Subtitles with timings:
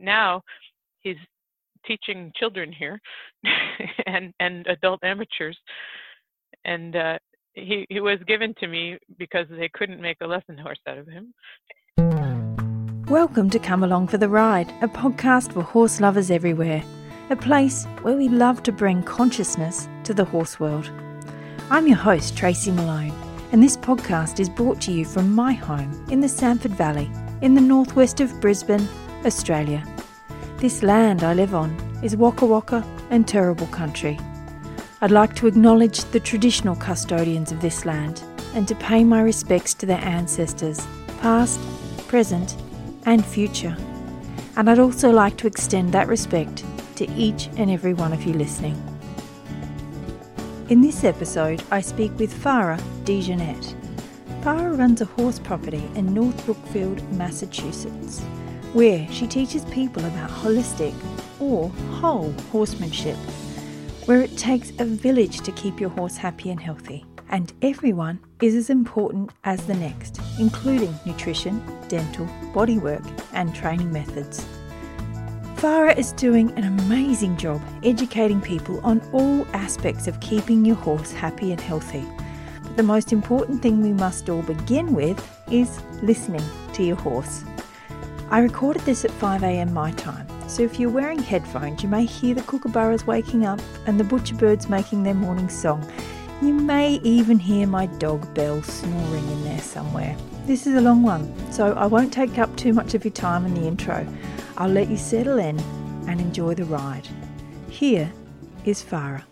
[0.00, 0.42] now
[1.00, 1.16] he's
[1.86, 3.00] teaching children here
[4.06, 5.58] and and adult amateurs.
[6.64, 7.18] And uh
[7.54, 11.06] he he was given to me because they couldn't make a lesson horse out of
[11.06, 11.34] him.
[13.08, 16.82] Welcome to come along for the ride a podcast for horse lovers everywhere
[17.30, 20.90] a place where we love to bring consciousness to the horse world.
[21.70, 23.12] I'm your host tracy malone
[23.52, 27.10] and this podcast is brought to you from my home in the samford valley
[27.42, 28.88] in the northwest of brisbane
[29.26, 29.82] australia
[30.62, 34.16] this land I live on is Waka Waka and Turrbal country.
[35.00, 38.22] I'd like to acknowledge the traditional custodians of this land
[38.54, 40.86] and to pay my respects to their ancestors,
[41.20, 41.58] past,
[42.06, 42.54] present,
[43.06, 43.76] and future.
[44.54, 48.34] And I'd also like to extend that respect to each and every one of you
[48.34, 48.80] listening.
[50.68, 53.74] In this episode, I speak with Farah DeJohnette.
[54.42, 58.22] Farah runs a horse property in North Brookfield, Massachusetts
[58.72, 60.94] where she teaches people about holistic
[61.40, 61.68] or
[62.00, 63.16] whole horsemanship,
[64.06, 67.04] where it takes a village to keep your horse happy and healthy.
[67.28, 74.44] And everyone is as important as the next, including nutrition, dental, bodywork, and training methods.
[75.56, 81.12] Farah is doing an amazing job educating people on all aspects of keeping your horse
[81.12, 82.04] happy and healthy.
[82.62, 87.44] But the most important thing we must all begin with is listening to your horse.
[88.32, 92.34] I recorded this at 5am my time, so if you're wearing headphones, you may hear
[92.34, 95.86] the kookaburras waking up and the butcher birds making their morning song.
[96.40, 100.16] You may even hear my dog Bell snoring in there somewhere.
[100.46, 103.44] This is a long one, so I won't take up too much of your time
[103.44, 104.06] in the intro.
[104.56, 105.60] I'll let you settle in
[106.08, 107.06] and enjoy the ride.
[107.68, 108.10] Here
[108.64, 109.24] is Farah.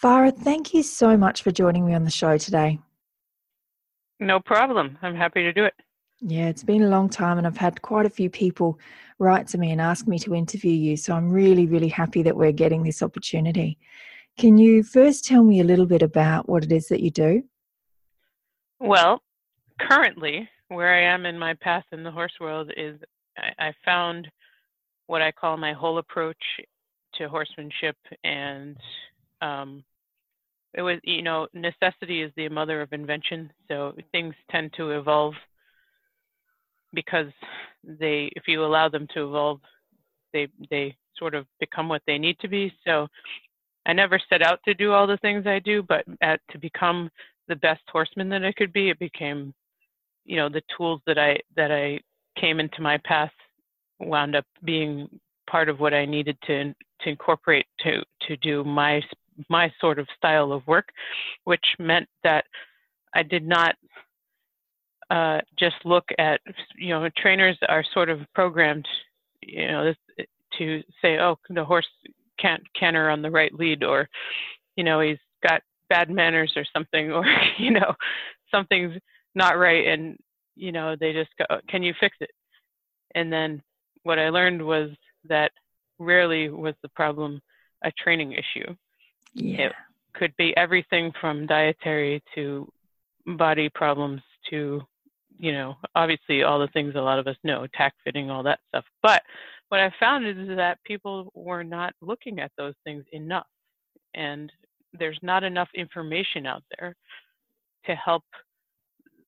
[0.00, 2.78] Farah, thank you so much for joining me on the show today.
[4.20, 4.98] No problem.
[5.02, 5.74] I'm happy to do it.
[6.20, 8.80] Yeah, it's been a long time, and I've had quite a few people
[9.18, 10.96] write to me and ask me to interview you.
[10.96, 13.78] So I'm really, really happy that we're getting this opportunity.
[14.36, 17.42] Can you first tell me a little bit about what it is that you do?
[18.80, 19.22] Well,
[19.80, 23.00] currently, where I am in my path in the horse world is
[23.58, 24.28] I, found
[25.06, 26.36] what I call my whole approach
[27.14, 28.76] to horsemanship, and
[29.40, 29.84] um,
[30.74, 33.50] it was, you know, necessity is the mother of invention.
[33.68, 35.34] So things tend to evolve
[36.92, 37.30] because
[37.84, 39.60] they if you allow them to evolve
[40.32, 42.72] they they sort of become what they need to be.
[42.86, 43.08] So
[43.88, 47.10] i never set out to do all the things i do but at, to become
[47.48, 49.52] the best horseman that i could be it became
[50.24, 51.98] you know the tools that i that i
[52.38, 53.32] came into my path
[53.98, 55.08] wound up being
[55.50, 59.02] part of what i needed to to incorporate to to do my
[59.48, 60.90] my sort of style of work
[61.44, 62.44] which meant that
[63.14, 63.74] i did not
[65.10, 66.40] uh, just look at
[66.76, 68.86] you know trainers are sort of programmed
[69.42, 70.26] you know this,
[70.58, 71.86] to say oh the horse
[72.38, 74.08] can't canter on the right lead or
[74.76, 77.24] you know he's got bad manners or something or
[77.58, 77.94] you know
[78.50, 78.98] something's
[79.34, 80.18] not right and
[80.56, 82.30] you know they just go can you fix it
[83.14, 83.62] and then
[84.02, 84.90] what i learned was
[85.24, 85.52] that
[85.98, 87.40] rarely was the problem
[87.82, 88.74] a training issue
[89.34, 89.66] yeah.
[89.66, 89.72] it
[90.14, 92.70] could be everything from dietary to
[93.36, 94.20] body problems
[94.50, 94.80] to
[95.38, 98.58] you know, obviously all the things a lot of us know, tack fitting, all that
[98.68, 98.84] stuff.
[99.02, 99.22] But
[99.68, 103.46] what I found is that people were not looking at those things enough.
[104.14, 104.50] And
[104.98, 106.96] there's not enough information out there
[107.86, 108.24] to help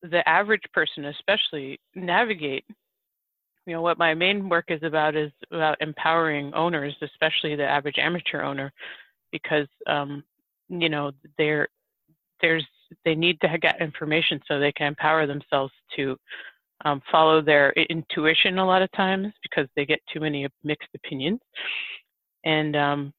[0.03, 2.65] the average person, especially, navigate.
[3.67, 7.99] You know, what my main work is about is about empowering owners, especially the average
[7.99, 8.73] amateur owner,
[9.31, 10.25] because, um,
[10.69, 11.69] you know, there,
[12.41, 12.67] there's
[13.05, 16.17] they need to get information so they can empower themselves to
[16.85, 21.41] um, follow their intuition a lot of times because they get too many mixed opinions.
[22.45, 23.13] And um,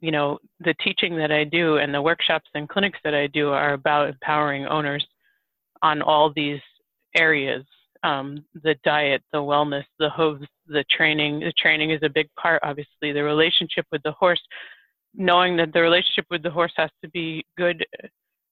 [0.00, 3.50] you know, the teaching that I do and the workshops and clinics that I do
[3.50, 5.06] are about empowering owners
[5.82, 6.60] on all these
[7.16, 7.64] areas
[8.02, 11.40] um, the diet, the wellness, the hooves, the training.
[11.40, 14.40] The training is a big part, obviously, the relationship with the horse,
[15.14, 17.84] knowing that the relationship with the horse has to be good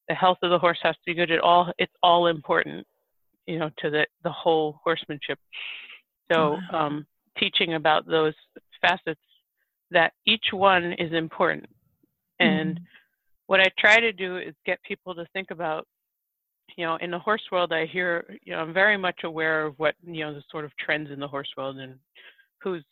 [0.08, 1.30] the health of the horse has to be good.
[1.30, 2.86] At all it's all important
[3.48, 5.38] you know to the the whole horsemanship.
[6.30, 7.06] So um,
[7.38, 8.34] teaching about those
[8.80, 9.20] facets
[9.90, 11.66] that each one is important.
[12.38, 12.84] And mm-hmm.
[13.46, 15.86] what i try to do is get people to think about
[16.76, 19.74] you know in the horse world i hear you know i'm very much aware of
[19.78, 21.94] what you know the sort of trends in the horse world and
[22.62, 22.84] who's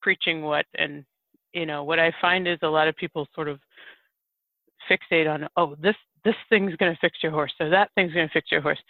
[0.00, 0.66] preaching what.
[0.76, 1.04] And
[1.52, 3.60] you know what i find is a lot of people sort of
[4.90, 8.28] fixate on oh this this thing's going to fix your horse, so that thing's going
[8.28, 8.80] to fix your horse.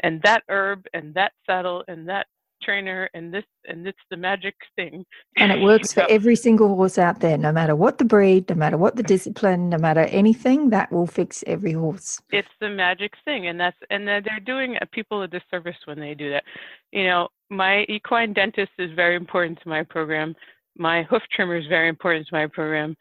[0.00, 2.26] And that herb and that saddle and that
[2.64, 5.04] trainer and this and it's the magic thing.
[5.36, 8.54] And it works for every single horse out there no matter what the breed no
[8.56, 12.20] matter what the discipline no matter anything that will fix every horse.
[12.30, 16.30] It's the magic thing and that's and they're doing people a disservice when they do
[16.30, 16.44] that.
[16.92, 20.34] You know my equine dentist is very important to my program.
[20.76, 22.96] My hoof trimmer is very important to my program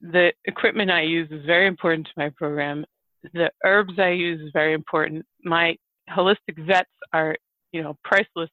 [0.00, 2.84] the equipment i use is very important to my program
[3.34, 5.76] the herbs i use is very important my
[6.10, 7.36] holistic vets are
[7.72, 8.50] you know priceless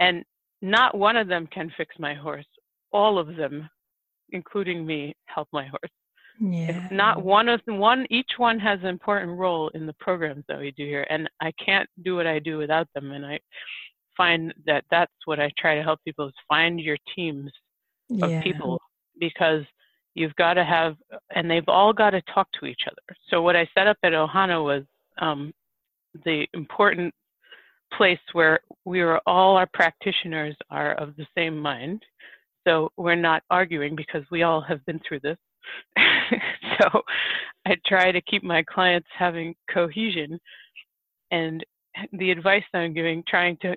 [0.00, 0.24] and
[0.62, 2.46] not one of them can fix my horse
[2.92, 3.68] all of them
[4.30, 5.90] including me help my horse
[6.40, 6.88] yeah.
[6.90, 10.58] Not one of them, one each one has an important role in the programs that
[10.58, 13.10] we do here, and I can't do what I do without them.
[13.10, 13.40] And I
[14.16, 17.50] find that that's what I try to help people is find your teams
[18.22, 18.42] of yeah.
[18.42, 18.80] people
[19.18, 19.64] because
[20.18, 20.96] you've got to have,
[21.34, 23.16] and they've all got to talk to each other.
[23.30, 24.82] So what I set up at Ohana was
[25.20, 25.52] um,
[26.24, 27.14] the important
[27.96, 32.02] place where we are all our practitioners are of the same mind.
[32.66, 35.38] So we're not arguing because we all have been through this.
[36.80, 37.02] so
[37.66, 40.38] I try to keep my clients having cohesion
[41.30, 41.64] and
[42.12, 43.76] the advice I'm giving, trying to,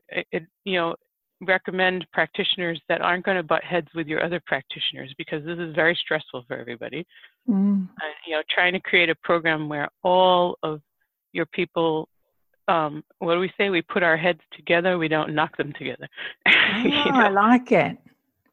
[0.66, 0.96] you know,
[1.42, 5.74] recommend practitioners that aren't going to butt heads with your other practitioners because this is
[5.76, 7.06] very stressful for everybody.
[7.50, 7.88] Mm.
[7.90, 10.82] Uh, you know, trying to create a program where all of
[11.34, 12.08] your people
[12.68, 13.70] um, what do we say?
[13.70, 14.98] We put our heads together.
[14.98, 16.08] We don't knock them together.
[16.48, 17.12] Oh, you know?
[17.12, 17.98] I like it.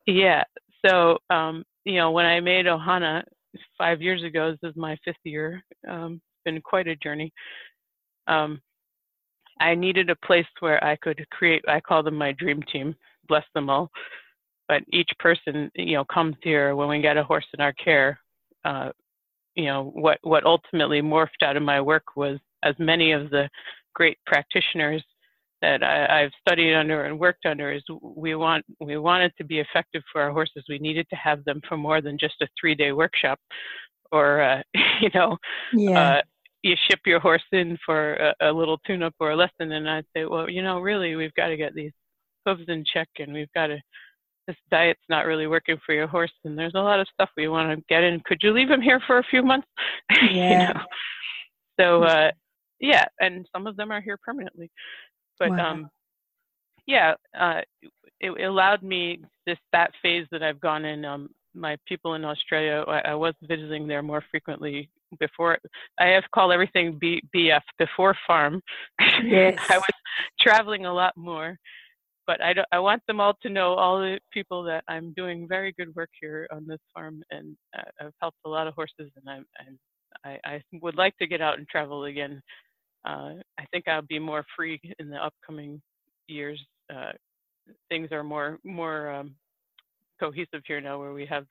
[0.06, 0.43] Yeah.
[0.84, 3.23] So, um, you know, when I made Ohana
[3.76, 5.62] five years ago, this is my fifth year.
[5.87, 7.32] Um, it's been quite a journey.
[8.26, 8.61] Um,
[9.60, 11.62] I needed a place where I could create.
[11.69, 12.94] I call them my dream team.
[13.28, 13.90] Bless them all.
[14.69, 18.19] But each person, you know, comes here when we get a horse in our care.
[18.64, 18.90] Uh,
[19.55, 23.49] you know, what what ultimately morphed out of my work was as many of the
[23.94, 25.02] great practitioners
[25.60, 29.58] that I, have studied under and worked under is we want we wanted to be
[29.58, 30.64] effective for our horses.
[30.69, 33.40] We needed to have them for more than just a three day workshop,
[34.12, 34.62] or uh,
[35.00, 35.37] you know,
[35.72, 36.00] yeah.
[36.00, 36.22] uh,
[36.62, 39.88] you ship your horse in for a, a little tune up or a lesson, and
[39.88, 41.93] I'd say, well, you know, really, we've got to get these
[42.44, 43.78] hooves in check, and we've got to.
[44.46, 47.49] This diet's not really working for your horse, and there's a lot of stuff we
[47.49, 48.20] want to get in.
[48.25, 49.66] Could you leave him here for a few months?
[50.31, 50.69] Yeah.
[50.69, 50.81] you know?
[51.78, 52.31] So uh,
[52.81, 54.70] yeah, and some of them are here permanently.
[55.38, 55.70] But wow.
[55.70, 55.90] um,
[56.87, 57.60] yeah, uh,
[58.20, 61.05] it, it, allowed me this that phase that I've gone in.
[61.05, 65.58] Um, my people in Australia, I, I, was visiting there more frequently before.
[65.99, 68.60] I have called everything B, BF before farm.
[69.25, 69.58] Yes.
[69.69, 69.87] I was
[70.40, 71.58] traveling a lot more,
[72.26, 72.69] but I, don't.
[72.72, 76.10] I want them all to know all the people that I'm doing very good work
[76.20, 79.78] here on this farm, and uh, I've helped a lot of horses, and I'm, I'm
[80.25, 82.43] I, I would like to get out and travel again
[83.05, 85.81] uh, I think I'll be more free in the upcoming
[86.26, 86.60] years.
[86.93, 87.12] Uh,
[87.88, 89.34] things are more more um,
[90.20, 91.46] cohesive here now, where we have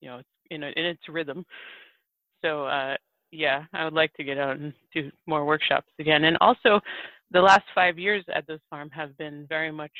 [0.00, 1.44] you know in a, in its rhythm.
[2.44, 2.96] So uh,
[3.30, 6.24] yeah, I would like to get out and do more workshops again.
[6.24, 6.80] And also,
[7.30, 9.92] the last five years at this farm have been very much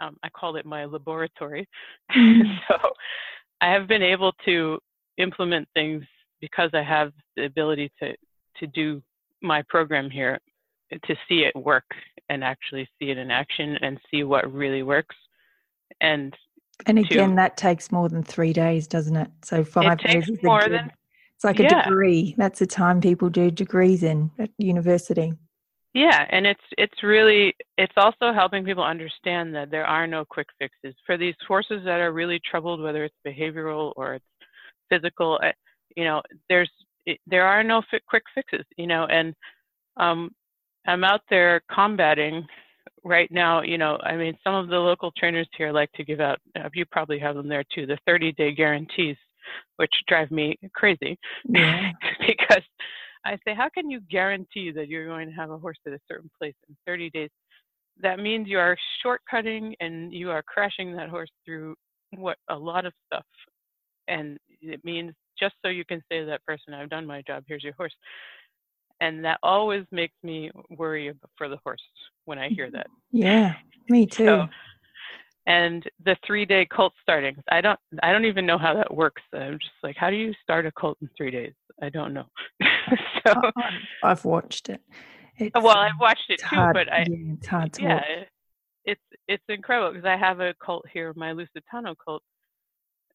[0.00, 1.68] um, I call it my laboratory.
[2.16, 2.50] Mm-hmm.
[2.68, 2.76] so
[3.60, 4.78] I have been able to
[5.18, 6.02] implement things
[6.40, 8.12] because I have the ability to
[8.56, 9.02] to do
[9.42, 10.38] my program here
[10.90, 11.84] to see it work
[12.28, 15.16] and actually see it in action and see what really works
[16.00, 16.36] and
[16.86, 20.28] and again to, that takes more than three days doesn't it so five it days
[20.28, 20.90] is more than
[21.40, 21.84] it's like a yeah.
[21.84, 25.32] degree that's the time people do degrees in at university
[25.94, 30.48] yeah and it's it's really it's also helping people understand that there are no quick
[30.58, 34.24] fixes for these horses that are really troubled whether it's behavioral or it's
[34.90, 35.52] physical eh,
[35.96, 36.70] you know there's
[37.26, 39.34] there are no fi- quick fixes you know and
[39.96, 40.30] um,
[40.86, 42.46] I'm out there combating
[43.04, 43.62] right now.
[43.62, 46.38] You know, I mean, some of the local trainers here like to give out.
[46.56, 47.86] Uh, you probably have them there too.
[47.86, 49.16] The 30-day guarantees,
[49.76, 51.18] which drive me crazy,
[51.48, 51.90] yeah.
[52.26, 52.62] because
[53.24, 56.00] I say, how can you guarantee that you're going to have a horse at a
[56.08, 57.30] certain place in 30 days?
[58.02, 61.74] That means you are shortcutting and you are crashing that horse through
[62.16, 63.26] what a lot of stuff,
[64.08, 67.44] and it means just so you can say to that person, "I've done my job.
[67.46, 67.94] Here's your horse."
[69.00, 71.82] and that always makes me worry for the horse
[72.26, 72.76] when I hear mm-hmm.
[72.76, 72.86] that.
[73.10, 73.54] Yeah,
[73.88, 74.26] me too.
[74.26, 74.48] So,
[75.50, 79.22] and the three day colt starting, I don't, I don't even know how that works.
[79.34, 81.52] I'm just like, how do you start a colt in three days?
[81.82, 82.26] I don't know.
[83.26, 83.34] so
[84.02, 84.82] I've watched it.
[85.36, 88.28] It's, well, I've watched it too, hard, but I, yeah, it's hard to yeah, watch.
[88.84, 92.22] it's it's incredible because I have a colt here, my Lusitano cult,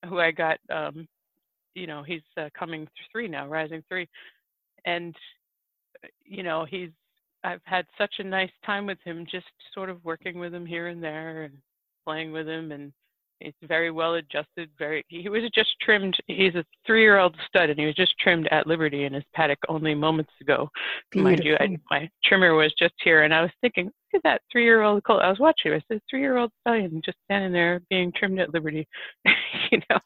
[0.07, 0.57] who I got.
[0.69, 1.07] um
[1.75, 4.07] you know, he's uh, coming three now, rising three,
[4.85, 5.15] and
[6.23, 6.89] you know, he's
[7.43, 10.87] I've had such a nice time with him, just sort of working with him here
[10.87, 11.57] and there, and
[12.05, 12.93] playing with him and
[13.39, 14.69] He's very well adjusted.
[14.79, 15.03] Very.
[15.09, 16.17] He was just trimmed.
[16.27, 19.93] He's a three-year-old stud, and he was just trimmed at Liberty in his paddock only
[19.93, 20.69] moments ago.
[21.12, 21.31] Beautiful.
[21.31, 24.41] Mind you, I, my trimmer was just here, and I was thinking, look at that
[24.51, 25.21] three-year-old colt.
[25.21, 25.74] I was watching.
[25.74, 28.88] I said, three-year-old stallion just standing there being trimmed at Liberty.
[29.71, 30.00] you know,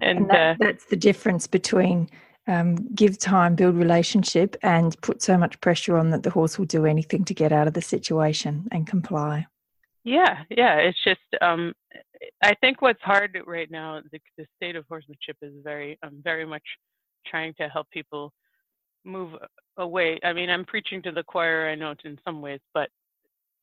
[0.00, 2.10] and, and that, uh, that's the difference between
[2.46, 6.66] um, give time, build relationship, and put so much pressure on that the horse will
[6.66, 9.46] do anything to get out of the situation and comply.
[10.04, 10.76] Yeah, yeah.
[10.76, 11.72] It's just um,
[12.42, 16.46] I think what's hard right now, the, the state of horsemanship is very, um, very
[16.46, 16.62] much
[17.26, 18.32] trying to help people
[19.04, 19.34] move
[19.78, 20.18] away.
[20.24, 22.90] I mean, I'm preaching to the choir, I know in some ways, but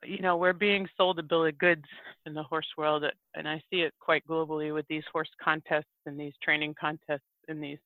[0.06, 1.86] you know, we're being sold a bill of goods
[2.26, 6.20] in the horse world, and I see it quite globally with these horse contests and
[6.20, 7.80] these training contests and these,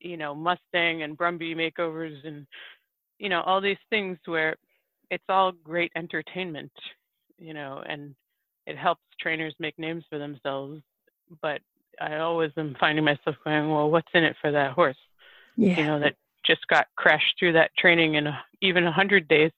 [0.00, 2.46] you know, Mustang and Brumby makeovers and,
[3.18, 4.56] you know, all these things where
[5.10, 6.72] it's all great entertainment,
[7.40, 8.14] you know, and
[8.66, 10.80] it helps trainers make names for themselves.
[11.42, 11.60] But
[12.00, 14.96] I always am finding myself going, well, what's in it for that horse?
[15.56, 15.76] Yeah.
[15.78, 16.14] You know, that
[16.46, 19.50] just got crashed through that training in a, even a hundred days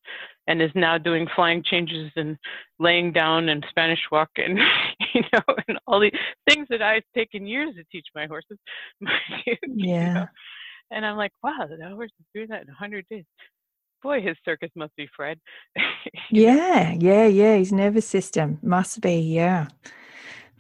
[0.49, 2.37] and is now doing flying changes and
[2.81, 4.59] laying down and Spanish walk and
[5.15, 6.11] you know and all the
[6.49, 8.59] things that I've taken years to teach my horses.
[9.67, 10.15] yeah.
[10.15, 10.27] Know?
[10.91, 13.25] And I'm like, wow, that horse is doing that in a hundred days
[14.03, 15.39] boy, his circus must be Fred.
[16.31, 17.57] yeah, yeah, yeah.
[17.57, 19.69] His nervous system must be, yeah.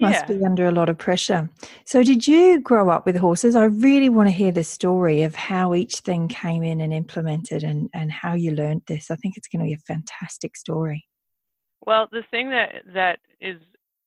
[0.00, 0.36] Must yeah.
[0.36, 1.50] be under a lot of pressure.
[1.84, 3.54] So, did you grow up with horses?
[3.54, 7.62] I really want to hear the story of how each thing came in and implemented
[7.62, 9.10] and, and how you learned this.
[9.10, 11.06] I think it's going to be a fantastic story.
[11.86, 13.60] Well, the thing that, that is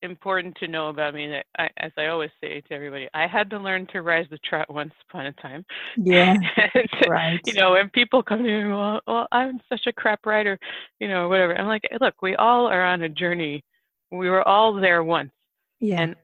[0.06, 3.50] important to know about me that I, as I always say to everybody, I had
[3.50, 5.66] to learn to rise the trot once upon a time.
[5.98, 6.36] Yeah.
[6.74, 7.40] and, right.
[7.46, 10.58] You know, when people come to me, well, well, I'm such a crap rider,
[11.00, 11.58] you know, whatever.
[11.58, 13.64] I'm like, look, we all are on a journey.
[14.12, 15.32] We were all there once.
[15.80, 16.02] Yeah.
[16.02, 16.16] And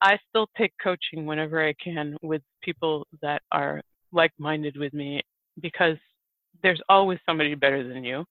[0.00, 5.22] I still take coaching whenever I can with people that are like-minded with me
[5.60, 5.96] because
[6.62, 8.24] there's always somebody better than you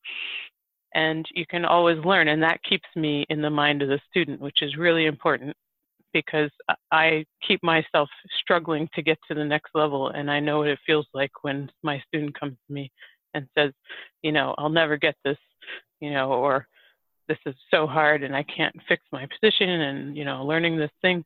[0.95, 4.39] and you can always learn and that keeps me in the mind of the student
[4.39, 5.55] which is really important
[6.13, 6.51] because
[6.91, 8.09] i keep myself
[8.39, 11.69] struggling to get to the next level and i know what it feels like when
[11.81, 12.91] my student comes to me
[13.33, 13.71] and says
[14.21, 15.37] you know i'll never get this
[15.99, 16.67] you know or
[17.27, 20.91] this is so hard and i can't fix my position and you know learning this
[21.01, 21.23] thing.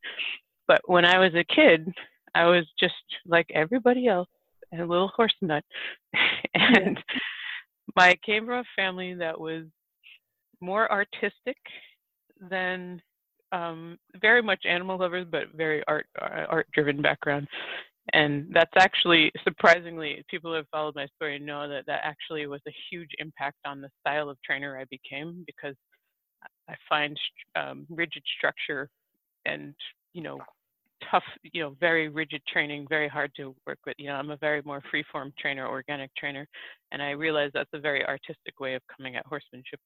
[0.68, 1.92] But when i was a kid
[2.36, 2.94] i was just
[3.26, 4.30] like everybody else
[4.74, 5.64] a little horse nut
[6.54, 6.98] and
[7.96, 9.66] I came from a family that was
[10.62, 11.58] more artistic
[12.50, 13.02] than
[13.52, 17.48] um, very much animal lovers, but very art uh, art driven background.
[18.14, 22.62] And that's actually surprisingly, people who have followed my story know that that actually was
[22.68, 25.76] a huge impact on the style of trainer I became because
[26.70, 27.18] I find
[27.56, 28.90] um, rigid structure
[29.46, 29.74] and
[30.14, 30.40] you know
[31.12, 33.96] tough, you know, very rigid training, very hard to work with.
[33.98, 36.48] You know, I'm a very more free-form trainer, organic trainer,
[36.92, 39.80] and I realize that's a very artistic way of coming at horsemanship.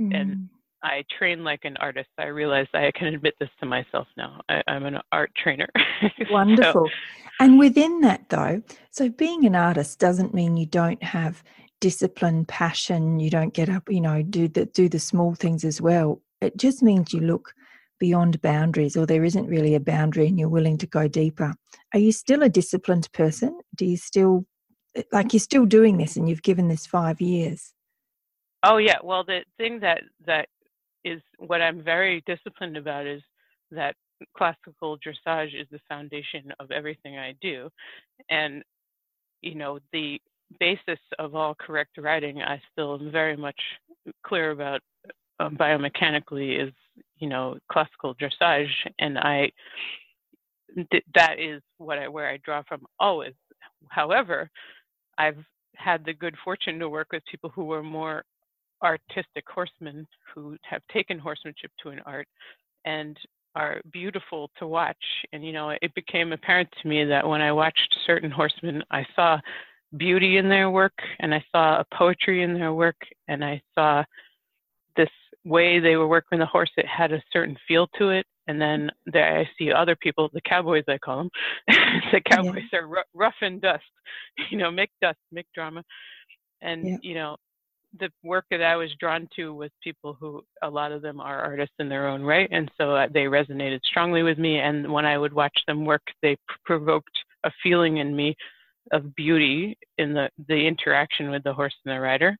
[0.00, 0.20] Mm.
[0.20, 0.48] And
[0.82, 2.10] I train like an artist.
[2.18, 4.40] I realize I can admit this to myself now.
[4.48, 5.68] I, am an art trainer.
[6.30, 6.88] Wonderful.
[6.88, 6.94] so,
[7.40, 11.42] and within that, though, so being an artist doesn't mean you don't have
[11.80, 13.18] discipline, passion.
[13.18, 16.20] You don't get up, you know, do the do the small things as well.
[16.40, 17.54] It just means you look
[17.98, 21.54] beyond boundaries or there isn't really a boundary and you're willing to go deeper.
[21.92, 23.58] Are you still a disciplined person?
[23.76, 24.46] Do you still
[25.12, 27.72] like you're still doing this and you've given this five years?
[28.62, 28.98] Oh yeah.
[29.02, 30.48] Well the thing that that
[31.04, 33.22] is what i'm very disciplined about is
[33.70, 33.94] that
[34.36, 37.68] classical dressage is the foundation of everything i do.
[38.30, 38.62] And
[39.42, 40.18] you know the
[40.60, 43.58] basis of all correct riding i still am very much
[44.24, 44.80] clear about
[45.40, 46.72] um, biomechanically is
[47.18, 49.50] you know classical dressage and i
[50.90, 53.34] th- that is what i where i draw from always.
[53.88, 54.50] However
[55.18, 55.38] i've
[55.76, 58.24] had the good fortune to work with people who were more
[58.82, 62.28] artistic horsemen who have taken horsemanship to an art
[62.84, 63.16] and
[63.56, 64.96] are beautiful to watch.
[65.32, 69.06] And you know it became apparent to me that when i watched certain horsemen i
[69.14, 69.38] saw
[69.96, 72.96] beauty in their work and i saw a poetry in their work
[73.28, 74.02] and i saw
[74.96, 75.08] this
[75.44, 78.26] way they were working the horse, it had a certain feel to it.
[78.46, 81.30] And then there I see other people, the cowboys I call them.
[82.12, 82.80] the cowboys yeah.
[82.80, 83.84] are r- rough and dust,
[84.50, 85.82] you know, make dust, make drama.
[86.60, 86.96] And, yeah.
[87.02, 87.36] you know,
[88.00, 91.40] the work that I was drawn to was people who, a lot of them are
[91.40, 92.48] artists in their own right.
[92.50, 94.58] And so uh, they resonated strongly with me.
[94.58, 98.34] And when I would watch them work, they provoked a feeling in me
[98.92, 102.36] of beauty in the, the interaction with the horse and the rider.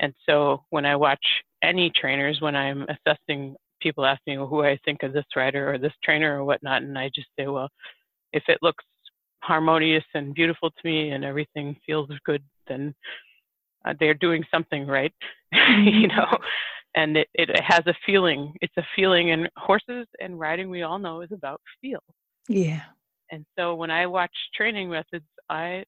[0.00, 1.24] And so when I watch
[1.62, 5.78] any trainers when I'm assessing people ask me who I think of this rider or
[5.78, 7.68] this trainer or whatnot, and I just say, well,
[8.32, 8.84] if it looks
[9.42, 12.94] harmonious and beautiful to me and everything feels good, then
[13.84, 15.12] uh, they're doing something right,
[15.52, 16.16] you mm-hmm.
[16.16, 16.38] know.
[16.94, 18.52] And it, it has a feeling.
[18.60, 22.02] It's a feeling, and horses and riding, we all know, is about feel.
[22.48, 22.82] Yeah.
[23.30, 25.84] And so when I watch training methods, I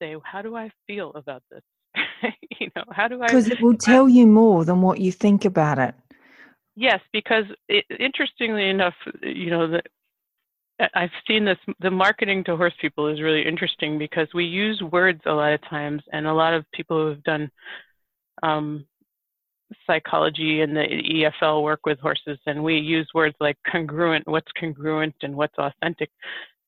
[0.00, 1.62] say, how do I feel about this?
[2.60, 3.26] you know, how do I?
[3.26, 5.94] Because it will tell you more than what you think about it.
[6.76, 9.82] Yes, because it, interestingly enough, you know, the,
[10.94, 11.58] I've seen this.
[11.80, 15.60] The marketing to horse people is really interesting because we use words a lot of
[15.68, 17.50] times, and a lot of people who have done
[18.42, 18.84] um,
[19.86, 25.14] psychology and the EFL work with horses, and we use words like congruent, what's congruent,
[25.22, 26.10] and what's authentic.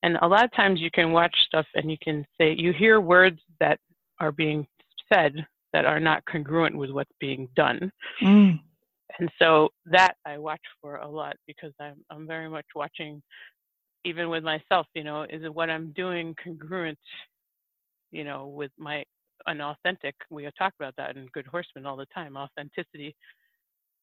[0.03, 3.01] And a lot of times you can watch stuff and you can say, you hear
[3.01, 3.79] words that
[4.19, 4.67] are being
[5.11, 5.33] said
[5.73, 7.91] that are not congruent with what's being done.
[8.21, 8.59] Mm.
[9.19, 13.21] And so that I watch for a lot because I'm, I'm very much watching,
[14.05, 16.99] even with myself, you know, is what I'm doing congruent,
[18.11, 19.03] you know, with my
[19.47, 20.15] unauthentic.
[20.29, 23.15] We talk about that in Good Horseman all the time, authenticity,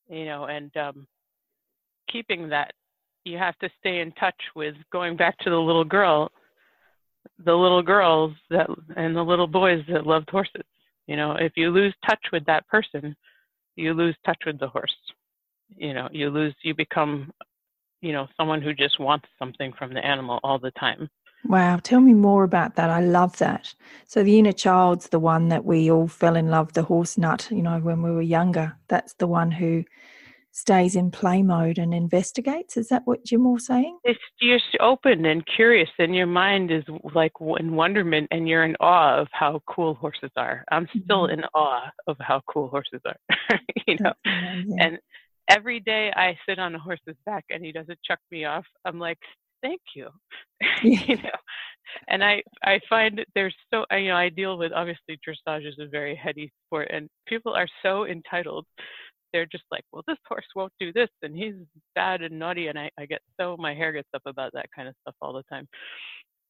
[0.09, 1.07] you know, and um,
[2.11, 2.73] keeping that.
[3.25, 6.31] You have to stay in touch with going back to the little girl,
[7.43, 10.63] the little girls that and the little boys that loved horses.
[11.07, 13.15] You know, if you lose touch with that person,
[13.77, 14.95] you lose touch with the horse.
[15.77, 17.33] You know, you lose, you become,
[18.01, 21.09] you know, someone who just wants something from the animal all the time.
[21.47, 22.89] Wow, tell me more about that.
[22.89, 23.75] I love that.
[24.07, 27.49] So the inner child's the one that we all fell in love, the horse nut,
[27.51, 28.77] you know, when we were younger.
[28.89, 29.85] That's the one who
[30.55, 32.77] stays in play mode and investigates.
[32.77, 33.99] Is that what you're more saying?
[34.05, 38.77] If you're open and curious, and your mind is like in wonderment, and you're in
[38.79, 40.65] awe of how cool horses are.
[40.71, 41.41] I'm still mm-hmm.
[41.41, 43.59] in awe of how cool horses are.
[43.89, 44.99] you know, and
[45.51, 48.65] every day I sit on a horse's back and he doesn't chuck me off.
[48.85, 49.19] I'm like,
[49.61, 50.09] thank you.
[50.85, 51.39] you know,
[52.07, 55.81] and I I find that there's so you know I deal with obviously dressage is
[55.81, 58.67] a very heady sport, and people are so entitled
[59.35, 61.55] they're just like, well, this horse won't do this, and he's
[61.97, 64.88] bad and naughty, and I, I get so my hair gets up about that kind
[64.88, 65.66] of stuff all the time.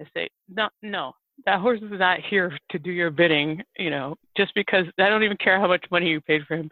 [0.01, 1.13] I say, no, no,
[1.47, 5.23] that horse is not here to do your bidding, you know, just because I don't
[5.23, 6.69] even care how much money you paid for him.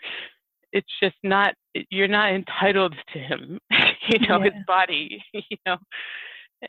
[0.73, 1.55] It's just not,
[1.91, 3.59] you're not entitled to him,
[4.09, 4.45] you know, yeah.
[4.45, 5.79] his body, you know,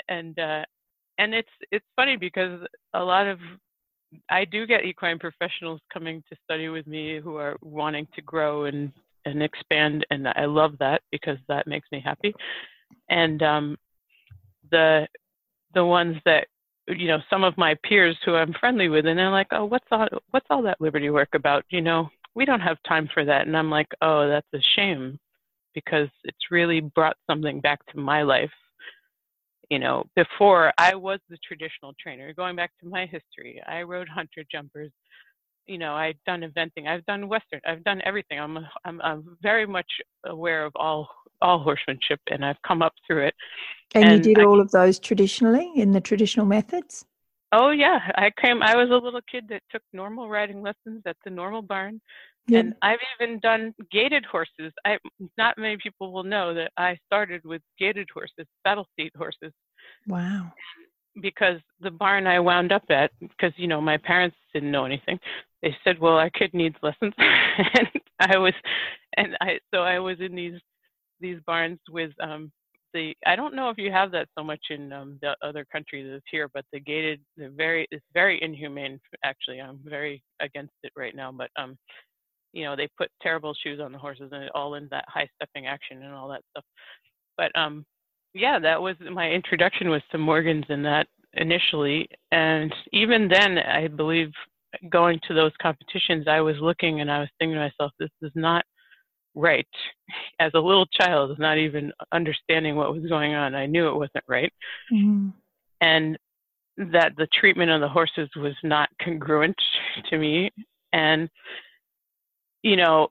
[0.08, 0.64] and, uh,
[1.18, 2.62] and it's, it's funny because
[2.94, 3.40] a lot of
[4.30, 8.66] I do get equine professionals coming to study with me who are wanting to grow
[8.66, 8.92] and
[9.26, 12.34] and expand and i love that because that makes me happy.
[13.10, 13.78] And um,
[14.72, 15.08] the
[15.74, 16.48] the ones that
[16.88, 19.88] you know some of my peers who i'm friendly with and they're like oh what's
[19.92, 21.64] all what's all that liberty work about?
[21.70, 23.48] You know we don't have time for that.
[23.48, 25.20] And i'm like oh that's a shame
[25.74, 28.52] because it's really brought something back to my life.
[29.70, 32.34] You know before i was the traditional trainer.
[32.34, 34.92] Going back to my history i rode hunter jumpers
[35.68, 38.40] you know, I've done eventing, I've done Western, I've done everything.
[38.40, 39.90] I'm, I'm, I'm very much
[40.26, 41.10] aware of all,
[41.42, 43.36] all horsemanship and I've come up through it.
[43.96, 47.06] And, and you did I, all of those traditionally in the traditional methods?
[47.52, 48.00] Oh yeah.
[48.16, 51.62] I came, I was a little kid that took normal riding lessons at the normal
[51.62, 52.02] barn.
[52.48, 52.60] Yep.
[52.60, 54.74] And I've even done gaited horses.
[54.86, 54.98] I,
[55.38, 59.54] not many people will know that I started with gaited horses, saddle seat horses.
[60.08, 60.52] Wow
[61.22, 65.20] because the barn I wound up at, because you know my parents didn't know anything,
[65.64, 67.88] they said, "Well, our kid needs lessons," and
[68.20, 68.54] I was,
[69.18, 70.60] and I so I was in these
[71.20, 72.52] these barns with um
[72.94, 76.12] the I don't know if you have that so much in um, the other countries
[76.14, 79.00] as here, but the gaited, the very it's very inhumane.
[79.24, 81.78] Actually, I'm very against it right now, but um,
[82.52, 85.66] you know they put terrible shoes on the horses and all in that high stepping
[85.66, 86.66] action and all that stuff.
[87.38, 87.86] But um,
[88.34, 92.08] yeah, that was my introduction was to Morgans and that initially.
[92.32, 94.32] And even then, I believe
[94.90, 98.32] going to those competitions, I was looking and I was thinking to myself, this is
[98.36, 98.66] not
[99.36, 99.68] right.
[100.40, 104.24] As a little child, not even understanding what was going on, I knew it wasn't
[104.28, 104.52] right.
[104.92, 105.30] Mm-hmm.
[105.82, 106.18] And
[106.78, 109.58] that the treatment of the horses was not congruent
[110.10, 110.52] to me.
[110.92, 111.30] And,
[112.62, 113.10] you know,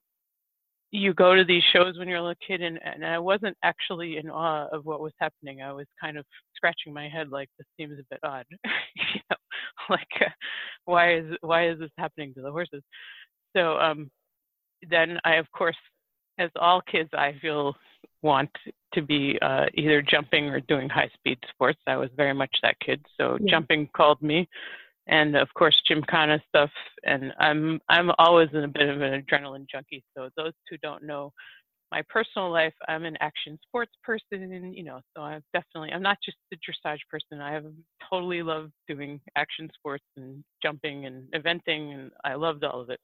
[0.93, 4.19] you go to these shows when you're a little kid and, and i wasn't actually
[4.19, 5.63] in awe of what was happening.
[5.63, 6.25] I was kind of
[6.55, 8.45] scratching my head like this seems a bit odd.
[8.95, 9.37] You know
[9.91, 10.31] like uh,
[10.85, 12.83] why is why is this happening to the horses?
[13.57, 14.11] So um
[14.91, 15.77] then i of course
[16.39, 17.75] as all kids i feel
[18.21, 18.51] want
[18.95, 21.79] to be uh, either jumping or doing high speed sports.
[21.87, 23.51] I was very much that kid so yeah.
[23.51, 24.49] jumping called me
[25.09, 26.71] and of course gymkhana stuff
[27.05, 31.03] and i'm i'm always in a bit of an adrenaline junkie so those who don't
[31.03, 31.33] know
[31.93, 36.03] my personal life, I'm an action sports person, and you know, so I'm definitely, I'm
[36.03, 37.43] not just a dressage person.
[37.43, 37.67] I have
[38.11, 42.99] totally loved doing action sports and jumping and eventing, and I loved all of it.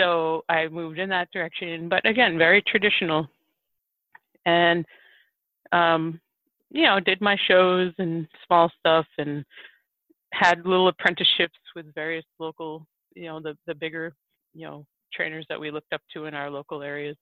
[0.00, 3.28] So I moved in that direction, but again, very traditional.
[4.46, 4.86] And,
[5.72, 6.18] um,
[6.70, 9.44] you know, did my shows and small stuff and
[10.38, 14.14] had little apprenticeships with various local, you know, the, the bigger,
[14.54, 17.16] you know, trainers that we looked up to in our local areas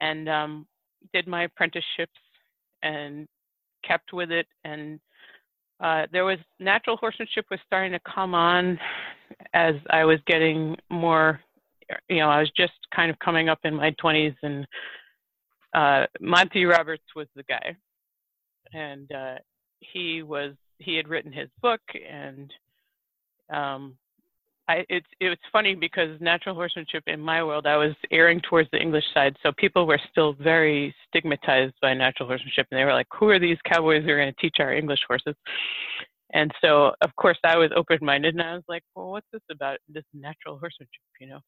[0.00, 0.66] and um,
[1.12, 2.12] did my apprenticeships
[2.82, 3.26] and
[3.86, 4.46] kept with it.
[4.64, 5.00] And
[5.80, 8.78] uh, there was natural horsemanship was starting to come on
[9.54, 11.40] as I was getting more,
[12.08, 14.66] you know, I was just kind of coming up in my 20s, and
[15.74, 17.76] uh, Monty Roberts was the guy,
[18.72, 19.36] and uh,
[19.80, 22.52] he was he had written his book and
[23.52, 23.96] um,
[24.70, 28.80] I, it's it's funny because natural horsemanship in my world, I was erring towards the
[28.80, 33.08] English side, so people were still very stigmatized by natural horsemanship, and they were like,
[33.18, 35.34] "Who are these cowboys who are going to teach our English horses?"
[36.32, 39.78] And so, of course, I was open-minded, and I was like, "Well, what's this about
[39.88, 41.40] this natural horsemanship?" You know.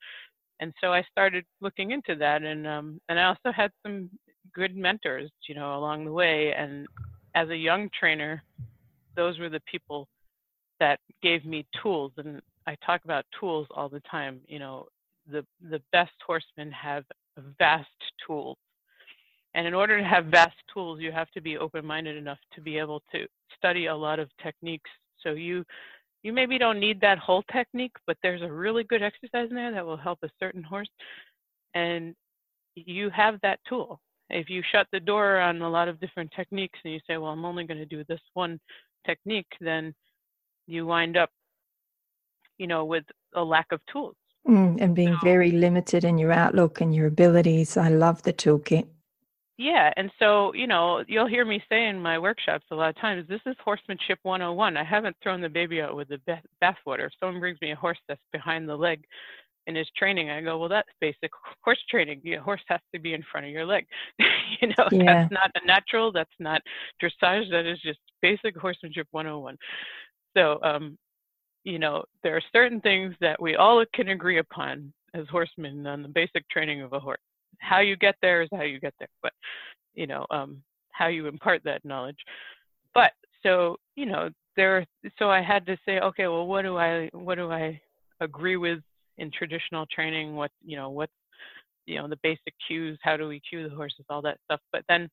[0.58, 4.10] And so I started looking into that, and um, and I also had some
[4.52, 6.52] good mentors, you know, along the way.
[6.54, 6.88] And
[7.36, 8.42] as a young trainer,
[9.16, 10.08] those were the people
[10.80, 14.40] that gave me tools and I talk about tools all the time.
[14.46, 14.86] You know,
[15.30, 17.04] the the best horsemen have
[17.58, 17.88] vast
[18.26, 18.56] tools,
[19.54, 22.78] and in order to have vast tools, you have to be open-minded enough to be
[22.78, 24.90] able to study a lot of techniques.
[25.22, 25.64] So you
[26.22, 29.72] you maybe don't need that whole technique, but there's a really good exercise in there
[29.72, 30.90] that will help a certain horse,
[31.74, 32.14] and
[32.74, 34.00] you have that tool.
[34.30, 37.32] If you shut the door on a lot of different techniques and you say, "Well,
[37.32, 38.58] I'm only going to do this one
[39.04, 39.94] technique," then
[40.66, 41.30] you wind up
[42.58, 44.14] you know, with a lack of tools.
[44.48, 47.76] Mm, and being so, very limited in your outlook and your abilities.
[47.76, 48.86] I love the toolkit.
[49.58, 52.96] Yeah, and so, you know, you'll hear me say in my workshops a lot of
[52.96, 54.76] times, this is horsemanship 101.
[54.76, 56.20] I haven't thrown the baby out with the
[56.62, 57.06] bathwater.
[57.06, 59.04] If someone brings me a horse that's behind the leg
[59.66, 61.30] in his training, I go, well, that's basic
[61.64, 62.20] horse training.
[62.24, 63.86] Your horse has to be in front of your leg.
[64.60, 65.04] you know, yeah.
[65.04, 66.62] that's not a natural, that's not
[67.02, 69.56] dressage, that is just basic horsemanship 101.
[70.36, 70.98] So, um,
[71.64, 76.02] you know, there are certain things that we all can agree upon as horsemen on
[76.02, 77.20] the basic training of a horse.
[77.58, 79.32] How you get there is how you get there, but
[79.94, 82.16] you know, um, how you impart that knowledge.
[82.94, 84.86] But so, you know, there.
[85.18, 87.80] So I had to say, okay, well, what do I, what do I
[88.20, 88.80] agree with
[89.18, 90.34] in traditional training?
[90.34, 91.10] What, you know, what
[91.86, 92.98] you know, the basic cues?
[93.02, 94.04] How do we cue the horses?
[94.08, 94.60] All that stuff.
[94.72, 95.08] But then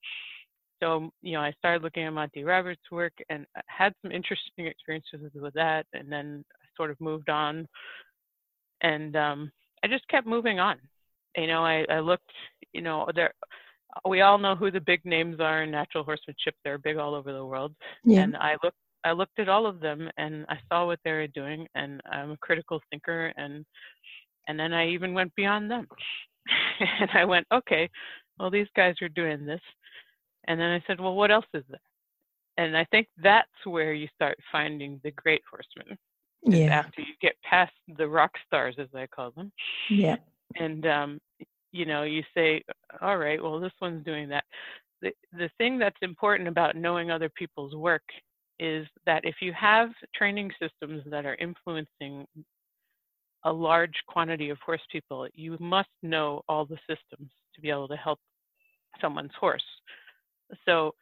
[0.82, 5.32] so you know i started looking at monty roberts work and had some interesting experiences
[5.36, 6.44] with that and then
[6.76, 7.68] sort of moved on
[8.82, 9.52] and um,
[9.84, 10.78] i just kept moving on
[11.36, 12.32] you know I, I looked
[12.74, 13.34] you know there
[14.08, 17.34] we all know who the big names are in natural horsemanship they're big all over
[17.34, 18.22] the world yeah.
[18.22, 21.28] and i looked i looked at all of them and i saw what they were
[21.28, 23.66] doing and i'm a critical thinker and
[24.48, 25.88] and then i even went beyond them
[27.02, 27.90] and i went okay
[28.40, 29.62] well these guys are doing this
[30.50, 31.80] and then I said, well, what else is there?
[32.58, 35.98] And I think that's where you start finding the great horsemen.
[36.44, 36.80] Yeah.
[36.80, 39.52] After you get past the rock stars, as I call them.
[39.90, 40.18] Yeah.
[40.56, 41.20] And, um,
[41.72, 42.64] you know, you say,
[43.02, 44.44] all right, well, this one's doing that.
[45.02, 48.04] The, the thing that's important about knowing other people's work
[48.60, 52.26] is that if you have training systems that are influencing
[53.46, 57.88] a large quantity of horse people, you must know all the systems to be able
[57.88, 58.20] to help
[59.02, 59.64] someone's horse.
[60.66, 60.94] So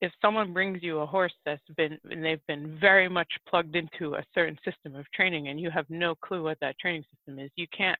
[0.00, 4.14] if someone brings you a horse that's been and they've been very much plugged into
[4.14, 7.50] a certain system of training and you have no clue what that training system is,
[7.56, 7.98] you can't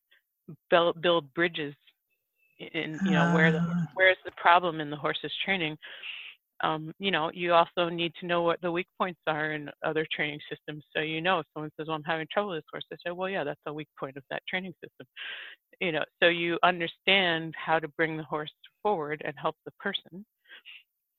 [0.70, 1.74] build, build bridges
[2.74, 3.86] in you know where the ah.
[3.94, 5.76] where's the problem in the horse's training.
[6.62, 10.06] Um, you know, you also need to know what the weak points are in other
[10.12, 10.84] training systems.
[10.94, 13.12] So you know, if someone says, "Well, I'm having trouble with this horse," I say,
[13.12, 15.06] "Well, yeah, that's a weak point of that training system."
[15.80, 20.24] You know, so you understand how to bring the horse forward and help the person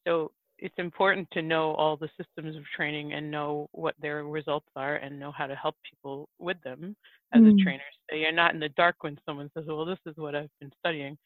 [0.06, 4.68] so it's important to know all the systems of training and know what their results
[4.76, 6.96] are and know how to help people with them
[7.34, 7.60] as mm.
[7.60, 7.84] a trainer.
[8.10, 10.72] So you're not in the dark when someone says, "Well, this is what I've been
[10.80, 11.18] studying,"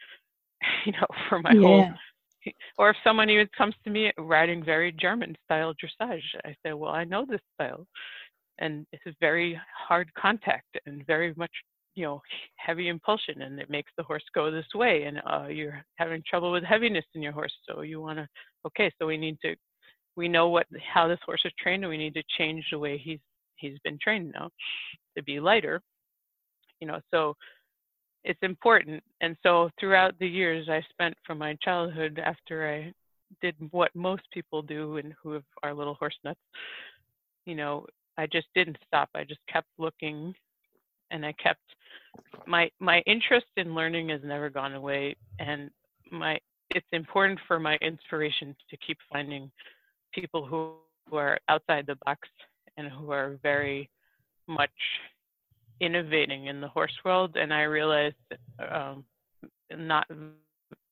[0.86, 1.62] you know, for my yeah.
[1.62, 1.90] whole.
[2.78, 6.92] Or if someone even comes to me riding very German style dressage, I say, "Well,
[6.92, 7.88] I know this style,
[8.60, 11.52] and it's a very hard contact and very much
[11.96, 12.22] you know
[12.58, 16.52] heavy impulsion and it makes the horse go this way and uh, you're having trouble
[16.52, 18.28] with heaviness in your horse so you want to
[18.68, 19.56] okay so we need to
[20.18, 22.98] we know what how this horse is trained and we need to change the way
[22.98, 23.20] he's
[23.56, 24.50] he's been trained now
[25.16, 25.82] to be lighter.
[26.80, 27.36] You know so
[28.28, 29.02] it's important.
[29.22, 32.94] And so throughout the years I spent from my childhood after I
[33.42, 36.40] did what most people do and who are little horse nuts,
[37.46, 37.86] you know,
[38.18, 39.10] I just didn't stop.
[39.16, 40.36] I just kept looking
[41.10, 41.62] and I kept
[42.46, 45.70] my my interest in learning has never gone away and
[46.12, 46.38] my
[46.72, 49.50] it's important for my inspiration to keep finding
[50.12, 50.74] people who,
[51.10, 52.28] who are outside the box
[52.76, 53.90] and who are very
[54.48, 54.70] much
[55.80, 57.36] innovating in the horse world.
[57.36, 58.16] And I realized
[58.60, 59.06] um,
[59.76, 60.08] not,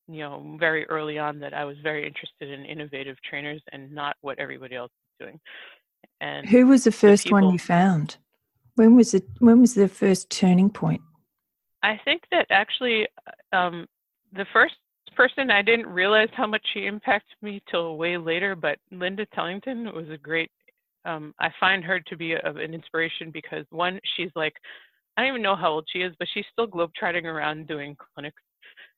[0.08, 4.16] you know, very early on that I was very interested in innovative trainers and not
[4.20, 5.40] what everybody else was doing.
[6.20, 8.16] And who was the first the people, one you found?
[8.76, 9.24] When was it?
[9.38, 11.02] When was the first turning point?
[11.82, 13.06] I think that actually,
[13.52, 13.86] um,
[14.32, 14.74] the first
[15.14, 18.54] person I didn't realize how much she impacted me till way later.
[18.54, 20.50] But Linda Tellington was a great
[21.06, 24.54] um, I find her to be a, an inspiration because one, she's like,
[25.16, 28.42] I don't even know how old she is, but she's still globetrotting around doing clinics,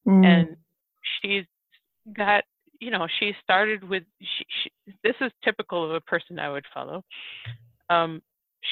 [0.06, 0.24] mm.
[0.24, 0.56] and
[1.20, 1.44] she's
[2.16, 2.42] got,
[2.80, 4.02] you know, she started with.
[4.20, 7.04] She, she, this is typical of a person I would follow.
[7.88, 8.20] Um,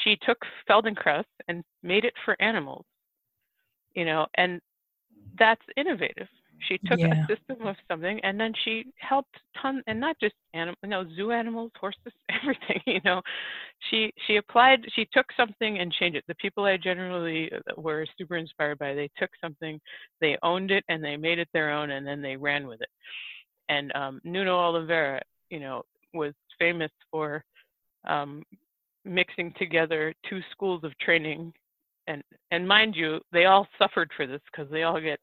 [0.03, 0.37] she took
[0.69, 2.85] Feldenkrais and made it for animals,
[3.93, 4.59] you know, and
[5.39, 6.27] that's innovative.
[6.67, 7.23] She took yeah.
[7.23, 11.05] a system of something and then she helped ton and not just animal you know,
[11.15, 13.21] zoo animals, horses, everything, you know.
[13.89, 16.23] She she applied she took something and changed it.
[16.27, 19.79] The people I generally uh, were super inspired by, they took something,
[20.21, 22.89] they owned it and they made it their own and then they ran with it.
[23.69, 27.43] And um, Nuno Oliveira, you know, was famous for
[28.07, 28.43] um,
[29.05, 31.53] mixing together two schools of training
[32.07, 35.19] and and mind you, they all suffered for this because they all get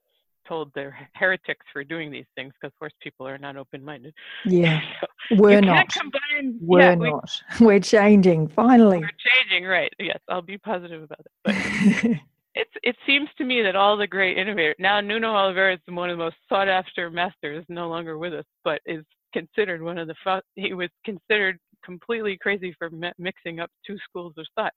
[0.46, 4.14] told they're heretics for doing these things because horse people are not open-minded.
[4.44, 5.88] Yeah, so we're not.
[5.88, 7.30] Combine, we're yeah, not.
[7.58, 8.98] We, we're changing finally.
[8.98, 9.10] We're
[9.48, 9.92] changing, right?
[9.98, 11.32] Yes, I'll be positive about it.
[11.44, 11.54] But
[12.54, 16.10] it's it seems to me that all the great innovators now Nuno Oliveira is one
[16.10, 20.42] of the most sought-after masters, no longer with us, but is considered one of the
[20.54, 24.72] he was considered completely crazy for mixing up two schools of thought.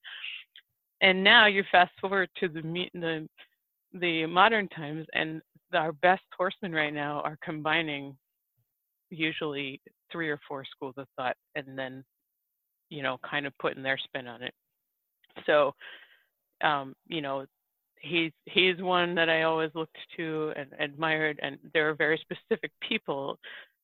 [1.01, 2.62] And now you fast forward to the
[2.93, 3.27] the
[3.93, 5.41] the modern times, and
[5.73, 8.15] our best horsemen right now are combining
[9.10, 12.03] usually three or four schools of thought and then
[12.89, 14.53] you know kind of putting their spin on it.
[15.45, 15.73] So
[16.63, 17.45] um you know
[18.01, 22.71] he's he's one that i always looked to and admired and there are very specific
[22.88, 23.38] people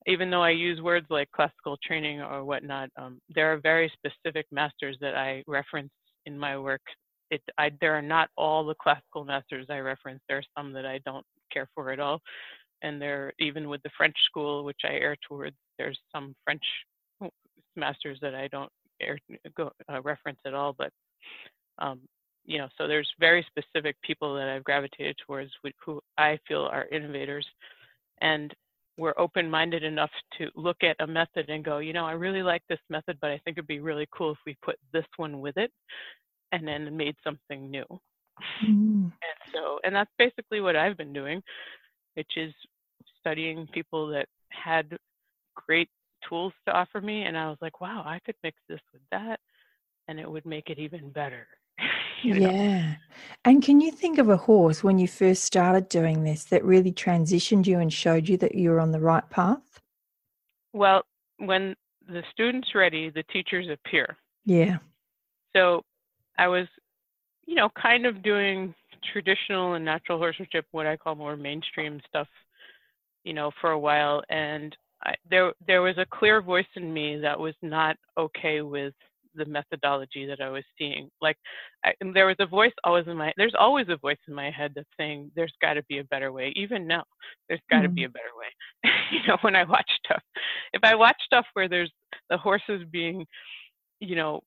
[0.08, 4.46] even though i use words like classical training or whatnot um, there are very specific
[4.52, 5.92] masters that i reference
[6.26, 6.82] in my work.
[7.32, 10.22] It I, there are not all the classical masters i reference.
[10.28, 12.20] There are some that i don't care for at all.
[12.82, 16.64] And there, even with the French school, which I air towards, there's some French
[17.76, 18.70] masters that I don't
[19.02, 19.18] air,
[19.56, 20.74] go, uh, reference at all.
[20.78, 20.92] But
[21.80, 22.02] um,
[22.46, 25.52] you know, so there's very specific people that I've gravitated towards
[25.86, 27.48] who I feel are innovators,
[28.22, 28.54] and
[28.98, 32.62] we're open-minded enough to look at a method and go, you know, I really like
[32.70, 35.58] this method, but I think it'd be really cool if we put this one with
[35.58, 35.72] it,
[36.52, 37.86] and then made something new.
[38.66, 39.12] Mm.
[39.12, 41.42] And so, and that's basically what I've been doing,
[42.16, 42.54] which is
[43.20, 44.98] studying people that had
[45.56, 45.90] great
[46.28, 47.24] tools to offer me.
[47.24, 49.40] And I was like, wow, I could mix this with that
[50.08, 51.48] and it would make it even better.
[52.24, 52.96] yeah.
[53.46, 56.92] And can you think of a horse when you first started doing this that really
[56.92, 59.80] transitioned you and showed you that you were on the right path?
[60.74, 61.04] Well,
[61.38, 61.76] when
[62.08, 64.18] the student's ready, the teachers appear.
[64.46, 64.78] Yeah.
[65.56, 65.84] So
[66.38, 66.68] I was
[67.46, 68.74] you know, kind of doing
[69.12, 72.28] traditional and natural horsemanship, what I call more mainstream stuff,
[73.24, 74.24] you know, for a while.
[74.30, 78.94] And I, there, there was a clear voice in me that was not okay with
[79.36, 81.10] the methodology that I was seeing.
[81.22, 81.38] Like,
[81.84, 84.74] I, there was a voice always in my, there's always a voice in my head
[84.76, 86.54] that's saying, there's got to be a better way.
[86.56, 87.04] Even now,
[87.50, 87.96] there's got to mm-hmm.
[87.96, 88.92] be a better way.
[89.12, 90.22] you know, when I watch stuff,
[90.74, 91.92] if I watch stuff where there's
[92.30, 93.26] the horses being,
[94.00, 94.42] you know,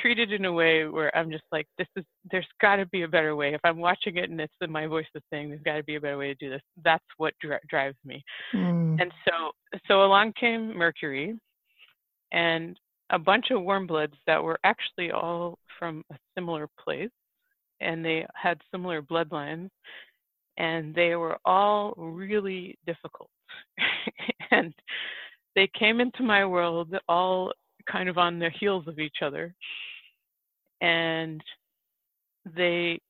[0.00, 3.08] treated in a way where I'm just like, this is, there's got to be a
[3.08, 3.54] better way.
[3.54, 6.00] If I'm watching it and it's my voice is saying, there's got to be a
[6.00, 6.62] better way to do this.
[6.84, 8.22] That's what dri- drives me.
[8.54, 9.00] Mm.
[9.00, 9.50] And so,
[9.88, 11.36] so along came Mercury,
[12.32, 12.78] and
[13.10, 17.10] a bunch of warm bloods that were actually all from a similar place,
[17.80, 19.68] and they had similar bloodlines,
[20.56, 23.30] and they were all really difficult.
[24.50, 24.72] and
[25.54, 27.52] they came into my world all
[27.90, 29.54] kind of on the heels of each other.
[30.80, 31.40] And
[32.56, 33.00] they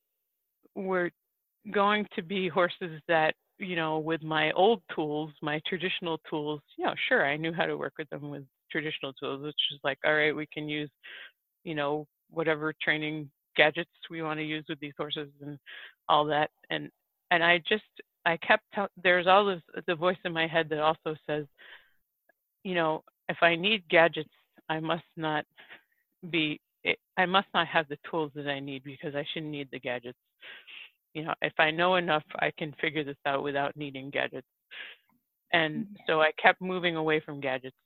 [0.74, 1.10] were
[1.70, 6.84] going to be horses that, you know, with my old tools, my traditional tools, you
[6.84, 9.98] know, sure, I knew how to work with them with traditional tools, which is like,
[10.04, 10.90] all right, we can use,
[11.64, 15.58] you know, whatever training gadgets we want to use with these horses and
[16.08, 16.50] all that.
[16.70, 16.90] And
[17.30, 17.84] and I just
[18.24, 18.64] I kept
[19.02, 21.46] there's all this the voice in my head that also says,
[22.64, 24.30] you know, if I need gadgets,
[24.68, 25.44] I must not
[26.30, 26.60] be
[27.16, 30.18] I must not have the tools that I need because I shouldn't need the gadgets.
[31.14, 34.46] You know, if I know enough, I can figure this out without needing gadgets.
[35.52, 35.94] And mm-hmm.
[36.06, 37.76] so I kept moving away from gadgets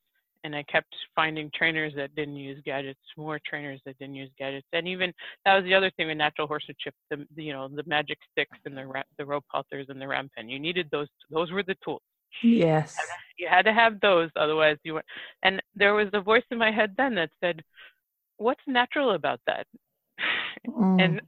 [0.47, 4.67] and I kept finding trainers that didn't use gadgets, more trainers that didn't use gadgets,
[4.73, 5.13] and even
[5.45, 8.57] that was the other thing with natural horsemanship, the, the you know the magic sticks
[8.65, 10.49] and the the rope halters and the ram pen.
[10.49, 12.03] You needed those; those were the tools.
[12.43, 12.97] Yes,
[13.39, 15.05] you had to have those, otherwise you were.
[15.43, 17.63] And there was a voice in my head then that said,
[18.37, 19.67] "What's natural about that?"
[20.67, 21.01] Mm.
[21.01, 21.21] and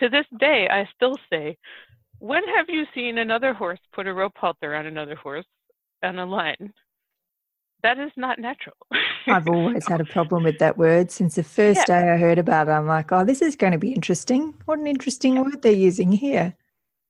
[0.00, 1.56] to this day, I still say,
[2.18, 5.46] "When have you seen another horse put a rope halter on another horse
[6.02, 6.72] on a line?"
[7.82, 8.76] that is not natural.
[9.26, 12.00] I've always had a problem with that word since the first yeah.
[12.00, 12.72] day I heard about it.
[12.72, 14.54] I'm like, oh, this is going to be interesting.
[14.64, 15.42] What an interesting yeah.
[15.42, 16.54] word they're using here.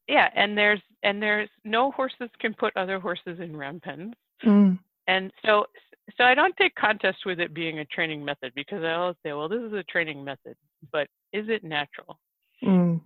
[0.09, 4.15] Yeah, and there's and there's no horses can put other horses in round pens.
[4.45, 4.79] Mm.
[5.07, 5.65] And so
[6.17, 9.33] so I don't take contest with it being a training method because I always say,
[9.33, 10.57] well, this is a training method,
[10.93, 12.19] but is it natural?
[12.63, 13.01] Mm.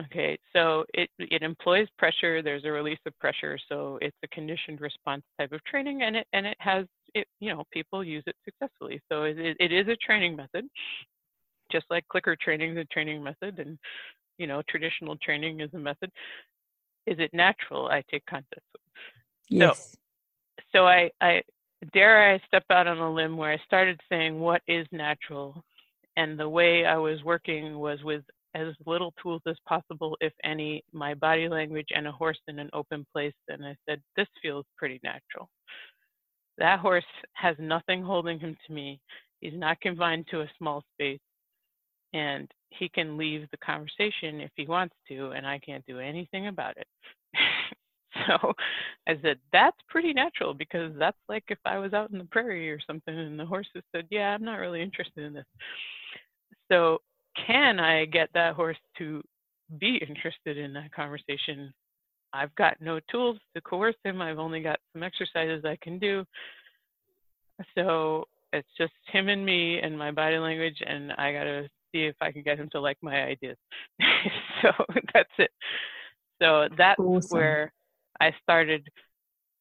[0.00, 2.40] Okay, so it it employs pressure.
[2.40, 6.26] There's a release of pressure, so it's a conditioned response type of training, and it
[6.32, 6.84] and it has
[7.14, 7.26] it.
[7.40, 9.00] You know, people use it successfully.
[9.10, 10.66] So it it is a training method,
[11.72, 13.76] just like clicker training is a training method, and
[14.38, 16.12] you know, traditional training is a method.
[17.08, 17.86] Is it natural?
[17.86, 18.66] I take context.
[19.48, 19.96] Yes.
[20.72, 21.42] So, so I I
[21.92, 25.64] dare I step out on a limb where I started saying what is natural,
[26.16, 28.22] and the way I was working was with
[28.54, 32.70] as little tools as possible, if any, my body language and a horse in an
[32.72, 33.34] open place.
[33.48, 35.48] And I said, This feels pretty natural.
[36.58, 39.00] That horse has nothing holding him to me.
[39.40, 41.20] He's not confined to a small space.
[42.12, 46.48] And he can leave the conversation if he wants to, and I can't do anything
[46.48, 46.86] about it.
[48.26, 48.52] so
[49.06, 52.70] I said, That's pretty natural because that's like if I was out in the prairie
[52.70, 55.46] or something and the horses said, Yeah, I'm not really interested in this.
[56.70, 56.98] So
[57.46, 59.22] can I get that horse to
[59.78, 61.72] be interested in that conversation?
[62.32, 64.20] I've got no tools to coerce him.
[64.20, 66.24] I've only got some exercises I can do.
[67.74, 72.04] So it's just him and me and my body language, and I got to see
[72.04, 73.56] if I can get him to like my ideas.
[74.62, 74.70] so
[75.14, 75.50] that's it.
[76.40, 77.36] So that's awesome.
[77.36, 77.72] where
[78.20, 78.88] I started.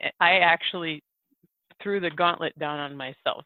[0.01, 1.03] Eh, I actually
[1.81, 3.45] threw the gauntlet down on myself.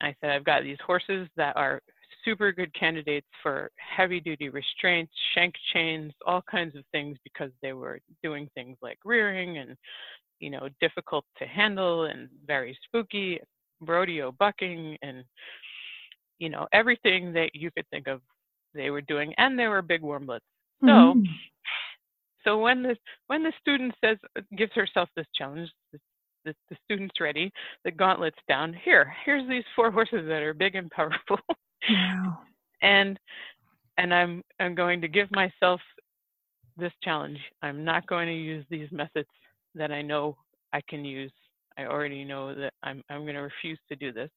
[0.00, 1.80] I said, I've got these horses that are
[2.24, 7.72] super good candidates for heavy duty restraints, shank chains, all kinds of things because they
[7.72, 9.76] were doing things like rearing and,
[10.40, 13.40] you know, difficult to handle and very spooky,
[13.80, 15.24] rodeo bucking and,
[16.38, 18.20] you know, everything that you could think of
[18.74, 19.32] they were doing.
[19.38, 20.44] And they were big warm bloods.
[20.80, 21.22] So, mm-hmm.
[22.44, 22.96] so when the
[23.28, 24.18] when the student says
[24.56, 25.98] gives herself this challenge, the,
[26.44, 27.50] the, the student's ready,
[27.84, 28.74] the gauntlet's down.
[28.84, 31.38] Here, here's these four horses that are big and powerful.
[31.88, 32.40] Wow.
[32.82, 33.18] and
[33.98, 35.80] and I'm I'm going to give myself
[36.76, 37.38] this challenge.
[37.62, 39.28] I'm not going to use these methods
[39.74, 40.36] that I know
[40.72, 41.32] I can use.
[41.78, 44.30] I already know that I'm I'm going to refuse to do this.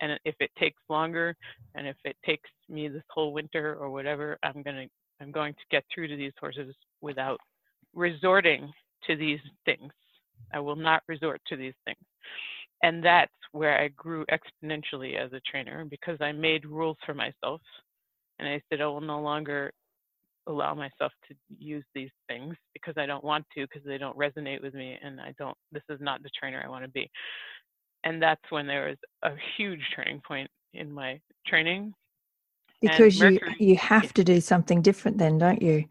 [0.00, 1.36] And if it takes longer
[1.74, 4.86] and if it takes me this whole winter or whatever, I'm going to
[5.20, 7.38] I'm going to get through to these horses without
[7.94, 8.72] resorting
[9.06, 9.92] to these things.
[10.52, 11.98] I will not resort to these things
[12.82, 17.60] and that's where I grew exponentially as a trainer because I made rules for myself.
[18.38, 19.72] And I said, I will no longer
[20.46, 24.62] allow myself to use these things because I don't want to, because they don't resonate
[24.62, 24.98] with me.
[25.02, 27.10] And I don't, this is not the trainer I want to be.
[28.04, 31.94] And that's when there was a huge turning point in my training.
[32.80, 35.84] Because you, you have to do something different then, don't you?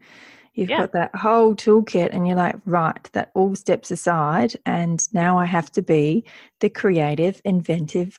[0.52, 0.80] You've yeah.
[0.80, 4.54] got that whole toolkit, and you're like, right, that all steps aside.
[4.66, 6.24] And now I have to be
[6.60, 8.18] the creative, inventive,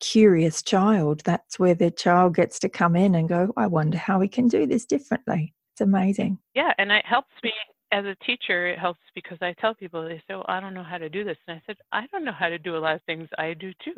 [0.00, 1.22] curious child.
[1.24, 4.48] That's where the child gets to come in and go, I wonder how we can
[4.48, 5.54] do this differently.
[5.74, 6.38] It's amazing.
[6.54, 7.52] Yeah, and it helps me
[7.92, 8.66] as a teacher.
[8.66, 11.24] It helps because I tell people, they say, well, I don't know how to do
[11.24, 11.36] this.
[11.46, 13.28] And I said, I don't know how to do a lot of things.
[13.38, 13.94] I do too.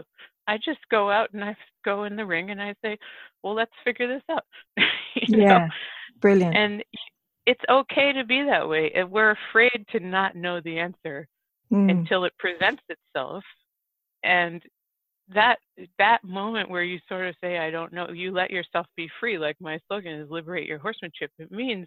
[0.47, 2.99] I just go out and I go in the ring and I say,
[3.43, 4.45] well, let's figure this out.
[5.29, 5.59] yeah.
[5.59, 5.69] Know?
[6.21, 6.57] Brilliant.
[6.57, 6.85] And
[7.47, 8.93] it's okay to be that way.
[8.95, 11.29] And we're afraid to not know the answer
[11.73, 11.91] mm.
[11.91, 13.45] until it presents itself.
[14.25, 14.63] And
[15.35, 15.59] that
[15.99, 19.39] that moment where you sort of say, I don't know, you let yourself be free,
[19.39, 21.31] like my slogan is liberate your horsemanship.
[21.39, 21.87] It means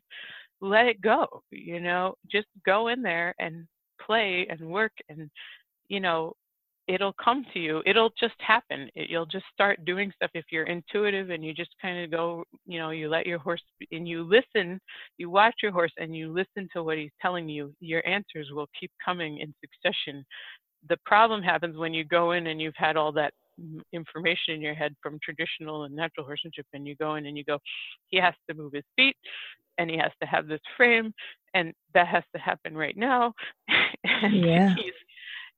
[0.61, 3.67] let it go, you know, just go in there and
[4.01, 5.29] play and work and
[5.89, 6.33] you know,
[6.87, 10.67] it'll come to you it'll just happen it, you'll just start doing stuff if you're
[10.67, 14.23] intuitive and you just kind of go you know you let your horse and you
[14.23, 14.79] listen
[15.17, 18.67] you watch your horse and you listen to what he's telling you your answers will
[18.79, 20.23] keep coming in succession
[20.89, 23.33] the problem happens when you go in and you've had all that
[23.93, 27.43] information in your head from traditional and natural horsemanship and you go in and you
[27.43, 27.57] go
[28.09, 29.15] he has to move his feet
[29.77, 31.13] and he has to have this frame
[31.53, 33.33] and that has to happen right now
[34.03, 34.75] and yeah.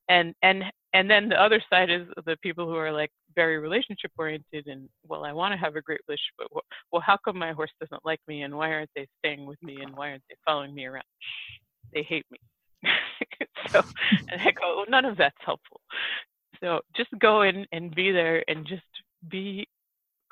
[0.09, 0.63] and and
[0.93, 4.87] and then the other side is the people who are like very relationship oriented and
[5.07, 8.05] well i want to have a great relationship but well how come my horse doesn't
[8.05, 10.85] like me and why aren't they staying with me and why aren't they following me
[10.85, 11.03] around
[11.93, 12.37] they hate me
[13.69, 13.81] so
[14.29, 15.81] and i go well, none of that's helpful
[16.59, 18.83] so just go in and be there and just
[19.29, 19.67] be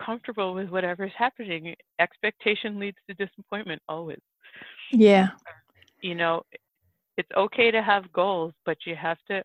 [0.04, 1.76] comfortable with whatever's happening.
[2.00, 4.20] Expectation leads to disappointment always.
[4.92, 5.30] Yeah.
[6.02, 6.44] You know,
[7.18, 9.44] it's okay to have goals, but you have to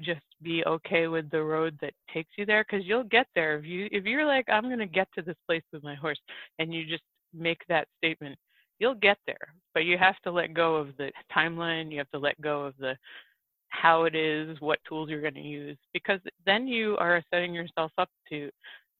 [0.00, 3.64] just be okay with the road that takes you there because you'll get there if
[3.64, 6.20] you if you're like i'm going to get to this place with my horse
[6.60, 7.02] and you just
[7.34, 8.38] make that statement
[8.80, 12.18] you'll get there but you have to let go of the timeline you have to
[12.18, 12.96] let go of the
[13.70, 17.90] how it is, what tools you're going to use, because then you are setting yourself
[17.96, 18.50] up to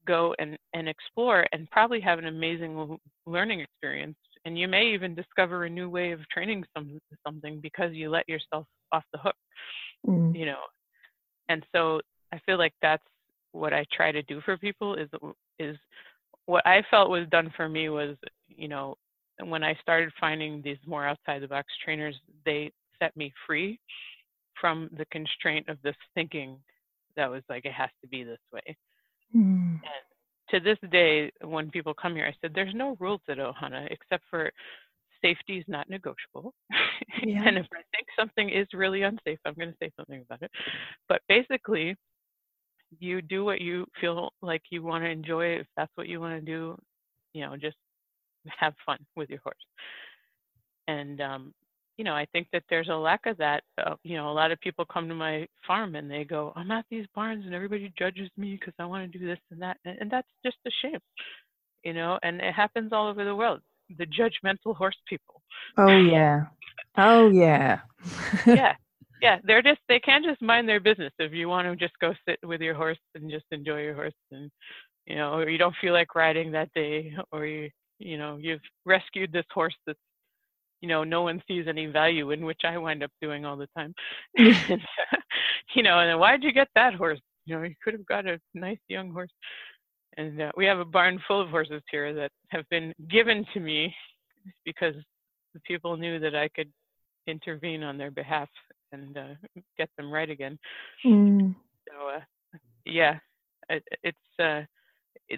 [0.06, 4.16] go and, and explore and probably have an amazing learning experience.
[4.44, 8.26] And you may even discover a new way of training some, something because you let
[8.28, 9.36] yourself off the hook,
[10.06, 10.34] mm.
[10.34, 10.60] you know.
[11.50, 12.00] And so
[12.32, 13.02] I feel like that's
[13.52, 15.08] what I try to do for people is
[15.58, 15.76] is
[16.46, 18.16] what I felt was done for me was,
[18.48, 18.96] you know,
[19.48, 23.78] when I started finding these more outside the box trainers, they set me free
[24.60, 26.58] from the constraint of this thinking
[27.16, 28.76] that was like it has to be this way.
[29.34, 29.80] Mm.
[29.80, 29.80] And
[30.50, 34.24] to this day, when people come here, I said there's no rules at Ohana except
[34.30, 34.50] for
[35.22, 36.54] safety is not negotiable.
[37.26, 37.42] Yeah.
[37.44, 40.50] and if I think something is really unsafe, I'm going to say something about it.
[41.08, 41.96] But basically,
[42.98, 45.56] you do what you feel like you want to enjoy.
[45.56, 46.78] If that's what you want to do,
[47.34, 47.76] you know, just
[48.58, 49.56] have fun with your horse.
[50.88, 51.54] And um,
[52.00, 53.62] you know, I think that there's a lack of that.
[53.76, 56.70] Uh, you know, a lot of people come to my farm and they go, I'm
[56.70, 59.76] at these barns and everybody judges me because I want to do this and that.
[59.84, 61.00] And, and that's just a shame,
[61.84, 63.60] you know, and it happens all over the world.
[63.98, 65.42] The judgmental horse people.
[65.76, 66.44] Oh, yeah.
[66.96, 67.80] Oh, yeah.
[68.46, 68.74] yeah.
[69.22, 69.36] Yeah.
[69.44, 71.12] They're just, they can't just mind their business.
[71.18, 74.14] If you want to just go sit with your horse and just enjoy your horse
[74.32, 74.50] and,
[75.04, 77.68] you know, or you don't feel like riding that day or you,
[78.00, 79.98] you know, you've rescued this horse that's
[80.80, 83.68] you know no one sees any value in which i wind up doing all the
[83.76, 83.94] time.
[84.36, 84.80] And,
[85.74, 87.20] you know and why'd you get that horse?
[87.44, 89.30] You know you could have got a nice young horse.
[90.16, 93.60] And uh, we have a barn full of horses here that have been given to
[93.60, 93.94] me
[94.64, 94.94] because
[95.54, 96.70] the people knew that i could
[97.26, 98.48] intervene on their behalf
[98.92, 99.34] and uh,
[99.78, 100.58] get them right again.
[101.04, 101.54] Mm.
[101.86, 102.20] so uh,
[102.86, 103.18] yeah
[103.68, 104.62] it, it's uh,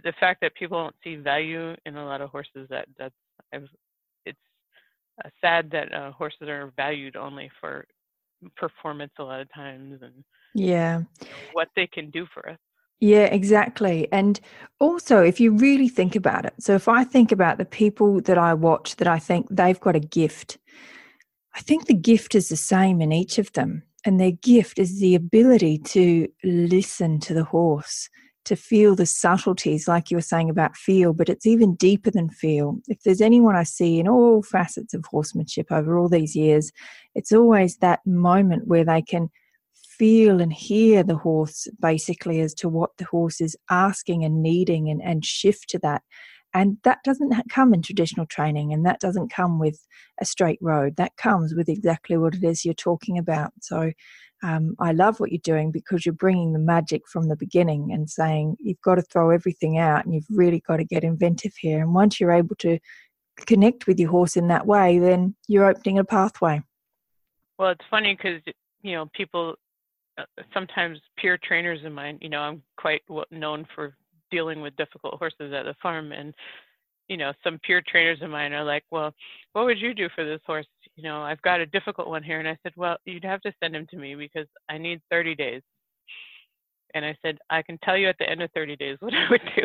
[0.05, 3.15] the fact that people don't see value in a lot of horses that that's
[3.53, 3.69] I've
[5.23, 7.85] uh, sad that uh, horses are valued only for
[8.57, 10.25] performance a lot of times and
[10.55, 10.99] yeah.
[10.99, 12.59] you know, what they can do for us.
[12.99, 14.41] Yeah exactly and
[14.81, 18.39] also if you really think about it so if i think about the people that
[18.39, 20.57] i watch that i think they've got a gift
[21.57, 25.01] i think the gift is the same in each of them and their gift is
[25.01, 28.09] the ability to listen to the horse
[28.45, 32.29] to feel the subtleties, like you were saying about feel, but it's even deeper than
[32.29, 32.79] feel.
[32.89, 36.73] If there's anyone I see in all facets of horsemanship over all these years,
[37.15, 39.31] it's always that moment where they can
[39.99, 44.89] feel and hear the horse basically as to what the horse is asking and needing
[44.91, 46.03] and, and shift to that.
[46.55, 49.87] And that doesn't come in traditional training and that doesn't come with
[50.21, 50.97] a straight road.
[50.97, 53.53] That comes with exactly what it is you're talking about.
[53.61, 53.93] So
[54.43, 58.11] um, I love what you're doing because you're bringing the magic from the beginning and
[58.11, 61.81] saying you've got to throw everything out and you've really got to get inventive here.
[61.81, 62.79] And once you're able to
[63.47, 66.63] connect with your horse in that way, then you're opening a pathway.
[67.59, 68.43] Well, it's funny because,
[68.83, 69.55] you know, people
[70.19, 73.95] uh, sometimes peer trainers of mine, you know, I'm quite known for
[74.31, 76.11] dealing with difficult horses at the farm.
[76.11, 76.35] And
[77.09, 79.13] you know, some peer trainers of mine are like, well,
[79.53, 80.67] what would you do for this horse?
[80.97, 82.39] You know, I've got a difficult one here.
[82.39, 85.35] And I said, well, you'd have to send him to me because I need 30
[85.35, 85.63] days.
[86.95, 89.31] And I said, I can tell you at the end of 30 days what I
[89.31, 89.65] would do.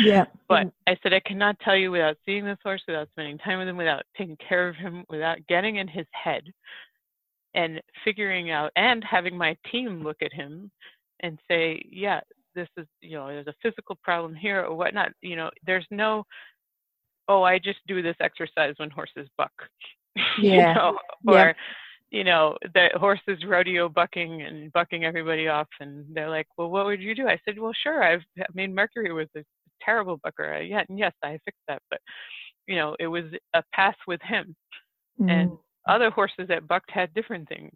[0.00, 0.26] Yeah.
[0.48, 3.68] But I said, I cannot tell you without seeing this horse, without spending time with
[3.68, 6.44] him, without taking care of him, without getting in his head
[7.54, 10.70] and figuring out and having my team look at him
[11.20, 12.20] and say, yeah,
[12.54, 15.10] this is, you know, there's a physical problem here or whatnot.
[15.22, 16.24] You know, there's no
[17.28, 19.52] oh, I just do this exercise when horses buck.
[20.40, 20.68] Yeah.
[20.68, 20.98] you know?
[21.26, 21.54] Or,
[22.10, 25.68] you know, the horses rodeo bucking and bucking everybody off.
[25.80, 27.28] And they're like, well, what would you do?
[27.28, 28.02] I said, well, sure.
[28.02, 29.42] I've, I mean, Mercury was a
[29.82, 30.60] terrible bucker.
[30.62, 31.82] Yeah, and yes, I fixed that.
[31.90, 32.00] But,
[32.66, 34.54] you know, it was a path with him.
[35.20, 35.30] Mm.
[35.30, 35.50] And
[35.86, 37.72] other horses that bucked had different things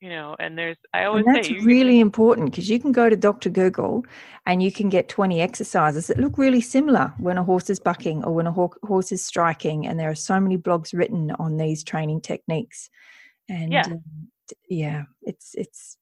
[0.00, 3.08] you know and there's i always and that's say really important because you can go
[3.08, 4.04] to dr google
[4.46, 8.22] and you can get 20 exercises that look really similar when a horse is bucking
[8.24, 11.56] or when a ho- horse is striking and there are so many blogs written on
[11.56, 12.88] these training techniques.
[13.48, 14.02] And yeah, um,
[14.68, 15.96] yeah it's it's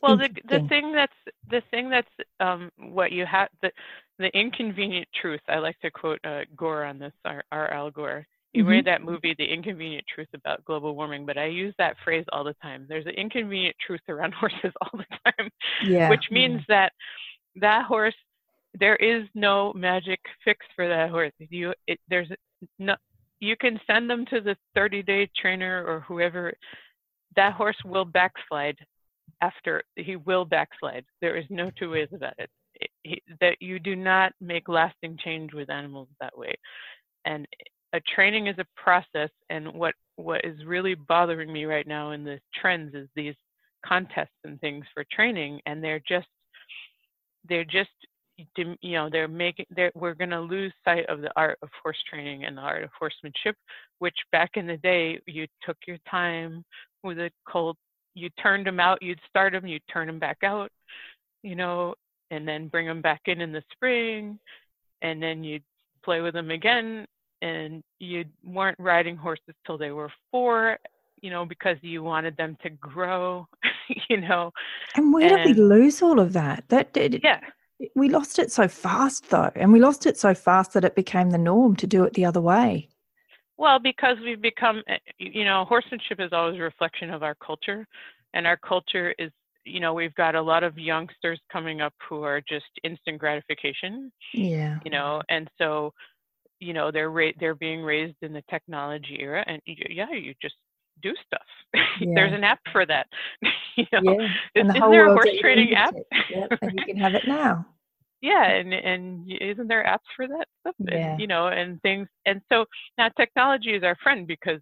[0.00, 1.16] well the the thing that's
[1.50, 3.70] the thing that's um what you have the
[4.18, 8.26] the inconvenient truth i like to quote uh, gore on this our, our al gore
[8.52, 8.70] you mm-hmm.
[8.70, 12.44] read that movie, The Inconvenient Truth About Global Warming, but I use that phrase all
[12.44, 12.86] the time.
[12.88, 15.50] There's an inconvenient truth around horses all the time,
[15.84, 16.10] yeah.
[16.10, 16.76] which means yeah.
[16.76, 16.92] that
[17.56, 18.14] that horse,
[18.78, 21.32] there is no magic fix for that horse.
[21.38, 22.28] You, it, there's
[22.78, 22.96] no,
[23.40, 26.52] you can send them to the 30 day trainer or whoever.
[27.36, 28.78] That horse will backslide
[29.42, 31.04] after he will backslide.
[31.20, 32.50] There is no two ways about it.
[32.74, 36.54] it he, that you do not make lasting change with animals that way.
[37.24, 37.46] And
[37.92, 42.24] a training is a process and what what is really bothering me right now in
[42.24, 43.34] the trends is these
[43.84, 46.28] contests and things for training and they're just
[47.48, 47.90] they're just
[48.56, 51.98] you know they're making they're, we're going to lose sight of the art of horse
[52.08, 53.56] training and the art of horsemanship
[53.98, 56.64] which back in the day you took your time
[57.02, 57.76] with a colt
[58.14, 60.70] you turned them out you'd start them you'd turn them back out
[61.42, 61.94] you know
[62.30, 64.38] and then bring them back in in the spring
[65.02, 65.64] and then you'd
[66.04, 67.06] play with them again
[67.42, 70.78] and you weren't riding horses till they were four
[71.20, 73.46] you know because you wanted them to grow
[74.08, 74.50] you know
[74.94, 76.64] and where and, did we lose all of that?
[76.68, 77.40] That did yeah.
[77.94, 81.30] we lost it so fast though and we lost it so fast that it became
[81.30, 82.88] the norm to do it the other way.
[83.58, 87.86] Well because we've become eh, you know horsemanship is always a reflection of our culture
[88.34, 89.30] and our culture is
[89.64, 94.10] you know we've got a lot of youngsters coming up who are just instant gratification
[94.34, 94.78] yeah.
[94.84, 95.92] you know and so
[96.62, 100.32] you know they're ra- they're being raised in the technology era and you, yeah you
[100.40, 100.54] just
[101.02, 101.42] do stuff
[102.00, 102.12] yeah.
[102.14, 103.06] there's an app for that
[103.76, 104.28] you know yeah.
[104.54, 105.94] is, the is there a horse trading app
[106.30, 106.48] yep.
[106.62, 107.66] and you can have it now
[108.22, 111.12] yeah and and isn't there apps for that stuff yeah.
[111.12, 112.64] and, you know and things and so
[112.96, 114.60] now technology is our friend because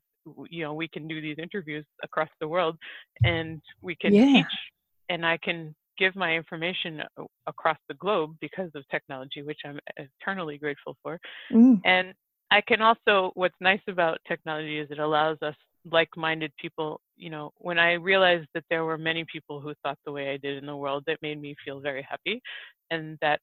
[0.48, 2.76] you know we can do these interviews across the world
[3.24, 4.24] and we can yeah.
[4.24, 4.54] teach
[5.10, 7.02] and i can give my information
[7.46, 11.20] across the globe because of technology, which I'm eternally grateful for.
[11.52, 11.80] Mm.
[11.84, 12.14] And
[12.50, 15.54] I can also, what's nice about technology is it allows us
[15.90, 20.12] like-minded people you know when i realized that there were many people who thought the
[20.12, 22.38] way i did in the world that made me feel very happy
[22.90, 23.40] and that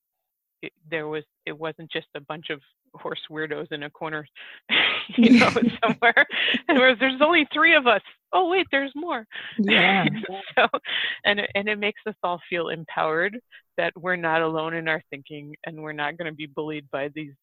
[0.61, 2.59] it, there was it wasn't just a bunch of
[2.95, 4.25] horse weirdos in a corner,
[5.17, 5.49] you know,
[5.83, 6.25] somewhere.
[6.67, 8.01] And whereas there's only three of us.
[8.33, 9.25] Oh wait, there's more.
[9.57, 10.05] Yeah.
[10.57, 10.67] so,
[11.25, 13.39] and and it makes us all feel empowered
[13.77, 17.09] that we're not alone in our thinking, and we're not going to be bullied by
[17.13, 17.33] these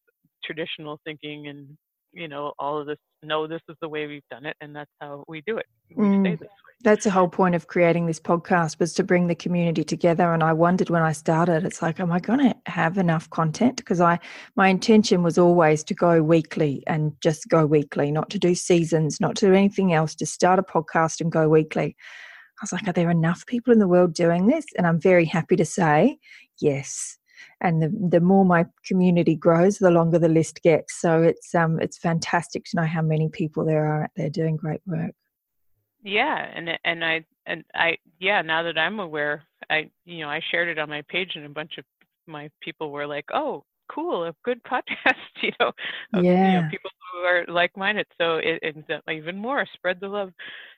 [0.43, 1.77] traditional thinking and
[2.15, 4.89] you know all of this no this is the way we've done it and that's
[5.01, 5.65] how we do it.
[5.89, 6.39] We mm,
[6.83, 10.41] that's the whole point of creating this podcast was to bring the community together and
[10.41, 13.77] i wondered when i started it's like am i going to have enough content?
[13.77, 14.17] Because i
[14.55, 19.19] my intention was always to go weekly and just go weekly not to do seasons
[19.19, 21.95] not to do anything else to start a podcast and go weekly.
[22.59, 24.65] I was like are there enough people in the world doing this?
[24.77, 26.17] And i'm very happy to say
[26.59, 27.17] yes
[27.61, 30.99] and the, the more my community grows the longer the list gets.
[30.99, 34.57] So it's um it's fantastic to know how many people there are out there doing
[34.57, 35.15] great work.
[36.03, 40.39] Yeah and and i and i yeah now that i'm aware i you know i
[40.51, 41.85] shared it on my page and a bunch of
[42.27, 45.71] my people were like oh cool a good podcast you know
[46.13, 50.07] of, yeah you know, people who are like-minded so it, it's even more spread the
[50.07, 50.31] love.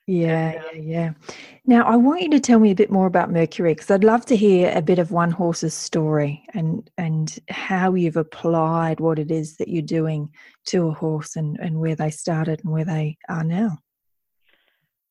[0.06, 1.14] Yeah and, uh, yeah yeah.
[1.66, 4.26] Now i want you to tell me a bit more about mercury because i'd love
[4.28, 9.32] to hear a bit of one horse's story and and how you've applied what it
[9.32, 10.30] is that you're doing
[10.66, 13.78] to a horse and and where they started and where they are now.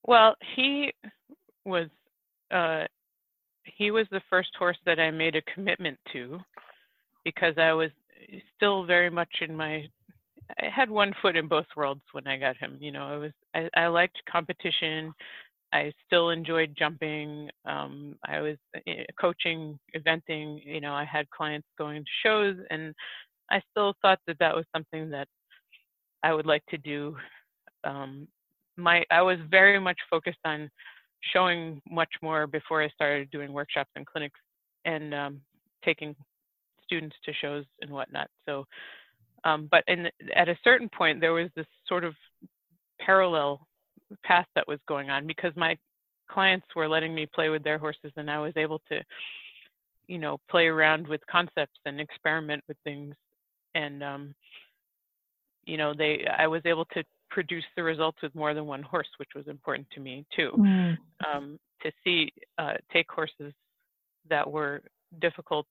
[0.05, 0.93] Well he
[1.65, 1.89] was
[2.51, 2.85] uh
[3.65, 6.39] he was the first horse that i made a commitment to
[7.27, 7.91] because I was
[8.55, 9.85] still very much in my
[10.63, 12.79] I had one foot in both worlds when I got him.
[12.81, 15.13] You know, I was I, I liked competition.
[15.73, 17.51] I still enjoyed jumping.
[17.65, 18.57] Um, I was
[18.87, 20.65] eh, coaching, eventing.
[20.65, 22.95] You know, I had clients going to shows, and
[23.51, 25.27] I still thought that that was something that
[26.23, 27.17] I would like to do.
[27.83, 28.29] Um,
[28.77, 30.71] my I was very much focused on
[31.33, 34.39] showing much more before I started doing workshops and clinics
[34.85, 35.41] and um,
[35.85, 36.15] taking
[36.87, 38.29] students to shows and whatnot.
[38.47, 38.65] So,
[39.45, 42.15] um, but in, at a certain point, there was this sort of
[43.01, 43.67] parallel
[44.25, 45.77] path that was going on because my
[46.31, 49.01] clients were letting me play with their horses and I was able to
[50.09, 53.15] you know play around with concepts and experiment with things
[53.75, 54.35] and um
[55.65, 59.09] you know they I was able to produce the results with more than one horse
[59.19, 60.97] which was important to me too mm.
[61.27, 63.53] um to see uh take horses
[64.29, 64.83] that were
[65.21, 65.67] difficult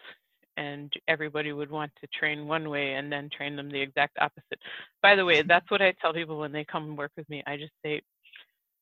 [0.58, 4.60] and everybody would want to train one way and then train them the exact opposite.
[5.02, 7.44] By the way, that's what I tell people when they come and work with me.
[7.46, 8.02] I just say,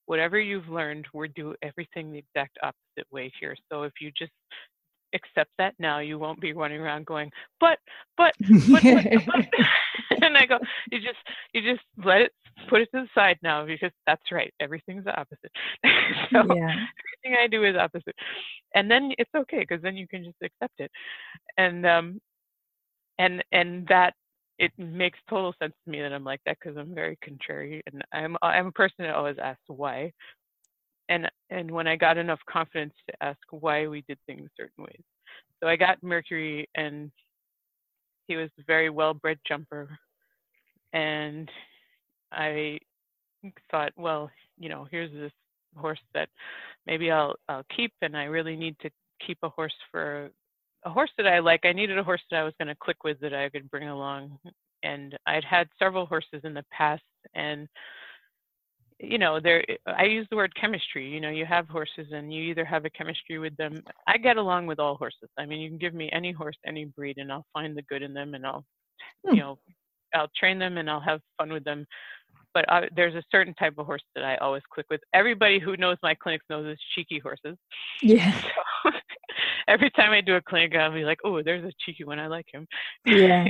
[0.05, 3.55] whatever you've learned, we're do everything the exact opposite way here.
[3.71, 4.31] So if you just
[5.13, 7.79] accept that now, you won't be running around going, but,
[8.17, 10.21] but, but, but, but.
[10.23, 10.59] and I go,
[10.91, 11.17] you just,
[11.53, 12.31] you just let it,
[12.69, 14.53] put it to the side now because that's right.
[14.59, 15.51] Everything's the opposite.
[16.31, 16.75] so yeah.
[17.25, 18.15] everything I do is opposite,
[18.75, 20.91] and then it's okay because then you can just accept it,
[21.57, 22.21] and um,
[23.19, 24.13] and and that
[24.59, 28.03] it makes total sense to me that I'm like that because I'm very contrary and
[28.13, 30.11] I'm I'm a person that always asks why,
[31.09, 35.03] and and when I got enough confidence to ask why we did things certain ways,
[35.61, 37.11] so I got Mercury and
[38.27, 39.97] he was a very well bred jumper
[40.93, 41.49] and
[42.31, 42.79] I
[43.69, 45.31] thought, well, you know, here's this
[45.75, 46.29] horse that
[46.85, 48.89] maybe I'll I'll keep, and I really need to
[49.25, 50.29] keep a horse for
[50.85, 51.61] a horse that I like.
[51.65, 53.89] I needed a horse that I was going to click with that I could bring
[53.89, 54.37] along,
[54.83, 57.67] and I'd had several horses in the past, and
[59.03, 61.07] you know, there I use the word chemistry.
[61.07, 63.83] You know, you have horses, and you either have a chemistry with them.
[64.07, 65.29] I get along with all horses.
[65.37, 68.01] I mean, you can give me any horse, any breed, and I'll find the good
[68.01, 68.65] in them, and I'll,
[69.25, 69.35] hmm.
[69.35, 69.59] you know,
[70.15, 71.85] I'll train them and I'll have fun with them.
[72.53, 75.01] But I, there's a certain type of horse that I always click with.
[75.13, 77.57] Everybody who knows my clinics knows it's cheeky horses.
[78.01, 78.41] Yeah.
[78.85, 78.91] So
[79.67, 82.19] every time I do a clinic, I'll be like, "Oh, there's a cheeky one.
[82.19, 82.67] I like him."
[83.05, 83.45] Yeah.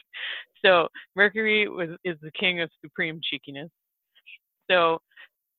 [0.64, 3.68] so Mercury was is the king of supreme cheekiness.
[4.72, 5.00] So,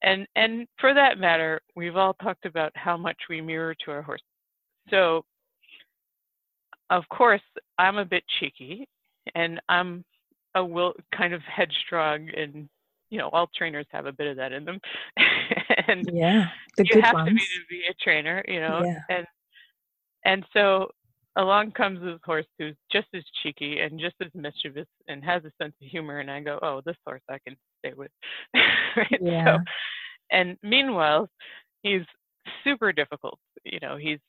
[0.02, 4.02] and and for that matter, we've all talked about how much we mirror to our
[4.02, 4.26] horses.
[4.90, 5.24] So,
[6.90, 7.42] of course,
[7.78, 8.88] I'm a bit cheeky,
[9.36, 10.04] and I'm
[10.56, 12.70] a will kind of headstrong and
[13.10, 14.80] you know all trainers have a bit of that in them
[15.88, 16.48] and yeah
[16.78, 17.30] the you have ones.
[17.30, 19.00] to be to be a trainer you know yeah.
[19.10, 19.26] and
[20.26, 20.90] and so
[21.36, 25.52] along comes this horse who's just as cheeky and just as mischievous and has a
[25.62, 28.12] sense of humor and i go oh this horse i can stay with
[28.96, 29.20] right?
[29.22, 29.58] yeah.
[29.58, 29.64] So,
[30.32, 31.30] and meanwhile
[31.82, 32.02] he's
[32.64, 34.20] super difficult you know he's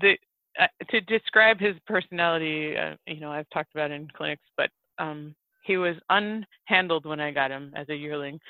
[0.00, 0.16] the
[0.60, 5.34] uh, to describe his personality uh, you know i've talked about in clinics but um,
[5.68, 8.40] he was unhandled when I got him as a yearling.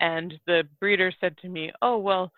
[0.00, 2.32] And the breeder said to me, Oh, well,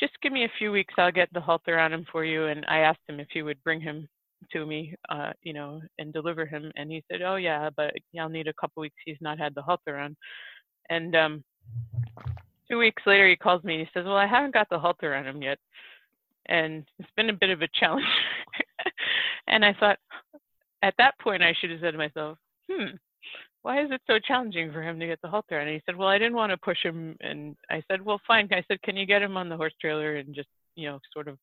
[0.00, 0.94] just give me a few weeks.
[0.98, 2.46] I'll get the halter on him for you.
[2.46, 4.08] And I asked him if he would bring him
[4.52, 6.70] to me, uh, you know, and deliver him.
[6.76, 8.96] And he said, Oh, yeah, but I'll need a couple weeks.
[9.04, 10.16] He's not had the halter on.
[10.90, 11.44] And um,
[12.70, 15.14] two weeks later, he calls me and he says, Well, I haven't got the halter
[15.14, 15.58] on him yet.
[16.46, 18.04] And it's been a bit of a challenge.
[19.48, 19.98] and I thought,
[20.82, 22.36] at that point, I should have said to myself,
[22.70, 22.96] hmm,
[23.64, 25.58] why is it so challenging for him to get the halter?
[25.58, 27.16] And he said, well, I didn't want to push him.
[27.22, 28.46] And I said, well, fine.
[28.52, 31.28] I said, can you get him on the horse trailer and just, you know, sort
[31.28, 31.38] of,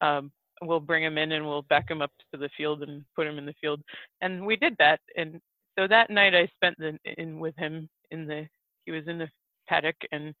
[0.00, 0.30] um,
[0.62, 3.36] we'll bring him in and we'll back him up to the field and put him
[3.36, 3.80] in the field.
[4.20, 5.00] And we did that.
[5.16, 5.40] And
[5.76, 8.46] so that night I spent the, in with him in the,
[8.84, 9.28] he was in the
[9.68, 10.32] paddock and,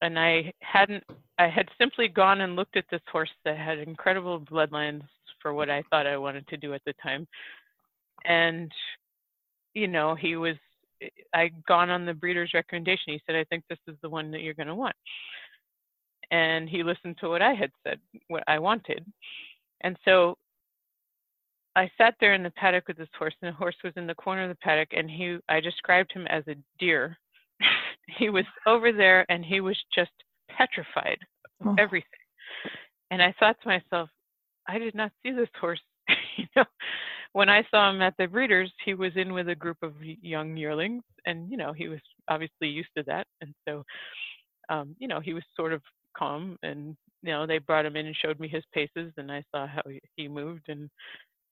[0.00, 1.02] and I hadn't,
[1.40, 5.02] I had simply gone and looked at this horse that had incredible bloodlines
[5.42, 7.26] for what I thought I wanted to do at the time.
[8.24, 8.70] And
[9.74, 10.56] you know, he was,
[11.02, 13.12] eh, I'd gone on the breeder's recommendation.
[13.12, 14.96] He said, I think this is the one that you're going to want.
[16.30, 17.98] And he listened to what I had said,
[18.28, 19.04] what I wanted.
[19.82, 20.36] And so
[21.76, 24.14] I sat there in the paddock with this horse, and the horse was in the
[24.14, 27.18] corner of the paddock, and he, I described him as a deer.
[28.18, 30.12] he was over there, and he was just
[30.48, 31.18] petrified
[31.60, 31.76] of oh.
[31.78, 32.08] everything.
[33.10, 34.08] And I thought to myself,
[34.68, 35.80] I did not see this horse,
[36.36, 36.64] you know,
[37.34, 40.56] when I saw him at the breeders, he was in with a group of young
[40.56, 43.84] yearlings, and you know he was obviously used to that, and so
[44.70, 45.82] um, you know he was sort of
[46.16, 49.42] calm, and you know they brought him in and showed me his paces, and I
[49.50, 49.82] saw how
[50.16, 50.88] he moved, and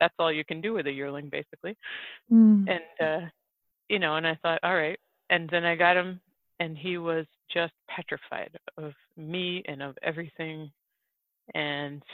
[0.00, 1.76] that's all you can do with a yearling basically,
[2.32, 2.64] mm.
[2.68, 3.26] and uh,
[3.88, 4.98] you know, and I thought, all right,
[5.30, 6.20] and then I got him,
[6.60, 10.70] and he was just petrified of me and of everything,
[11.56, 12.04] and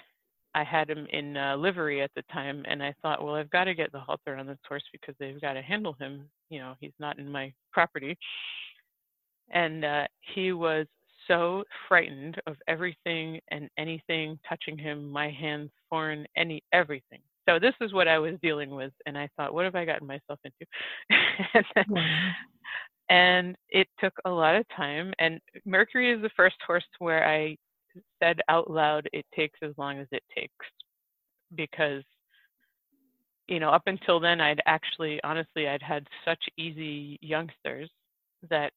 [0.59, 3.64] I had him in uh, livery at the time, and I thought, well, I've got
[3.64, 6.24] to get the halter on this horse because they've got to handle him.
[6.50, 8.18] You know, he's not in my property.
[9.50, 10.86] And uh, he was
[11.28, 17.20] so frightened of everything and anything touching him, my hands, foreign, any everything.
[17.48, 20.09] So this is what I was dealing with, and I thought, what have I gotten
[20.09, 20.66] myself into?
[21.54, 21.84] and, then,
[23.11, 25.12] and it took a lot of time.
[25.20, 27.56] And Mercury is the first horse where I
[28.22, 30.66] said out loud, "It takes as long as it takes,"
[31.53, 31.57] mm.
[31.57, 32.05] because
[33.49, 37.90] you know, up until then, I'd actually, honestly, I'd had such easy youngsters
[38.51, 38.72] that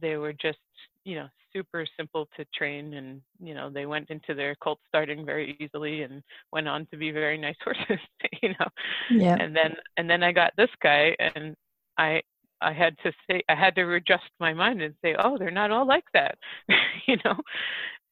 [0.00, 0.58] they were just,
[1.04, 5.24] you know, super simple to train and, you know, they went into their colt starting
[5.24, 6.22] very easily and
[6.52, 8.04] went on to be very nice horses,
[8.42, 8.66] you know.
[9.10, 9.36] Yeah.
[9.40, 11.54] And then and then I got this guy and
[11.96, 12.20] I
[12.60, 15.70] I had to say I had to adjust my mind and say, "Oh, they're not
[15.70, 16.36] all like that."
[17.06, 17.36] you know.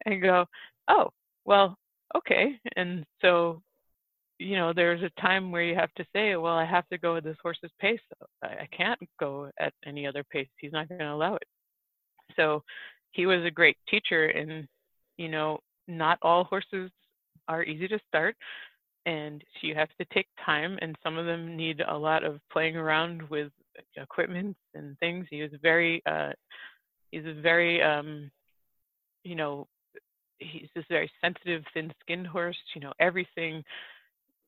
[0.07, 0.47] And go,
[0.89, 1.11] "Oh,
[1.45, 1.77] well,
[2.17, 3.63] okay." And so
[4.39, 7.17] you know, there's a time where you have to say, well, I have to go
[7.17, 8.01] at this horse's pace.
[8.43, 10.49] I can't go at any other pace.
[10.59, 11.47] He's not going to allow it.
[12.35, 12.63] So
[13.13, 14.67] he was a great teacher and,
[15.19, 16.91] you know, not all horses
[17.49, 18.37] are easy to start
[19.07, 22.41] and so you have to take time and some of them need a lot of
[22.51, 23.53] playing around with
[23.97, 25.27] equipment and things.
[25.31, 26.31] He was very, uh,
[27.11, 28.31] he's a very, um,
[29.23, 29.67] you know,
[30.39, 32.59] he's this very sensitive, thin-skinned horse.
[32.75, 33.63] You know, everything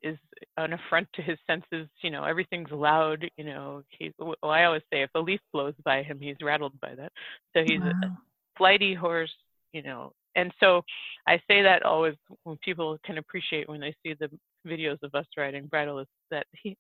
[0.03, 0.17] is
[0.57, 1.89] an affront to his senses.
[2.03, 3.29] You know, everything's loud.
[3.37, 4.13] You know, he's.
[4.19, 7.13] Well, I always say if a leaf blows by him, he's rattled by that.
[7.55, 7.93] So he's wow.
[8.03, 8.19] a
[8.57, 9.35] flighty horse.
[9.73, 10.83] You know, and so
[11.27, 12.15] I say that always
[12.45, 14.31] when people can appreciate when they see the
[14.67, 16.77] videos of us riding bridle is that he,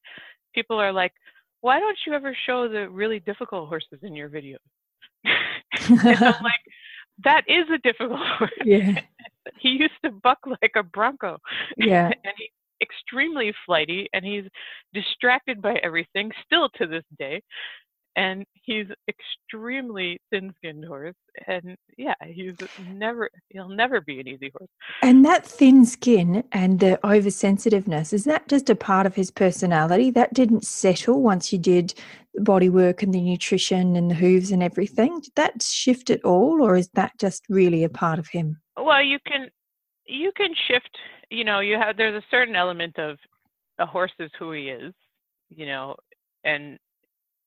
[0.54, 1.12] people are like,
[1.62, 4.57] why don't you ever show the really difficult horses in your videos?
[5.24, 6.62] and I'm like,
[7.25, 8.51] that is a difficult horse.
[8.64, 9.01] Yeah.
[9.59, 11.39] he used to buck like a bronco.
[11.77, 12.07] Yeah.
[12.25, 12.51] and he
[12.83, 14.45] extremely flighty and he's
[14.93, 17.43] distracted by everything still to this day
[18.17, 21.14] and he's extremely thin-skinned horse
[21.47, 22.55] and yeah he's
[22.91, 24.71] never he'll never be an easy horse.
[25.03, 30.11] And that thin skin and the oversensitiveness is that just a part of his personality?
[30.11, 31.95] That didn't settle once you did
[32.35, 35.21] the body work and the nutrition and the hooves and everything?
[35.21, 38.61] Did that shift at all or is that just really a part of him?
[38.77, 39.51] Well you can
[40.07, 40.91] you can shift
[41.31, 43.19] you know you have there's a certain element of
[43.79, 44.95] a horse is who he is
[45.51, 45.95] you know
[46.45, 46.79] and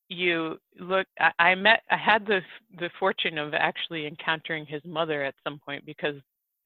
[0.09, 2.41] you look I, I met i had the
[2.79, 6.15] the fortune of actually encountering his mother at some point because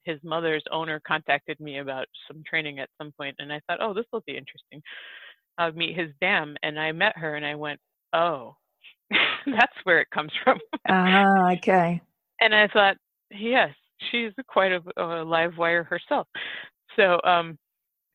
[0.06, 3.94] his mother's owner contacted me about some training at some point and i thought oh
[3.94, 4.82] this will be interesting.
[5.58, 7.80] I'll meet his dam and i met her and i went
[8.14, 8.56] oh
[9.46, 10.60] that's where it comes from.
[10.88, 12.02] Ah okay.
[12.42, 12.98] And i thought
[13.32, 13.74] yes
[14.12, 16.28] she's quite a, a live wire herself.
[16.96, 17.58] So um,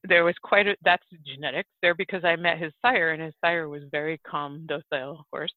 [0.07, 3.69] there was quite a that's genetics there because I met his sire and his sire
[3.69, 5.53] was very calm, docile horse,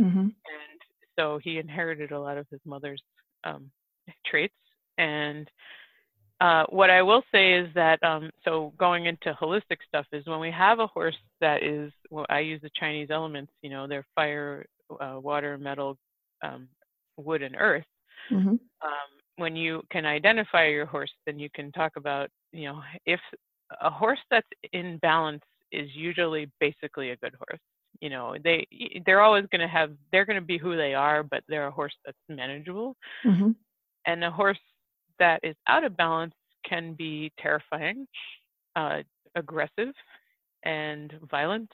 [0.00, 0.18] mm-hmm.
[0.18, 0.80] and
[1.18, 3.02] so he inherited a lot of his mother's
[3.44, 3.70] um,
[4.26, 4.54] traits.
[4.98, 5.48] And
[6.40, 10.40] uh, what I will say is that um, so going into holistic stuff is when
[10.40, 14.06] we have a horse that is well, I use the Chinese elements, you know, they're
[14.14, 14.66] fire,
[15.00, 15.96] uh, water, metal,
[16.42, 16.68] um,
[17.16, 17.84] wood, and earth.
[18.32, 18.48] Mm-hmm.
[18.48, 23.20] Um, when you can identify your horse, then you can talk about, you know, if
[23.80, 25.42] a horse that's in balance
[25.72, 27.60] is usually basically a good horse.
[28.00, 28.66] You know, they
[29.06, 31.72] they're always going to have they're going to be who they are, but they're a
[31.72, 32.96] horse that's manageable.
[33.24, 33.50] Mm-hmm.
[34.06, 34.58] And a horse
[35.18, 36.34] that is out of balance
[36.68, 38.06] can be terrifying,
[38.76, 39.02] uh,
[39.36, 39.94] aggressive,
[40.64, 41.70] and violent,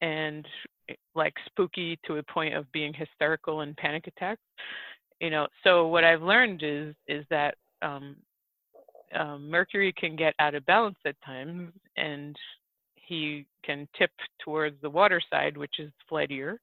[0.00, 0.46] and
[0.88, 4.42] eh, like spooky to a point of being hysterical and panic attacks
[5.20, 8.16] you know so what i've learned is is that um,
[9.14, 12.36] um, mercury can get out of balance at times and
[12.94, 14.10] he can tip
[14.42, 16.58] towards the water side which is flightier.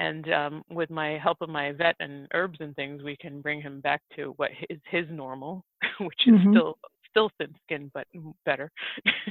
[0.00, 3.60] And um, with my help of my vet and herbs and things we can bring
[3.60, 5.64] him back to what is his normal
[6.00, 6.52] which is mm-hmm.
[6.52, 6.78] still
[7.10, 8.06] still thin skin but
[8.44, 8.70] better.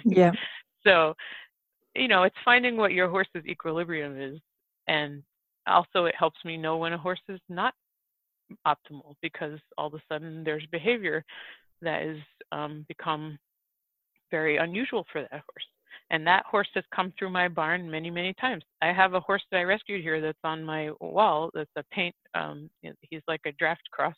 [0.05, 0.31] Yeah.
[0.85, 1.15] So
[1.95, 4.39] you know it's finding what your horse's equilibrium is
[4.87, 5.21] and
[5.65, 7.73] also it helps me know when a horse is not
[8.65, 11.23] optimal because all of a sudden there's behavior
[11.81, 12.17] that is
[12.51, 13.37] um, become
[14.31, 15.65] very unusual for that horse.
[16.09, 18.63] And that horse has come through my barn many, many times.
[18.81, 21.49] I have a horse that I rescued here that's on my wall.
[21.53, 22.15] That's a paint.
[22.33, 22.69] Um,
[23.01, 24.15] he's like a draft cross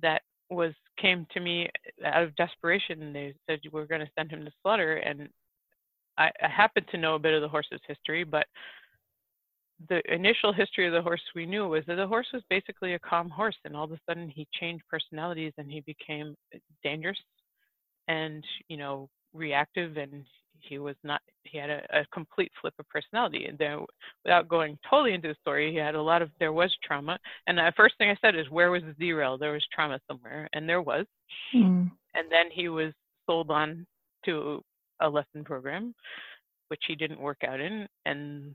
[0.00, 1.68] that was came to me
[2.04, 3.12] out of desperation.
[3.12, 5.28] They said we're going to send him to slaughter, and
[6.16, 8.46] I, I happen to know a bit of the horse's history, but
[9.88, 12.98] the initial history of the horse we knew was that the horse was basically a
[12.98, 17.18] calm horse, and all of a sudden he changed personalities and he became uh, dangerous
[18.08, 20.24] and you know reactive, and
[20.60, 21.20] he was not.
[21.44, 23.78] He had a, a complete flip of personality, and there,
[24.24, 26.30] without going totally into the story, he had a lot of.
[26.40, 29.38] There was trauma, and the first thing I said is, "Where was the derail?
[29.38, 31.06] There was trauma somewhere," and there was.
[31.54, 31.90] Mm.
[32.14, 32.92] And then he was
[33.26, 33.86] sold on
[34.24, 34.62] to
[35.00, 35.94] a lesson program,
[36.68, 38.54] which he didn't work out in, and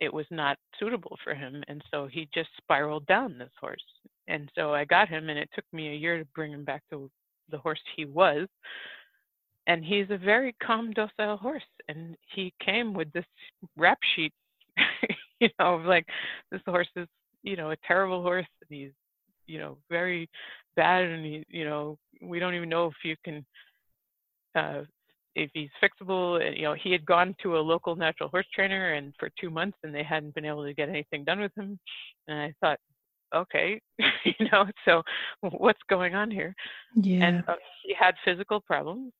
[0.00, 3.84] it was not suitable for him and so he just spiraled down this horse.
[4.28, 6.82] And so i got him and it took me a year to bring him back
[6.90, 7.10] to
[7.50, 8.48] the horse he was.
[9.66, 13.26] And he's a very calm docile horse and he came with this
[13.76, 14.32] rap sheet
[15.40, 16.06] you know like
[16.50, 17.08] this horse is
[17.42, 18.92] you know a terrible horse and he's
[19.46, 20.28] you know very
[20.76, 23.44] bad and he you know we don't even know if you can
[24.54, 24.82] uh
[25.34, 29.12] if he's fixable you know he had gone to a local natural horse trainer and
[29.18, 31.78] for two months and they hadn't been able to get anything done with him.
[32.28, 32.78] And i thought
[33.34, 33.80] okay
[34.24, 35.02] you know so
[35.40, 36.54] what's going on here?
[36.96, 37.24] Yeah.
[37.26, 37.54] and uh,
[37.84, 39.12] he had physical problems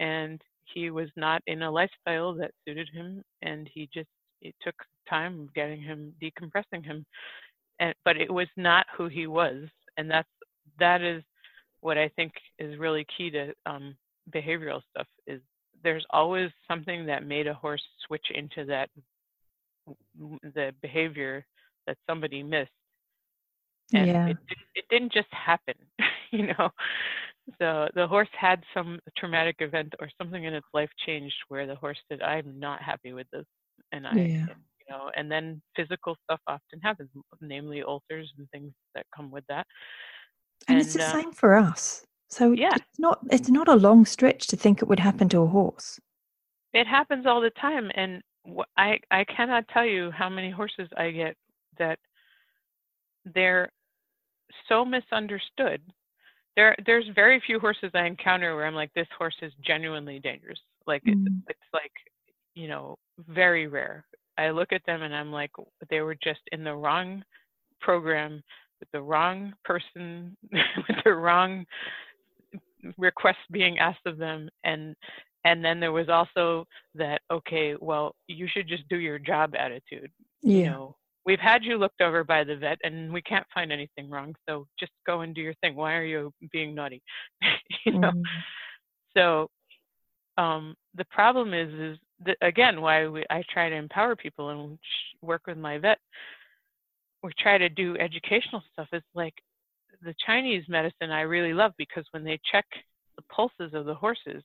[0.00, 0.40] and
[0.72, 4.08] he was not in a lifestyle that suited him and he just
[4.40, 4.74] it took
[5.08, 7.04] time getting him decompressing him.
[7.80, 9.64] And but it was not who he was.
[9.96, 10.28] And that's
[10.78, 11.22] that is
[11.80, 13.94] what i think is really key to um,
[14.32, 15.40] behavioral stuff is
[15.82, 18.88] there's always something that made a horse switch into that
[20.54, 21.44] the behavior
[21.86, 22.70] that somebody missed
[23.92, 24.26] and yeah.
[24.28, 24.36] it,
[24.74, 25.74] it didn't just happen
[26.30, 26.70] you know
[27.60, 31.74] so the horse had some traumatic event or something in its life changed where the
[31.74, 33.44] horse said i'm not happy with this
[33.92, 34.46] and i yeah.
[34.46, 37.10] you know and then physical stuff often happens
[37.42, 39.66] namely ulcers and things that come with that
[40.68, 42.70] and, and it's the uh, same for us so yeah.
[42.74, 46.00] it's not it's not a long stretch to think it would happen to a horse
[46.72, 48.22] it happens all the time and
[48.76, 51.36] i i cannot tell you how many horses i get
[51.78, 51.98] that
[53.34, 53.70] they're
[54.68, 55.80] so misunderstood
[56.56, 60.58] there there's very few horses i encounter where i'm like this horse is genuinely dangerous
[60.86, 61.26] like mm.
[61.26, 61.92] it's, it's like
[62.54, 62.96] you know
[63.28, 64.04] very rare
[64.38, 65.50] i look at them and i'm like
[65.88, 67.22] they were just in the wrong
[67.80, 68.42] program
[68.80, 71.64] with the wrong person with the wrong
[72.98, 74.94] requests being asked of them and
[75.44, 80.10] and then there was also that okay well you should just do your job attitude.
[80.42, 80.56] Yeah.
[80.58, 84.10] you know we've had you looked over by the vet and we can't find anything
[84.10, 85.74] wrong so just go and do your thing.
[85.74, 87.02] Why are you being naughty?
[87.86, 88.10] You know?
[88.10, 88.22] Mm.
[89.16, 89.48] so
[90.38, 94.78] um the problem is is that, again why we, i try to empower people and
[95.22, 95.98] work with my vet
[97.24, 98.88] we try to do educational stuff.
[98.92, 99.34] Is like
[100.04, 102.66] the chinese medicine i really love because when they check
[103.16, 104.42] the pulses of the horses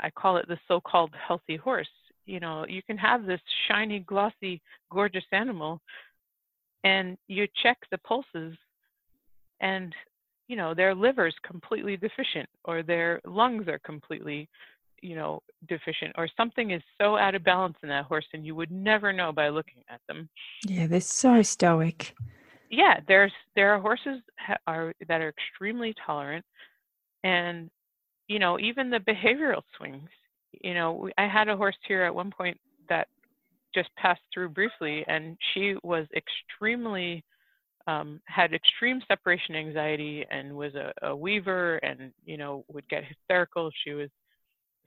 [0.00, 1.88] i call it the so-called healthy horse.
[2.26, 4.60] You know you can have this shiny glossy
[4.90, 5.80] gorgeous animal
[6.82, 8.56] and you check the pulses
[9.60, 9.94] and
[10.48, 14.48] you know their liver's completely deficient or their lungs are completely
[15.02, 18.54] you know deficient or something is so out of balance in that horse and you
[18.54, 20.28] would never know by looking at them.
[20.64, 22.14] Yeah they're so stoic
[22.70, 26.44] yeah there's there are horses ha- are that are extremely tolerant
[27.24, 27.70] and
[28.28, 30.08] you know even the behavioral swings
[30.62, 32.58] you know, I had a horse here at one point
[32.88, 33.08] that
[33.74, 37.24] just passed through briefly, and she was extremely
[37.86, 43.04] um, had extreme separation anxiety and was a, a weaver, and you know would get
[43.04, 43.70] hysterical.
[43.84, 44.08] She was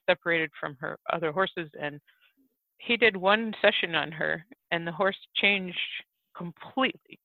[0.10, 2.00] separated from her other horses, and
[2.78, 5.78] he did one session on her, and the horse changed
[6.36, 7.20] completely.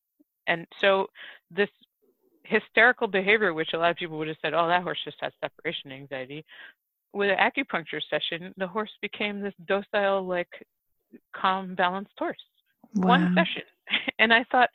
[0.46, 1.06] And so
[1.50, 1.70] this
[2.44, 5.32] hysterical behavior, which a lot of people would have said, "Oh, that horse just has
[5.40, 6.44] separation anxiety,"
[7.12, 10.48] with an acupuncture session, the horse became this docile, like
[11.34, 12.36] calm, balanced horse.
[12.94, 13.08] Wow.
[13.08, 13.62] One session.
[14.18, 14.70] And I thought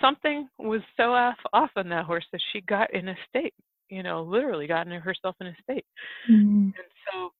[0.00, 3.54] something was so off, off on that horse that she got in a state,
[3.88, 5.84] you know, literally got in herself in a state.
[6.30, 6.66] Mm.
[6.66, 7.32] And so,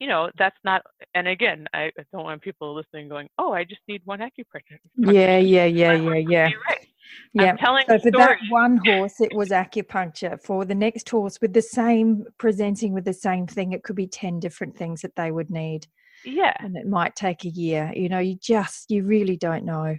[0.00, 0.82] you know, that's not,
[1.14, 4.78] and again, I don't want people listening going, oh, I just need one acupuncture.
[4.96, 6.50] Yeah, yeah, yeah, yeah, yeah.
[6.68, 6.86] Right.
[7.32, 7.56] Yeah.
[7.88, 10.40] so for that one horse, it was acupuncture.
[10.42, 14.06] For the next horse, with the same presenting with the same thing, it could be
[14.06, 15.86] ten different things that they would need.
[16.24, 17.92] Yeah, and it might take a year.
[17.94, 19.96] You know, you just you really don't know.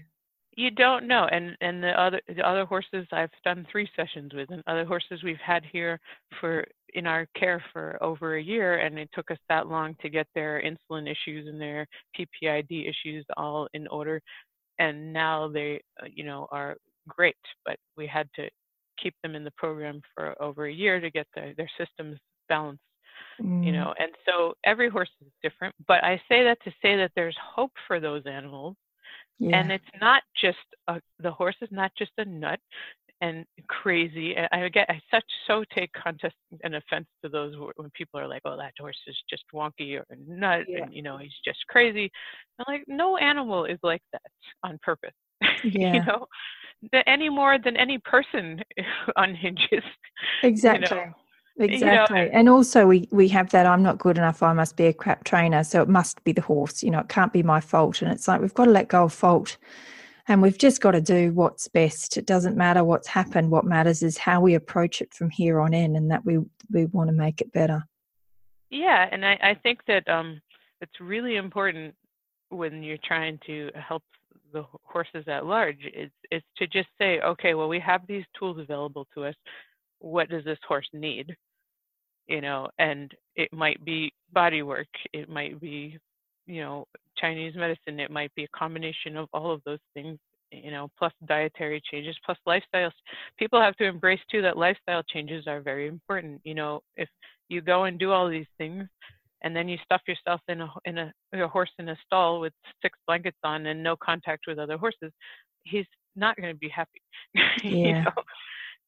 [0.56, 4.52] You don't know, and and the other the other horses I've done three sessions with,
[4.52, 6.00] and other horses we've had here
[6.40, 10.10] for in our care for over a year, and it took us that long to
[10.10, 11.88] get their insulin issues and their
[12.18, 14.22] PPID issues all in order
[14.80, 16.78] and now they uh, you know are
[17.08, 17.36] great,
[17.66, 18.50] but we had to
[19.02, 22.18] keep them in the program for over a year to get the, their systems
[22.48, 22.82] balanced.
[23.42, 23.66] Mm.
[23.66, 25.76] You know, and so every horse is different.
[25.88, 28.76] But I say that to say that there's hope for those animals,
[29.40, 29.58] yeah.
[29.58, 32.60] and it's not just a, the horse is not just a nut
[33.22, 34.36] and crazy.
[34.36, 38.28] And I get I such so take contest and offense to those when people are
[38.28, 40.84] like, "Oh, that horse is just wonky or nut," yeah.
[40.84, 42.12] and you know he's just crazy.
[42.60, 44.22] I'm like, no animal is like that
[44.64, 45.14] on purpose.
[45.64, 45.94] Yeah.
[45.94, 46.28] you know,
[47.06, 48.62] any more than any person
[49.18, 49.84] unhinges.
[50.42, 50.98] Exactly.
[50.98, 51.14] You know?
[51.60, 52.20] exactly.
[52.20, 54.86] You know, and also we we have that I'm not good enough, I must be
[54.86, 56.82] a crap trainer, so it must be the horse.
[56.84, 58.02] You know, it can't be my fault.
[58.02, 59.58] And it's like we've got to let go of fault.
[60.30, 62.16] And we've just got to do what's best.
[62.16, 63.50] It doesn't matter what's happened.
[63.50, 66.38] What matters is how we approach it from here on in, and that we
[66.72, 67.84] we want to make it better.
[68.70, 70.40] Yeah, and I, I think that um,
[70.82, 71.96] it's really important
[72.50, 74.04] when you're trying to help
[74.54, 78.60] the horses at large is is to just say, okay, well, we have these tools
[78.60, 79.36] available to us.
[79.98, 81.36] What does this horse need?
[82.28, 85.98] You know, and it might be body work, it might be
[86.50, 86.88] you know,
[87.20, 90.18] Chinese medicine, it might be a combination of all of those things,
[90.52, 92.92] you know, plus dietary changes, plus lifestyles.
[93.38, 96.42] People have to embrace too that lifestyle changes are very important.
[96.44, 97.10] You know, if
[97.50, 98.88] you go and do all these things
[99.42, 102.54] and then you stuff yourself in a in a, a horse in a stall with
[102.82, 105.12] six blankets on and no contact with other horses,
[105.64, 107.02] he's not going to be happy.
[107.64, 107.70] Yeah.
[107.88, 108.12] you know?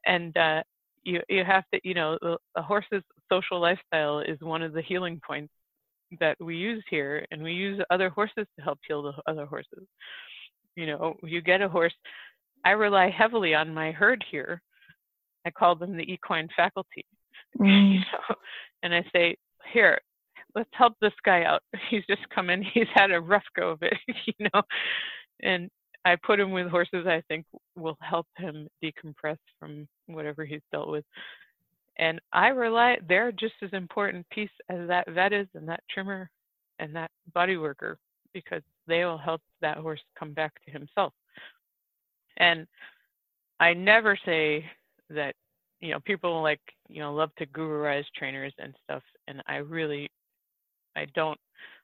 [0.05, 0.63] And uh,
[1.03, 2.17] you you have to, you know,
[2.55, 5.53] a horse's social lifestyle is one of the healing points
[6.20, 9.88] that we use here, and we use other horses to help heal the other horses.
[10.76, 11.93] You know, you get a horse.
[12.64, 14.62] I rely heavily on my herd here.
[15.45, 17.05] I call them the equine faculty.
[17.59, 17.95] Mm.
[17.95, 18.36] You know,
[18.82, 19.36] and I say,
[19.74, 19.99] here,
[20.55, 21.62] let's help this guy out.
[21.89, 22.64] He's just come in.
[22.64, 24.62] He's had a rough go of it, you know,
[25.43, 25.70] and
[26.05, 27.45] I put him with horses I think
[27.76, 31.05] will help him decompress from whatever he's dealt with.
[32.02, 36.30] And I rely, they're just as important piece as that vet is and that trimmer
[36.80, 37.99] and that body worker
[38.34, 41.14] because they will help that horse come back to himself.
[42.38, 42.66] And
[43.60, 44.66] I never say
[45.12, 45.36] that,
[45.80, 49.04] you know, people like, you know, love to gururize trainers and stuff.
[49.28, 50.10] And I really,
[50.95, 51.39] I don't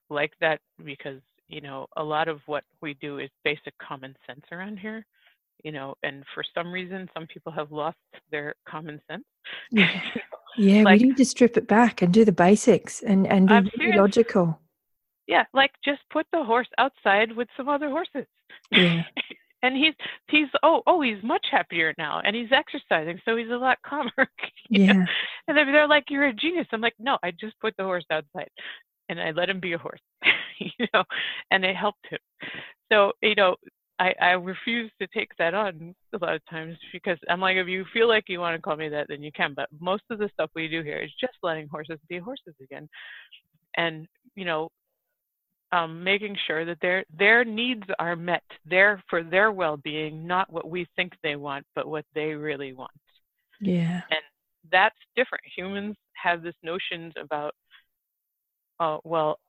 [0.09, 4.45] like that because, you know, a lot of what we do is basic common sense
[4.51, 5.05] around here
[5.63, 7.97] you know, and for some reason, some people have lost
[8.31, 9.23] their common sense.
[9.71, 10.01] Yeah,
[10.57, 13.47] yeah like, we need to strip it back and do the basics and and
[13.77, 14.59] be logical.
[15.27, 18.25] Yeah, like just put the horse outside with some other horses.
[18.71, 19.03] Yeah.
[19.63, 19.93] and he's
[20.29, 24.11] he's oh oh he's much happier now and he's exercising so he's a lot calmer
[24.69, 25.05] yeah know?
[25.47, 28.49] and they're like you're a genius i'm like no i just put the horse outside
[29.09, 29.99] and i let him be a horse
[30.59, 31.03] you know
[31.51, 32.19] and it helped him
[32.91, 33.55] so you know
[33.99, 37.67] I, I refuse to take that on a lot of times because I'm like, if
[37.67, 39.53] you feel like you want to call me that, then you can.
[39.55, 42.87] But most of the stuff we do here is just letting horses be horses again,
[43.75, 44.69] and you know,
[45.71, 50.69] um, making sure that their their needs are met, there for their well-being, not what
[50.69, 52.91] we think they want, but what they really want.
[53.59, 54.21] Yeah, and
[54.71, 55.43] that's different.
[55.55, 57.55] Humans have this notions about,
[58.79, 59.39] oh, well,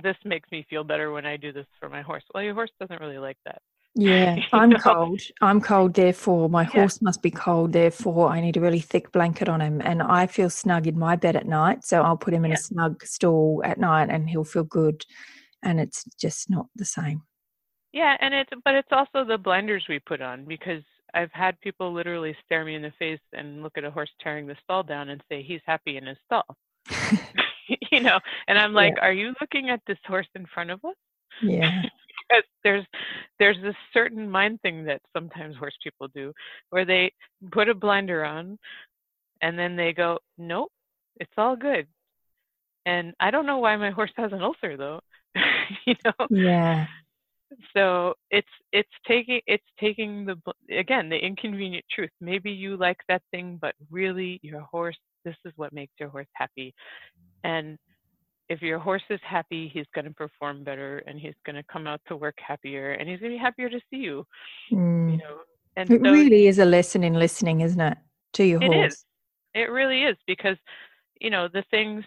[0.00, 2.24] this makes me feel better when I do this for my horse.
[2.32, 3.60] Well, your horse doesn't really like that.
[3.96, 4.78] Yeah, I'm know?
[4.78, 5.20] cold.
[5.40, 6.68] I'm cold, therefore my yeah.
[6.68, 9.80] horse must be cold, therefore I need a really thick blanket on him.
[9.80, 12.56] And I feel snug in my bed at night, so I'll put him in yeah.
[12.56, 15.04] a snug stall at night and he'll feel good.
[15.62, 17.22] And it's just not the same.
[17.92, 20.82] Yeah, and it's but it's also the blenders we put on because
[21.14, 24.46] I've had people literally stare me in the face and look at a horse tearing
[24.46, 26.44] the stall down and say he's happy in his stall.
[27.90, 29.06] you know, and I'm like, yeah.
[29.06, 30.94] are you looking at this horse in front of us?
[31.42, 31.82] Yeah
[32.28, 32.84] because there's
[33.38, 36.32] there's this certain mind thing that sometimes horse people do
[36.70, 37.12] where they
[37.52, 38.58] put a blinder on
[39.42, 40.70] and then they go nope
[41.18, 41.86] it's all good.
[42.84, 45.00] And i don't know why my horse has an ulcer though
[45.86, 46.26] you know?
[46.30, 46.86] Yeah.
[47.76, 50.36] So it's it's taking it's taking the
[50.74, 52.10] again the inconvenient truth.
[52.20, 56.26] Maybe you like that thing but really your horse this is what makes your horse
[56.34, 56.74] happy.
[57.44, 57.78] And
[58.48, 61.86] if your horse is happy, he's going to perform better and he's going to come
[61.86, 64.24] out to work happier and he's going to be happier to see you.
[64.72, 65.12] Mm.
[65.12, 65.38] You know,
[65.76, 67.98] and it so really is a lesson in listening, isn't it,
[68.34, 68.76] to your it horse?
[68.76, 69.04] It is.
[69.54, 70.56] It really is because,
[71.20, 72.04] you know, the things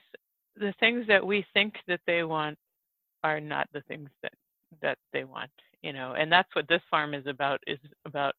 [0.55, 2.57] the things that we think that they want
[3.23, 4.33] are not the things that
[4.81, 5.51] that they want.
[5.81, 7.59] You know, and that's what this farm is about.
[7.65, 8.35] Is about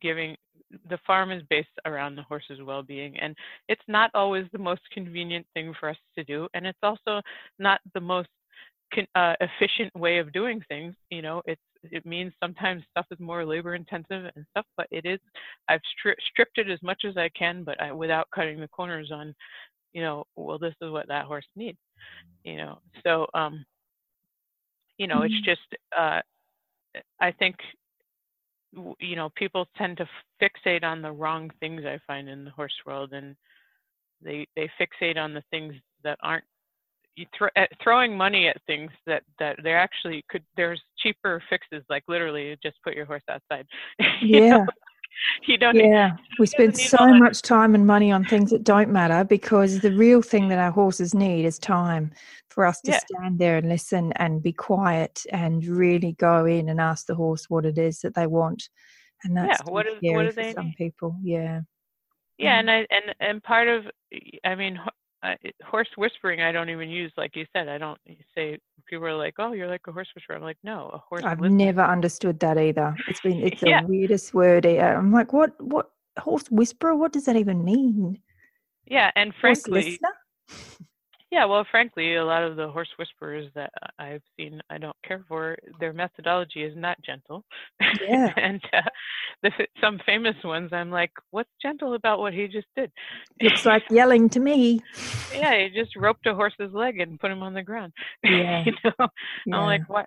[0.00, 0.36] giving
[0.88, 3.34] the farm is based around the horse's well-being and
[3.68, 7.20] it's not always the most convenient thing for us to do and it's also
[7.58, 8.28] not the most
[8.94, 13.18] con- uh, efficient way of doing things you know it's it means sometimes stuff is
[13.18, 15.18] more labor intensive and stuff but it is
[15.68, 19.10] i've stri- stripped it as much as i can but I, without cutting the corners
[19.12, 19.34] on
[19.92, 21.78] you know well this is what that horse needs
[22.44, 23.64] you know so um
[24.98, 25.34] you know mm-hmm.
[25.34, 25.60] it's just
[25.98, 26.20] uh
[27.20, 27.56] i think
[28.98, 30.08] you know people tend to
[30.40, 33.34] fixate on the wrong things i find in the horse world and
[34.22, 36.44] they they fixate on the things that aren't
[37.16, 42.04] th- eh, throwing money at things that that they actually could there's cheaper fixes like
[42.08, 43.66] literally just put your horse outside
[44.22, 44.64] yeah
[45.46, 45.76] you don't.
[45.76, 49.92] Yeah, we spend so much time and money on things that don't matter because the
[49.92, 52.12] real thing that our horses need is time
[52.48, 52.98] for us to yeah.
[52.98, 57.46] stand there and listen and be quiet and really go in and ask the horse
[57.48, 58.68] what it is that they want.
[59.22, 60.76] And that's yeah, what is what do they some need?
[60.76, 61.16] people?
[61.22, 61.60] Yeah.
[62.38, 62.60] Yeah, mm.
[62.60, 63.84] and I and and part of,
[64.44, 64.80] I mean,
[65.22, 67.98] uh, horse whispering I don't even use like you said I don't
[68.34, 70.36] say people are like oh you're like a horse whisperer.
[70.36, 72.96] I'm like no a horse I've never understood that either.
[73.08, 74.94] It's been it's the weirdest word here.
[74.96, 76.94] I'm like what what horse whisperer?
[76.96, 78.18] What does that even mean?
[78.86, 79.98] Yeah and frankly
[81.30, 83.70] Yeah, well, frankly, a lot of the horse whisperers that
[84.00, 85.56] I've seen, I don't care for.
[85.78, 87.44] Their methodology is not gentle.
[88.02, 88.32] Yeah.
[88.36, 88.80] and uh,
[89.42, 89.50] the,
[89.80, 92.90] some famous ones, I'm like, what's gentle about what he just did?
[93.40, 94.80] Looks like yelling to me.
[95.32, 97.92] yeah, he just roped a horse's leg and put him on the ground.
[98.24, 98.64] Yeah.
[98.64, 99.08] you know,
[99.46, 99.56] yeah.
[99.56, 100.06] I'm like, what?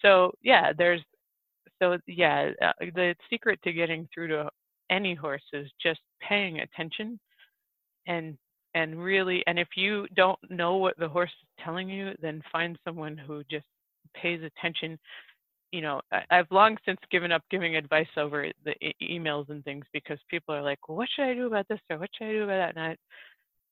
[0.00, 1.00] So yeah, there's,
[1.80, 4.50] so yeah, uh, the secret to getting through to
[4.90, 7.18] any horse is just paying attention
[8.06, 8.36] and
[8.74, 12.78] and really and if you don't know what the horse is telling you then find
[12.84, 13.66] someone who just
[14.14, 14.98] pays attention.
[15.72, 19.64] You know I, have long since given up giving advice over the e- emails and
[19.64, 22.28] things because people are like well, what should i do about this or what should
[22.28, 22.76] i do about that?
[22.76, 22.96] And I,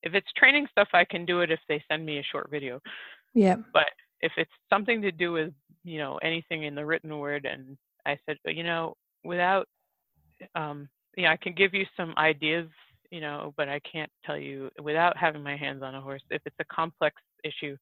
[0.03, 2.81] if it's training stuff i can do it if they send me a short video.
[3.35, 3.57] Yeah.
[3.73, 3.87] But
[4.23, 5.53] if it's something to do with
[5.85, 7.77] you know anything in the written word and
[8.07, 8.95] i said you know
[9.25, 9.67] without
[10.55, 12.67] um you know i can give you some ideas
[13.11, 16.23] you know, but I can't tell you without having my hands on a horse.
[16.31, 17.77] If it's a complex issue,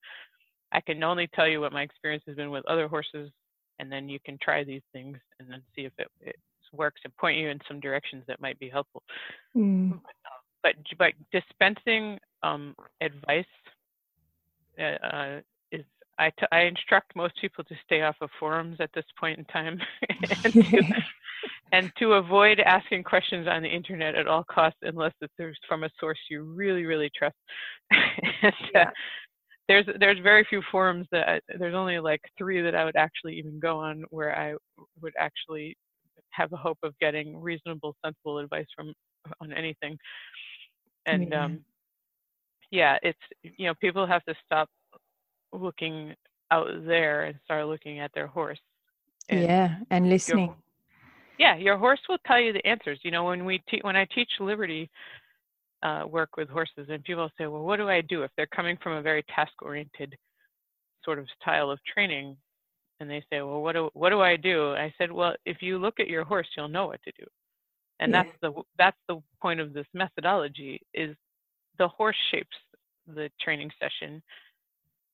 [0.73, 3.31] I can only tell you what my experience has been with other horses,
[3.79, 6.37] and then you can try these things and then see if it, it
[6.73, 9.03] works and point you in some directions that might be helpful.
[9.57, 10.01] Mm.
[10.63, 13.45] But but dispensing um, advice
[14.79, 15.41] uh, uh,
[15.73, 15.85] is
[16.19, 19.45] I, t- I instruct most people to stay off of forums at this point in
[19.47, 19.81] time
[20.45, 20.63] and, to,
[21.73, 25.91] and to avoid asking questions on the internet at all costs unless it's from a
[26.01, 27.37] source you really really trust.
[28.43, 28.91] And, uh,
[29.69, 33.35] there's there's very few forums that I, there's only like three that I would actually
[33.35, 34.55] even go on where I
[35.03, 35.77] would actually
[36.31, 38.93] have a hope of getting reasonable sensible advice from
[39.43, 39.99] on anything.
[41.07, 41.45] And yeah.
[41.45, 41.61] um
[42.71, 44.69] yeah it's you know people have to stop
[45.53, 46.15] looking
[46.51, 48.61] out there and start looking at their horse
[49.29, 50.55] and yeah and listening
[51.39, 52.99] yeah, your horse will tell you the answers.
[53.03, 54.91] You know, when we te- when I teach Liberty
[55.83, 58.77] uh, work with horses, and people say, "Well, what do I do if they're coming
[58.83, 60.17] from a very task-oriented
[61.05, 62.37] sort of style of training?"
[63.01, 65.79] And they say, "Well, what do what do I do?" I said, "Well, if you
[65.79, 67.27] look at your horse, you'll know what to do."
[68.01, 68.23] And yeah.
[68.23, 71.17] that's the that's the point of this methodology is
[71.79, 72.57] the horse shapes
[73.07, 74.21] the training session.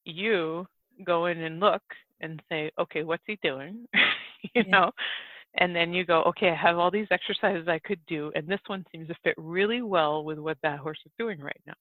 [0.06, 0.66] You
[1.04, 1.82] go in and look
[2.22, 3.86] and say, "Okay, what's he doing?"
[4.54, 4.70] you yeah.
[4.70, 4.90] know
[5.58, 8.60] and then you go okay i have all these exercises i could do and this
[8.66, 11.74] one seems to fit really well with what that horse is doing right now.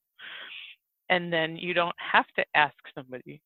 [1.09, 3.41] And then you don't have to ask somebody.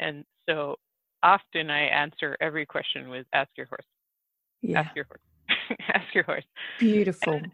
[0.00, 0.76] And so
[1.22, 3.86] often i answer every question with ask your horse.
[4.62, 4.80] Yeah.
[4.80, 5.20] ask your horse.
[5.94, 6.44] Ask your horse.
[6.78, 7.34] Beautiful.
[7.34, 7.50] And,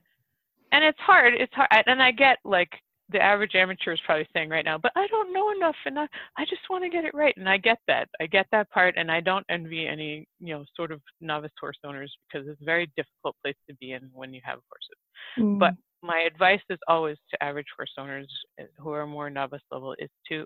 [0.72, 2.70] and it's hard it's hard and i get like
[3.10, 6.06] the average amateur is probably saying right now, but I don't know enough and I,
[6.38, 7.34] I just want to get it right.
[7.36, 8.08] And I get that.
[8.20, 11.76] I get that part and I don't envy any, you know, sort of novice horse
[11.84, 14.98] owners because it's a very difficult place to be in when you have horses.
[15.38, 15.58] Mm.
[15.58, 18.28] But my advice is always to average horse owners
[18.58, 20.44] eh, who are more novice level is to,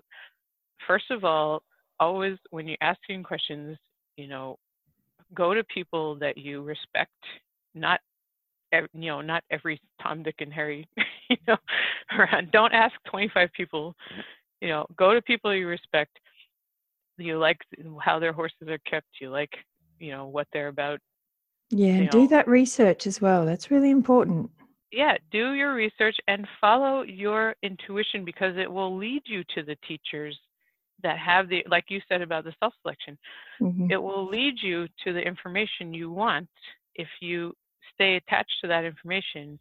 [0.85, 1.63] first of all,
[1.99, 3.77] always when you're asking questions,
[4.17, 4.57] you know,
[5.33, 7.11] go to people that you respect,
[7.73, 7.99] not
[8.71, 10.87] you know, not every Tom, Dick, and Harry,
[11.29, 11.57] you know,
[12.17, 12.51] around.
[12.51, 13.95] Don't ask 25 people.
[14.61, 16.19] You know, go to people you respect.
[17.17, 17.57] You like
[18.01, 19.07] how their horses are kept.
[19.19, 19.51] You like,
[19.99, 20.99] you know, what they're about.
[21.71, 23.45] Yeah, do that research as well.
[23.45, 24.49] That's really important.
[24.91, 29.77] Yeah, do your research and follow your intuition because it will lead you to the
[29.87, 30.37] teachers
[31.03, 33.17] that have the, like you said about the self selection,
[33.61, 33.91] mm-hmm.
[33.91, 36.49] it will lead you to the information you want
[36.95, 37.53] if you
[37.99, 39.59] stay attached to that information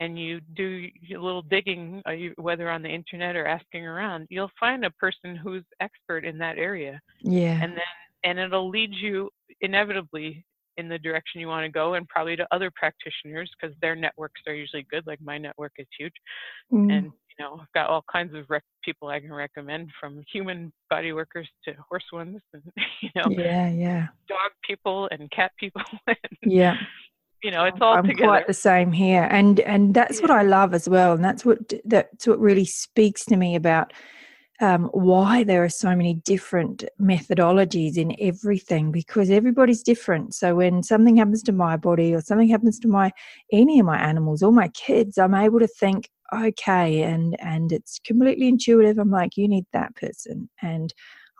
[0.00, 4.50] and you do a little digging, uh, whether on the internet or asking around, you'll
[4.58, 6.98] find a person who's expert in that area.
[7.20, 7.60] Yeah.
[7.62, 7.80] And then,
[8.24, 9.28] and it'll lead you
[9.60, 10.44] inevitably
[10.78, 14.40] in the direction you want to go and probably to other practitioners because their networks
[14.46, 15.06] are usually good.
[15.06, 16.14] Like my network is huge.
[16.72, 16.90] Mm.
[16.90, 20.72] And, you know, I've got all kinds of rec- people I can recommend from human
[20.88, 22.62] body workers to horse ones and,
[23.02, 24.06] you know, yeah, yeah.
[24.28, 25.82] dog people and cat people.
[26.06, 26.76] and, yeah
[27.42, 28.28] you know it's all I'm together.
[28.28, 30.22] quite the same here and and that's yeah.
[30.22, 33.92] what I love as well and that's what that's what really speaks to me about
[34.60, 40.34] um, why there are so many different methodologies in everything because everybody's different.
[40.34, 43.10] So when something happens to my body or something happens to my
[43.52, 47.98] any of my animals or my kids, I'm able to think, okay, and and it's
[48.04, 48.98] completely intuitive.
[48.98, 50.92] I'm like, you need that person, and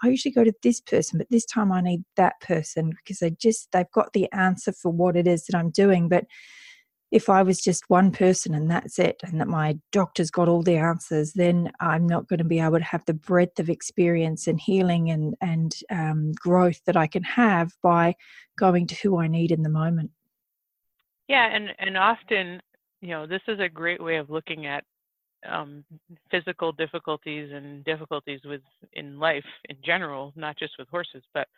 [0.02, 3.30] I usually go to this person, but this time I need that person because they
[3.30, 6.08] just they've got the answer for what it is that I'm doing.
[6.08, 6.24] But
[7.10, 10.62] if I was just one person and that's it, and that my doctor's got all
[10.62, 14.46] the answers, then I'm not going to be able to have the breadth of experience
[14.46, 18.14] and healing and and um, growth that I can have by
[18.58, 20.10] going to who I need in the moment.
[21.28, 22.60] Yeah, and and often,
[23.00, 24.84] you know, this is a great way of looking at
[25.48, 25.84] um,
[26.30, 28.60] physical difficulties and difficulties with
[28.92, 31.48] in life in general, not just with horses, but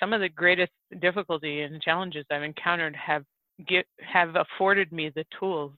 [0.00, 3.24] some of the greatest difficulty and challenges I've encountered have
[3.66, 5.72] get have afforded me the tools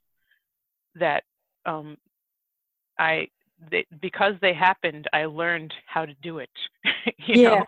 [0.94, 1.24] that
[1.66, 1.97] um,
[2.98, 3.28] I
[3.70, 6.51] they, because they happened, I learned how to do it.
[7.19, 7.48] you yeah.
[7.48, 7.65] know,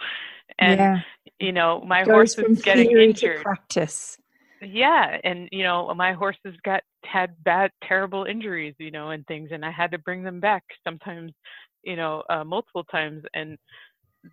[0.58, 1.00] and yeah.
[1.38, 3.42] you know, my horse was getting injured.
[3.42, 4.18] practice.
[4.62, 9.50] Yeah, and you know, my horses got had bad, terrible injuries, you know, and things,
[9.52, 11.32] and I had to bring them back sometimes,
[11.82, 13.58] you know, uh, multiple times, and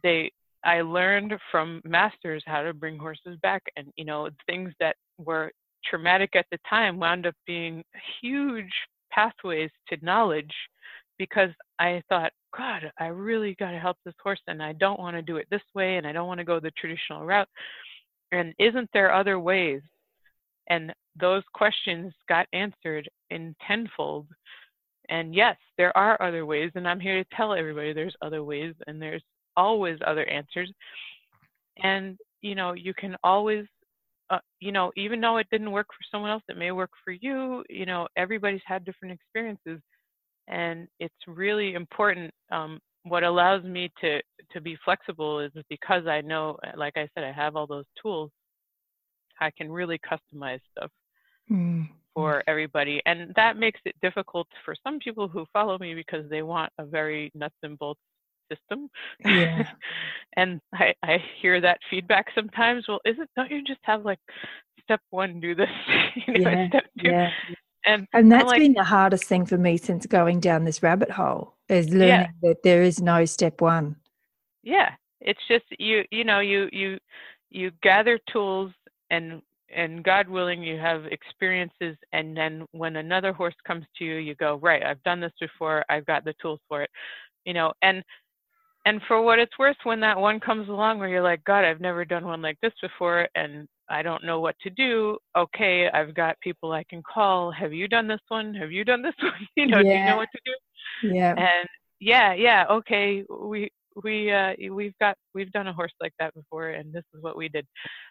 [0.03, 0.31] they.
[0.65, 5.51] I learned from masters how to bring horses back, and you know, things that were
[5.85, 7.83] traumatic at the time wound up being
[8.21, 8.71] huge
[9.11, 10.53] pathways to knowledge
[11.17, 15.15] because I thought, God, I really got to help this horse and I don't want
[15.15, 17.47] to do it this way and I don't want to go the traditional route.
[18.31, 19.81] And isn't there other ways?
[20.69, 24.27] And those questions got answered in tenfold.
[25.09, 26.71] And yes, there are other ways.
[26.75, 29.23] And I'm here to tell everybody there's other ways and there's
[29.55, 30.71] always other answers.
[31.83, 33.65] And, you know, you can always
[34.29, 37.11] uh, you know, even though it didn't work for someone else, it may work for
[37.11, 37.63] you.
[37.69, 39.79] You know, everybody's had different experiences,
[40.47, 42.33] and it's really important.
[42.51, 44.21] Um, what allows me to
[44.51, 48.31] to be flexible is because I know, like I said, I have all those tools.
[49.39, 50.89] I can really customize stuff
[51.53, 51.87] mm.
[52.13, 56.41] for everybody, and that makes it difficult for some people who follow me because they
[56.41, 58.01] want a very nuts and bolts
[58.51, 58.89] system.
[59.23, 59.69] Yeah.
[60.37, 62.85] and I, I hear that feedback sometimes.
[62.87, 64.19] Well, isn't don't you just have like
[64.83, 65.69] step one, do this,
[66.27, 67.09] you know, yeah, step two.
[67.09, 67.29] Yeah.
[67.85, 71.11] And, and that's like, been the hardest thing for me since going down this rabbit
[71.11, 72.27] hole is learning yeah.
[72.41, 73.97] that there is no step one.
[74.63, 74.91] Yeah.
[75.19, 76.97] It's just you you know, you you
[77.49, 78.71] you gather tools
[79.09, 79.41] and
[79.75, 84.35] and God willing, you have experiences, and then when another horse comes to you, you
[84.35, 86.89] go, right, I've done this before, I've got the tools for it,
[87.45, 87.73] you know.
[87.81, 88.03] And
[88.85, 91.79] and for what it's worth, when that one comes along where you're like, God, I've
[91.79, 95.17] never done one like this before, and I don't know what to do.
[95.37, 97.51] Okay, I've got people I can call.
[97.51, 98.53] Have you done this one?
[98.55, 99.47] Have you done this one?
[99.55, 99.83] you know, yeah.
[99.83, 101.15] do you know what to do?
[101.15, 101.35] Yeah.
[101.37, 101.69] And
[101.99, 103.71] yeah, yeah, okay, we
[104.03, 107.37] we uh we've got we've done a horse like that before and this is what
[107.37, 107.65] we did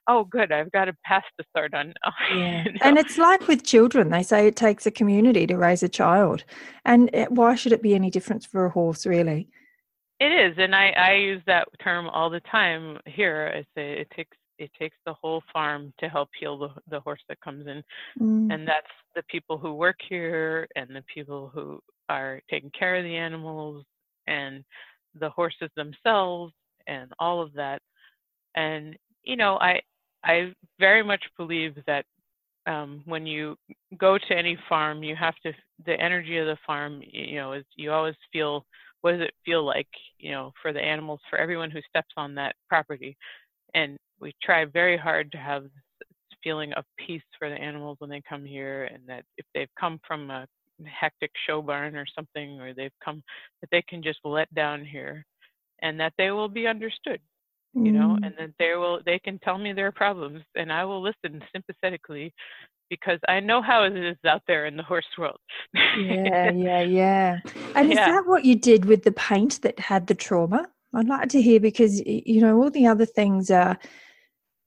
[0.09, 2.65] oh good i've got a pass to start on now yeah.
[2.65, 2.79] you know?
[2.83, 6.45] and it's like with children they say it takes a community to raise a child
[6.85, 9.49] and why should it be any different for a horse really
[10.23, 13.53] it is, and I, I use that term all the time here.
[13.53, 17.23] I say it takes it takes the whole farm to help heal the, the horse
[17.29, 17.83] that comes in,
[18.21, 18.55] mm.
[18.55, 18.87] and that's
[19.17, 23.85] the people who work here and the people who are taking care of the animals
[24.29, 24.63] and
[25.19, 26.53] the horses themselves
[26.87, 27.81] and all of that.
[28.55, 29.81] And you know, I
[30.25, 32.05] I very much believe that
[32.67, 33.57] um, when you
[33.99, 35.53] go to any farm, you have to
[35.85, 37.03] the energy of the farm.
[37.05, 38.65] You know, is you always feel
[39.01, 42.35] what does it feel like, you know, for the animals, for everyone who steps on
[42.37, 43.17] that property.
[43.75, 46.09] And we try very hard to have this
[46.43, 50.01] feeling of peace for the animals when they come here, and that if they've come
[50.07, 50.47] from a
[50.87, 53.23] hectic show barn or something, or they've come,
[53.61, 55.25] that they can just let down here,
[55.83, 57.21] and that they will be understood
[57.75, 58.27] you know mm.
[58.27, 62.31] and that they will they can tell me their problems and i will listen sympathetically
[62.93, 65.39] because I know how it is out there in the horse world.
[65.73, 67.39] yeah, yeah, yeah.
[67.75, 67.93] And yeah.
[67.93, 70.69] is that what you did with the paint that had the trauma?
[70.95, 73.79] I'd like to hear because you know all the other things are,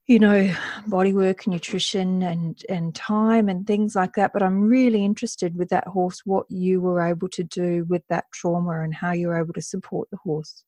[0.08, 0.54] you know,
[0.88, 4.34] body work, nutrition, and and time and things like that.
[4.34, 8.26] But I'm really interested with that horse, what you were able to do with that
[8.32, 10.64] trauma and how you were able to support the horse.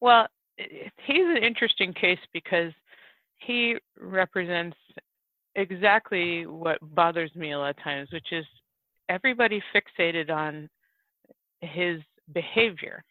[0.00, 0.26] Well,
[0.56, 2.72] he's an interesting case because
[3.38, 4.76] he represents
[5.54, 8.44] exactly what bothers me a lot of times, which is
[9.08, 10.68] everybody fixated on
[11.60, 12.00] his
[12.32, 13.02] behavior.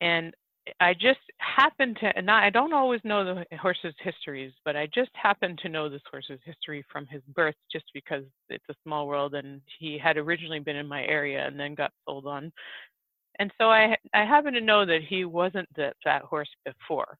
[0.00, 0.34] And
[0.80, 5.10] I just happen to, and I don't always know the horse's histories, but I just
[5.14, 9.34] happen to know this horse's history from his birth just because it's a small world
[9.34, 12.52] and he had originally been in my area and then got sold on.
[13.38, 17.18] And so I I happen to know that he wasn't that that horse before.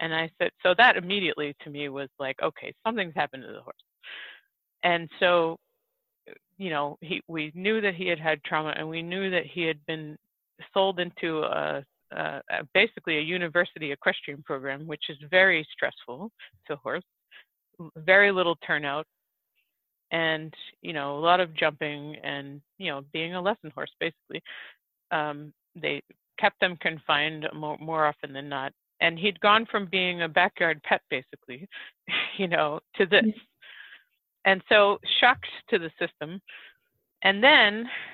[0.00, 3.60] And I said, so that immediately to me was like, okay, something's happened to the
[3.62, 3.76] horse.
[4.82, 5.58] And so,
[6.58, 9.62] you know, he we knew that he had had trauma, and we knew that he
[9.62, 10.16] had been
[10.74, 11.84] sold into a,
[12.16, 16.30] a, a basically a university equestrian program, which is very stressful
[16.66, 17.04] to horse,
[17.96, 19.06] very little turnout,
[20.10, 20.52] and
[20.82, 24.42] you know, a lot of jumping and you know, being a lesson horse basically.
[25.10, 26.02] Um, they
[26.38, 28.72] kept them confined more, more often than not
[29.02, 31.68] and he'd gone from being a backyard pet basically
[32.38, 33.24] you know to this
[34.46, 36.40] and so shocked to the system
[37.22, 38.11] and then uh,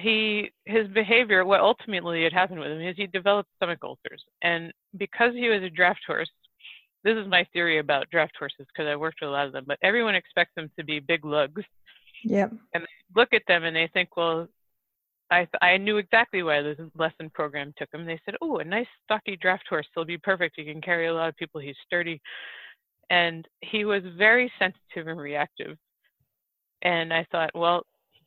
[0.00, 4.72] he his behavior what ultimately had happened with him is he developed stomach ulcers and
[4.96, 6.30] because he was a draft horse
[7.02, 9.64] this is my theory about draft horses because i worked with a lot of them
[9.66, 11.62] but everyone expects them to be big lugs
[12.22, 14.48] yep and they look at them and they think well
[15.30, 18.04] I I knew exactly why this lesson program took him.
[18.04, 19.86] They said, "Oh, a nice stocky draft horse.
[19.94, 20.54] He'll be perfect.
[20.56, 21.60] He can carry a lot of people.
[21.60, 22.20] He's sturdy."
[23.10, 25.76] And he was very sensitive and reactive.
[26.82, 27.84] And I thought, well,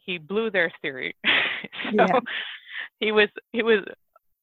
[0.08, 1.16] he blew their theory.
[1.26, 2.20] so yeah.
[3.00, 3.84] he was he was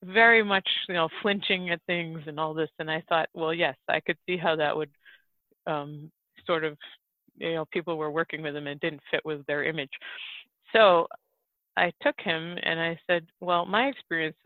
[0.04, 2.70] very much you know flinching at things and all this.
[2.78, 4.90] And I thought, well, yes, I could see how that would
[5.66, 6.12] um,
[6.46, 6.76] sort of
[7.36, 9.90] you know people were working with him and didn't fit with their image.
[10.72, 11.08] So
[11.76, 14.36] I took him and I said, well, my experience,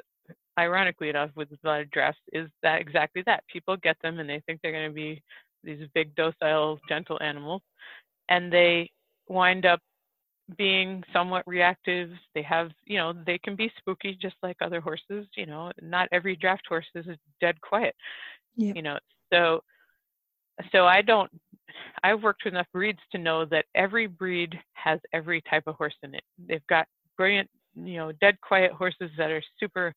[0.58, 3.44] ironically enough, with a lot of drafts is that exactly that.
[3.52, 5.22] People get them and they think they're going to be
[5.64, 7.62] these big, docile, gentle animals,
[8.28, 8.90] and they
[9.28, 9.80] wind up
[10.56, 12.10] being somewhat reactive.
[12.34, 15.26] They have, you know, they can be spooky just like other horses.
[15.36, 17.06] You know, not every draft horse is
[17.40, 17.94] dead quiet.
[18.56, 18.76] Yep.
[18.76, 18.98] You know,
[19.32, 19.62] so
[20.72, 21.30] so I don't.
[22.02, 25.94] I've worked with enough breeds to know that every breed has every type of horse
[26.02, 26.22] in it.
[26.48, 29.94] They've got brilliant, you know, dead quiet horses that are super,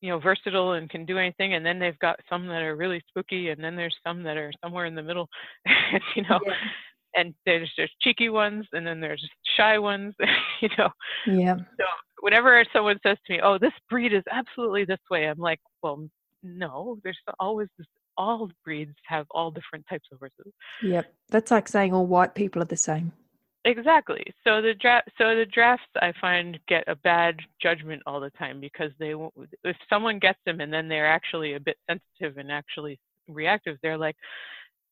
[0.00, 1.54] you know, versatile and can do anything.
[1.54, 4.52] And then they've got some that are really spooky, and then there's some that are
[4.62, 5.28] somewhere in the middle,
[6.16, 6.38] you know.
[6.46, 6.52] Yeah.
[7.14, 9.26] And there's there's cheeky ones, and then there's
[9.56, 10.14] shy ones,
[10.60, 10.90] you know.
[11.26, 11.56] Yeah.
[11.56, 11.84] So
[12.20, 16.08] whenever someone says to me, "Oh, this breed is absolutely this way," I'm like, "Well,
[16.42, 16.98] no.
[17.02, 20.52] There's always this all breeds have all different types of horses.
[20.82, 21.12] Yep.
[21.30, 23.12] That's like saying all white people are the same.
[23.64, 24.24] Exactly.
[24.44, 28.60] So the draft, so the drafts, I find get a bad judgment all the time
[28.60, 29.14] because they,
[29.64, 33.98] if someone gets them and then they're actually a bit sensitive and actually reactive, they're
[33.98, 34.16] like,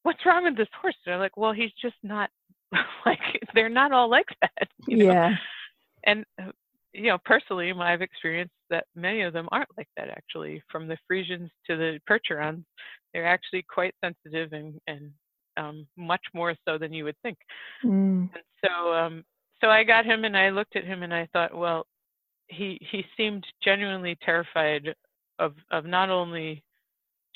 [0.08, 2.30] "What's wrong with this horse?" They're like, "Well, he's just not
[3.06, 3.20] like
[3.54, 5.12] they're not all like that." You know?
[5.12, 5.34] Yeah.
[6.04, 6.52] And uh,
[6.94, 10.08] you know, personally, I've experienced that many of them aren't like that.
[10.08, 12.64] Actually, from the Friesians to the Percherons,
[13.12, 15.10] they're actually quite sensitive and and
[15.58, 17.36] um, much more so than you would think.
[17.84, 18.30] Mm.
[18.32, 19.24] And so, um,
[19.60, 21.86] so I got him and I looked at him and I thought, well,
[22.46, 24.94] he he seemed genuinely terrified
[25.38, 26.64] of of not only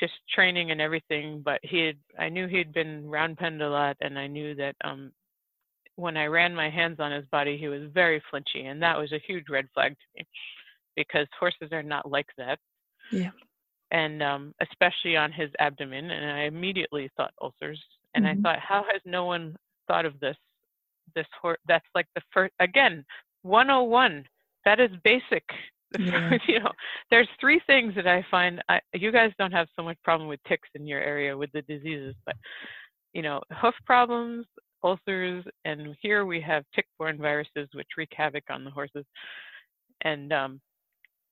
[0.02, 3.96] just training and everything, but he had I knew he'd been round penned a lot,
[4.00, 5.12] and I knew that um,
[5.96, 9.12] when I ran my hands on his body, he was very flinchy, and that was
[9.12, 10.26] a huge red flag to me
[10.96, 12.58] because horses are not like that.
[13.12, 13.30] Yeah.
[13.92, 17.80] And um, especially on his abdomen, and I immediately thought ulcers
[18.14, 18.46] and mm-hmm.
[18.46, 19.56] I thought, how has no one
[19.88, 20.36] thought of this?
[21.14, 23.04] This horse that's like the first again,
[23.42, 24.24] 101.
[24.64, 25.44] That is basic.
[25.98, 26.38] Yeah.
[26.48, 26.72] you know,
[27.10, 28.62] there's three things that I find.
[28.68, 31.62] I, you guys don't have so much problem with ticks in your area with the
[31.62, 32.36] diseases, but
[33.12, 34.46] you know, hoof problems,
[34.82, 39.04] ulcers, and here we have tick-borne viruses which wreak havoc on the horses.
[40.02, 40.60] And um,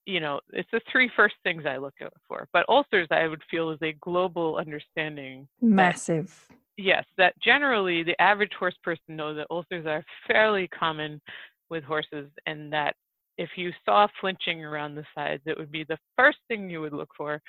[0.06, 2.48] you know, it's the three first things I look out for.
[2.52, 5.46] But ulcers, I would feel, is a global understanding.
[5.60, 6.46] Massive.
[6.48, 11.20] That, yes, that generally the average horse person knows that ulcers are fairly common
[11.68, 12.96] with horses, and that
[13.40, 16.92] if you saw flinching around the sides, it would be the first thing you would
[16.92, 17.40] look for.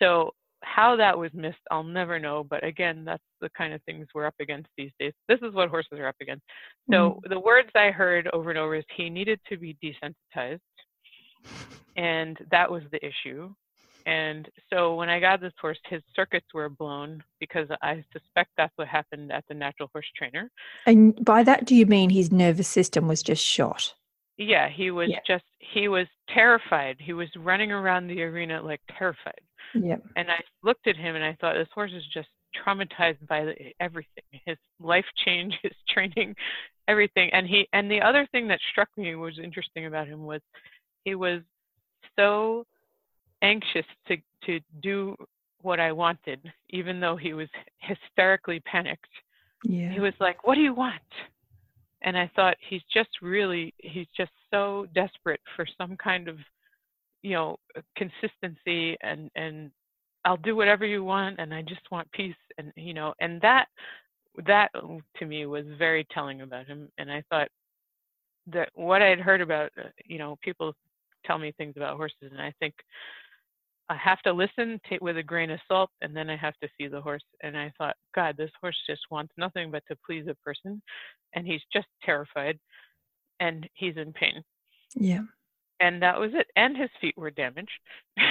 [0.00, 0.30] So
[0.62, 2.42] how that was missed, I'll never know.
[2.42, 5.12] But again, that's the kind of things we're up against these days.
[5.28, 6.42] This is what horses are up against.
[6.90, 7.30] So mm-hmm.
[7.30, 10.60] the words I heard over and over is he needed to be desensitized,
[11.98, 13.52] and that was the issue.
[14.06, 18.72] And so when I got this horse, his circuits were blown because I suspect that's
[18.76, 20.50] what happened at the natural horse trainer.
[20.86, 23.94] And by that, do you mean his nervous system was just shot?
[24.36, 25.20] Yeah, he was yeah.
[25.26, 26.96] just, he was terrified.
[26.98, 29.40] He was running around the arena like terrified.
[29.74, 29.96] Yeah.
[30.16, 33.70] And I looked at him and I thought, this horse is just traumatized by eh,
[33.80, 36.34] everything his life change, his training,
[36.88, 37.30] everything.
[37.32, 40.40] And he, and the other thing that struck me was interesting about him was
[41.04, 41.40] he was
[42.16, 42.64] so
[43.42, 44.16] anxious to
[44.46, 45.16] to do
[45.62, 46.40] what I wanted,
[46.70, 47.48] even though he was
[47.78, 49.08] hysterically panicked.
[49.64, 49.92] Yeah.
[49.92, 51.00] He was like, "What do you want?"
[52.04, 56.36] And I thought he's just really he's just so desperate for some kind of
[57.22, 57.56] you know
[57.96, 59.70] consistency and and
[60.24, 63.66] I'll do whatever you want and I just want peace and you know and that
[64.46, 64.68] that
[65.16, 67.48] to me was very telling about him and I thought
[68.52, 70.74] that what I had heard about uh, you know people
[71.24, 72.74] tell me things about horses and I think
[73.88, 76.68] I have to listen to, with a grain of salt and then I have to
[76.78, 80.26] see the horse and I thought god this horse just wants nothing but to please
[80.28, 80.80] a person
[81.34, 82.58] and he's just terrified
[83.40, 84.42] and he's in pain.
[84.94, 85.22] Yeah.
[85.80, 87.70] And that was it and his feet were damaged.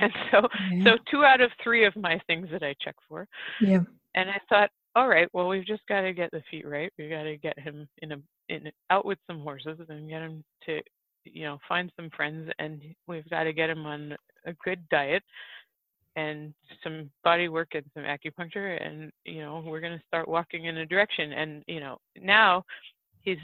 [0.00, 0.84] And so yeah.
[0.84, 3.26] so two out of three of my things that i check for.
[3.60, 3.80] Yeah.
[4.14, 6.92] And i thought all right well we've just got to get the feet right.
[6.98, 8.16] We've got to get him in a
[8.48, 10.80] in out with some horses and get him to
[11.24, 15.22] you know find some friends and we've got to get him on a good diet
[16.16, 20.66] and some body work and some acupuncture and you know we're going to start walking
[20.66, 21.32] in a direction.
[21.32, 22.64] And you know now
[23.22, 23.38] he's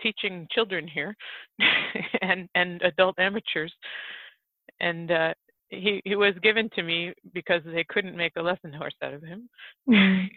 [0.00, 1.16] teaching children here
[2.22, 3.72] and and adult amateurs.
[4.80, 5.34] And uh
[5.68, 9.22] he he was given to me because they couldn't make a lesson horse out of
[9.22, 9.48] him.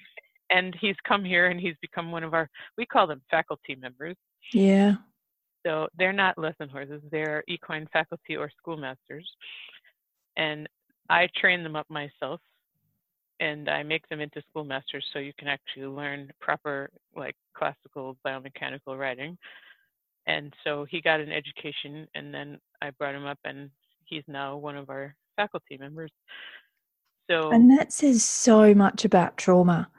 [0.54, 4.18] And he's come here and he's become one of our we call them faculty members.
[4.54, 4.96] Yeah.
[5.66, 7.02] So they're not lesson horses.
[7.10, 9.26] They're equine faculty or schoolmasters
[10.38, 10.68] and
[11.10, 12.40] i train them up myself
[13.42, 18.98] and I make them into schoolmasters so you can actually learn proper like classical biomechanical
[18.98, 19.36] riding.
[20.28, 23.72] And so he got an education and then I brought him up and
[24.06, 26.12] he's now one of our faculty members.
[27.30, 29.90] So And that says so much about trauma.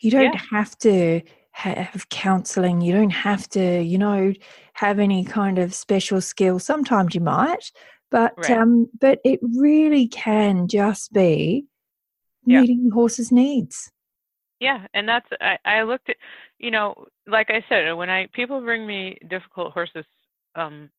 [0.00, 0.40] You don't yeah.
[0.50, 1.22] have to
[1.52, 4.32] have counseling, you don't have to, you know,
[4.74, 6.58] have any kind of special skill.
[6.58, 7.72] Sometimes you might,
[8.10, 8.50] but right.
[8.50, 11.66] um but it really can just be
[12.44, 12.60] yeah.
[12.60, 13.90] meeting the horse's needs.
[14.60, 16.16] Yeah, and that's I, I looked at
[16.58, 20.04] you know, like I said, when I people bring me difficult horses,
[20.54, 20.90] um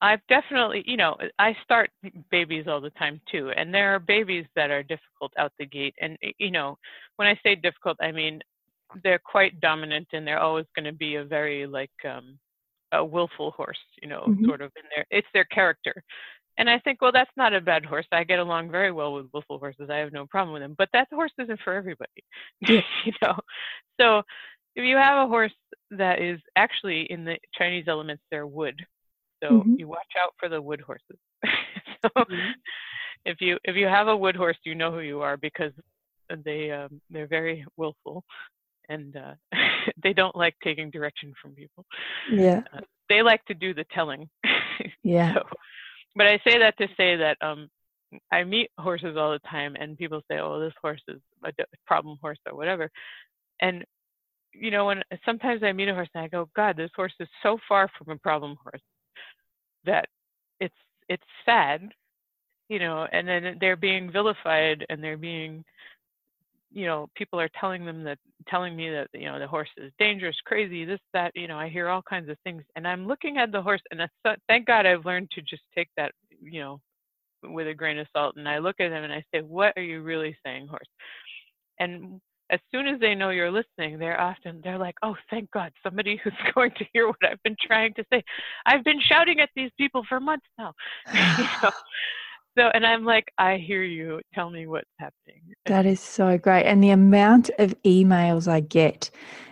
[0.00, 1.90] I've definitely, you know, I start
[2.30, 5.94] babies all the time too, and there are babies that are difficult out the gate.
[6.00, 6.78] And you know,
[7.16, 8.40] when I say difficult, I mean
[9.02, 12.38] they're quite dominant, and they're always going to be a very like um,
[12.94, 14.44] a willful horse, you know, mm-hmm.
[14.44, 16.02] sort of in their it's their character.
[16.56, 18.06] And I think, well, that's not a bad horse.
[18.12, 19.90] I get along very well with willful horses.
[19.90, 20.76] I have no problem with them.
[20.78, 22.22] But that horse isn't for everybody,
[22.60, 22.82] you
[23.22, 23.34] know.
[24.00, 24.22] So
[24.76, 25.52] if you have a horse
[25.90, 28.80] that is actually in the Chinese elements, they're wood.
[29.42, 29.74] So mm-hmm.
[29.78, 31.18] you watch out for the wood horses.
[32.02, 32.50] so mm-hmm.
[33.24, 35.72] if you if you have a wood horse, you know who you are because
[36.44, 38.24] they um, they're very willful
[38.88, 39.34] and uh,
[40.02, 41.84] they don't like taking direction from people.
[42.30, 42.62] Yeah.
[42.72, 44.28] Uh, they like to do the telling.
[45.02, 45.34] yeah.
[45.34, 45.42] So,
[46.16, 47.68] but I say that to say that um,
[48.30, 51.52] I meet horses all the time, and people say, "Oh, this horse is a
[51.86, 52.90] problem horse or whatever,"
[53.60, 53.84] and
[54.52, 57.28] you know, when sometimes I meet a horse and I go, "God, this horse is
[57.42, 58.82] so far from a problem horse
[59.84, 60.06] that
[60.60, 60.74] it's
[61.08, 61.90] it's sad,"
[62.68, 65.64] you know, and then they're being vilified and they're being
[66.74, 68.18] you know people are telling them that
[68.48, 71.68] telling me that you know the horse is dangerous crazy this that you know i
[71.68, 74.84] hear all kinds of things and i'm looking at the horse and that's, thank god
[74.84, 76.80] i've learned to just take that you know
[77.44, 79.82] with a grain of salt and i look at them and i say what are
[79.82, 80.88] you really saying horse?
[81.78, 82.20] And
[82.50, 86.20] as soon as they know you're listening they're often they're like oh thank god somebody
[86.24, 88.22] who's going to hear what i've been trying to say.
[88.66, 90.72] I've been shouting at these people for months now.
[91.14, 91.70] You know?
[92.56, 96.64] So and i'm like i hear you tell me what's happening that is so great
[96.64, 99.10] and the amount of emails i get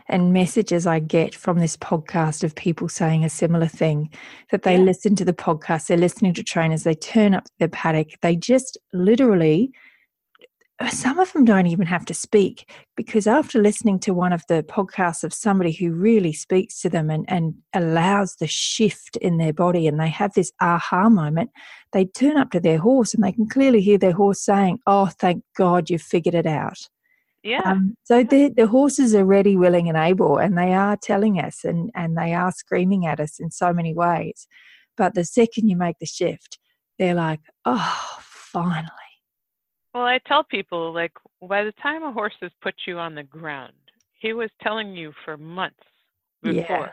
[0.08, 4.10] and messages i get from this podcast of people saying a similar thing
[4.50, 4.82] that they yeah.
[4.82, 8.78] listen to the podcast they're listening to trainers they turn up their paddock they just
[8.92, 9.72] literally
[10.90, 14.62] some of them don't even have to speak because after listening to one of the
[14.62, 19.52] podcasts of somebody who really speaks to them and, and allows the shift in their
[19.52, 21.50] body and they have this aha moment,
[21.92, 25.06] they turn up to their horse and they can clearly hear their horse saying, Oh,
[25.06, 26.78] thank God you've figured it out.
[27.42, 27.62] Yeah.
[27.64, 31.64] Um, so the, the horses are ready, willing, and able, and they are telling us
[31.64, 34.46] and, and they are screaming at us in so many ways.
[34.96, 36.58] But the second you make the shift,
[36.98, 39.01] they're like, Oh, finally
[39.94, 41.12] well, I tell people like
[41.48, 43.72] by the time a horse has put you on the ground,
[44.20, 45.76] he was telling you for months
[46.42, 46.86] before yeah.
[46.86, 46.92] that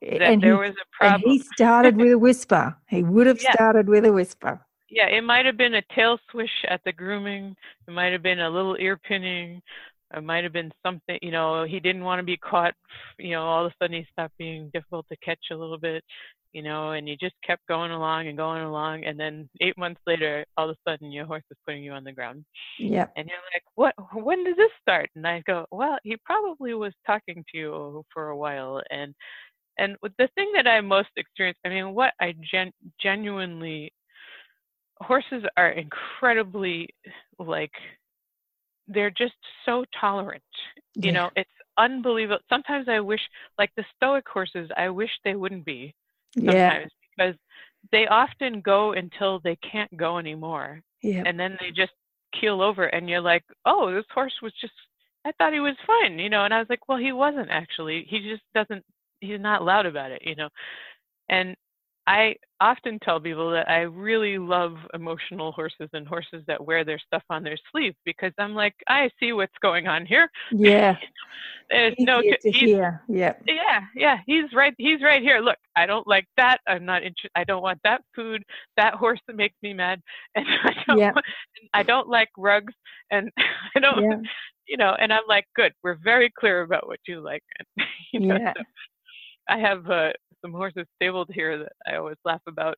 [0.00, 1.22] and there he, was a problem.
[1.24, 2.76] he started with a whisper.
[2.88, 3.52] He would have yeah.
[3.52, 4.60] started with a whisper.
[4.90, 7.54] Yeah, it might have been a tail swish at the grooming.
[7.86, 9.60] It might have been a little ear pinning.
[10.16, 12.74] It might have been something, you know, he didn't want to be caught.
[13.18, 16.02] You know, all of a sudden he stopped being difficult to catch a little bit
[16.52, 20.00] you know, and you just kept going along and going along, and then eight months
[20.06, 22.44] later, all of a sudden, your horse is putting you on the ground.
[22.78, 23.06] Yeah.
[23.16, 23.94] And you're like, "What?
[24.24, 28.28] When did this start?" And I go, "Well, he probably was talking to you for
[28.30, 29.14] a while." And
[29.78, 33.92] and the thing that I most experienced, I mean, what I gen- genuinely
[35.00, 36.88] horses are incredibly
[37.38, 37.72] like
[38.88, 39.34] they're just
[39.64, 40.42] so tolerant.
[41.02, 41.12] You Yeah.
[41.12, 42.40] know, it's unbelievable.
[42.48, 43.20] Sometimes I wish,
[43.58, 45.94] like the stoic horses, I wish they wouldn't be
[46.42, 46.84] Yeah.
[47.16, 47.34] because
[47.92, 51.22] they often go until they can't go anymore Yeah.
[51.26, 51.92] and then they just
[52.38, 54.72] keel over and you're like oh this horse was just
[55.24, 58.04] i thought he was fine you know and i was like well he wasn't actually
[58.08, 58.84] he just doesn't
[59.20, 60.48] he's not loud about it you know
[61.30, 61.56] and
[62.08, 66.98] i often tell people that i really love emotional horses and horses that wear their
[66.98, 70.96] stuff on their sleeve because i'm like i see what's going on here Yeah.
[71.70, 73.02] there's no Easier to he's hear.
[73.08, 73.34] Yeah.
[73.46, 77.30] yeah yeah he's right he's right here look i don't like that i'm not interested
[77.36, 78.42] i don't want that food
[78.76, 80.00] that horse that makes me mad
[80.36, 81.12] and i don't Yeah.
[81.14, 81.26] want,
[81.74, 82.74] i don't like rugs
[83.10, 83.30] and
[83.76, 84.16] i don't Yeah.
[84.66, 88.20] you know and i'm like good we're very clear about what you like and, you
[88.28, 88.52] know, Yeah.
[88.56, 88.62] so
[89.48, 90.10] i have uh,
[90.42, 92.76] some horses stabled here that i always laugh about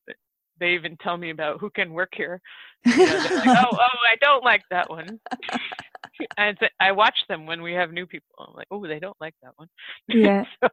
[0.58, 2.40] they even tell me about who can work here
[2.86, 5.18] you know, like oh oh i don't like that one
[6.38, 8.28] and so I watch them when we have new people.
[8.38, 9.68] I'm like, oh, they don't like that one.
[10.08, 10.44] Yeah.
[10.62, 10.68] so,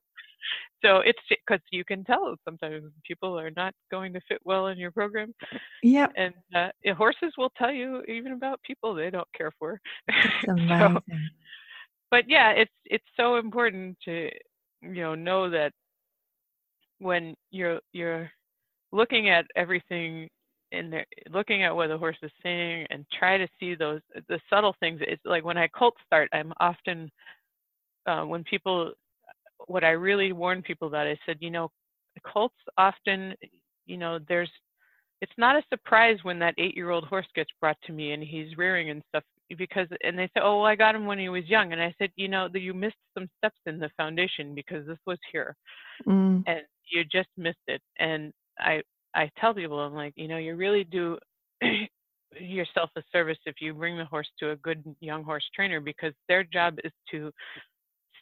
[0.83, 4.77] so it's because you can tell sometimes people are not going to fit well in
[4.77, 5.33] your program,
[5.83, 6.07] Yeah.
[6.15, 9.79] and uh, horses will tell you even about people they don't care for.
[10.45, 11.01] So, amazing.
[12.11, 14.29] but yeah, it's it's so important to
[14.81, 15.73] you know know that
[16.99, 18.29] when you're you're
[18.91, 20.29] looking at everything
[20.71, 24.39] in there, looking at what the horse is saying, and try to see those the
[24.49, 24.99] subtle things.
[25.01, 27.11] It's like when I colt start, I'm often
[28.05, 28.91] uh, when people
[29.67, 31.07] what I really warn people about.
[31.07, 31.69] I said, you know,
[32.25, 33.33] colts often,
[33.85, 34.49] you know, there's
[35.21, 38.89] it's not a surprise when that eight-year-old horse gets brought to me and he's rearing
[38.91, 39.23] and stuff
[39.57, 41.93] because and they say oh well, i got him when he was young and i
[41.97, 45.55] said you know you missed some steps in the foundation because this was here
[46.05, 46.43] Mm.
[46.47, 46.61] and
[46.91, 48.81] you just missed it and i
[49.15, 51.17] i tell people i'm like you know you really do
[52.39, 56.13] yourself a service if you bring the horse to a good young horse trainer because
[56.27, 57.31] their job is to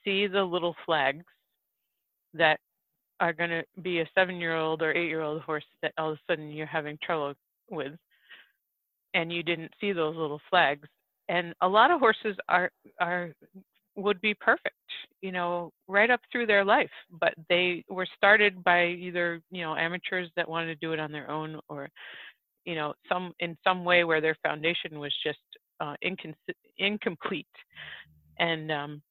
[0.04, 1.26] see the little flags
[2.34, 2.60] that
[3.20, 6.12] are going to be a seven year old or eight year old horse that all
[6.12, 7.34] of a sudden you're having trouble
[7.70, 7.94] with
[9.14, 10.88] and you didn't see those little flags.
[11.30, 12.70] And a lot of horses are
[13.00, 13.32] are
[13.96, 14.76] would be perfect
[15.22, 16.90] you know right up through their life
[17.20, 21.12] but they were started by either you know amateurs that wanted to do it on
[21.12, 21.90] their own or
[22.66, 25.40] you know some in some way where their foundation was just
[25.80, 26.36] uh, incons-
[26.78, 27.48] incomplete
[28.40, 29.02] and um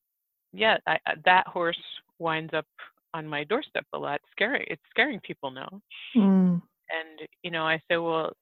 [0.52, 1.78] yeah I, that horse
[2.18, 2.66] winds up
[3.14, 5.68] on my doorstep a lot scary it's scaring people now
[6.16, 6.60] Mm.
[6.90, 8.32] and you know i say well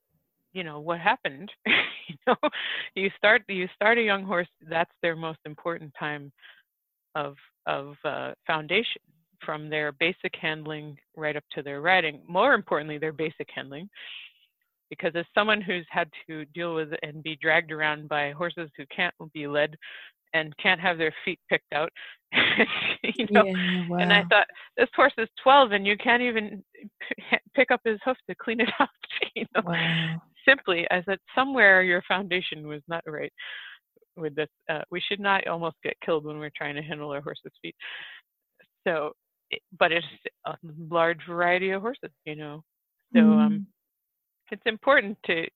[0.52, 2.36] you know what happened you know
[2.94, 6.32] you start you start a young horse that's their most important time
[7.14, 9.02] of of uh, foundation
[9.44, 13.88] from their basic handling right up to their riding more importantly their basic handling
[14.90, 18.84] because as someone who's had to deal with and be dragged around by horses who
[18.94, 19.74] can't be led
[20.34, 21.90] and can't have their feet picked out
[23.02, 23.88] you know yeah.
[23.88, 23.98] Wow.
[23.98, 24.46] and I thought,
[24.76, 26.62] this horse is 12 and you can't even
[27.00, 28.88] p- pick up his hoof to clean it out.
[29.34, 29.62] you know?
[29.64, 30.22] wow.
[30.46, 33.32] Simply, as that somewhere your foundation was not right
[34.16, 34.48] with this.
[34.68, 37.74] Uh, we should not almost get killed when we're trying to handle our horse's feet.
[38.86, 39.12] So,
[39.78, 40.06] but it's
[40.46, 40.56] a
[40.90, 42.62] large variety of horses, you know.
[43.14, 43.66] So um, Mm.
[44.50, 45.46] it's important to,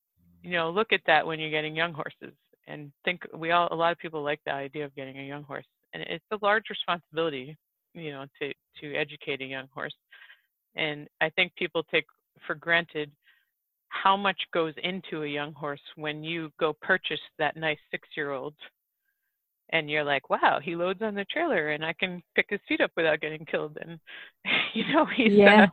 [0.43, 2.35] you know, look at that when you're getting young horses
[2.67, 5.43] and think we all, a lot of people like the idea of getting a young
[5.45, 7.57] horse and it's a large responsibility,
[7.95, 9.95] you know, to, to educate a young horse.
[10.77, 12.05] And I think people take
[12.47, 13.11] for granted
[13.89, 18.33] how much goes into a young horse when you go purchase that nice six year
[18.33, 18.55] old
[19.71, 22.81] and you're like, wow, he loads on the trailer and I can pick his feet
[22.81, 23.79] up without getting killed.
[23.81, 23.99] And,
[24.75, 25.65] you know, he's, Yeah.
[25.65, 25.67] uh,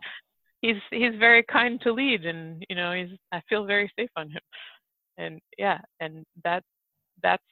[0.61, 4.29] he's, he's very kind to lead and, you know, he's, I feel very safe on
[4.31, 4.41] him.
[5.17, 6.63] And yeah, and that,
[7.21, 7.43] that's,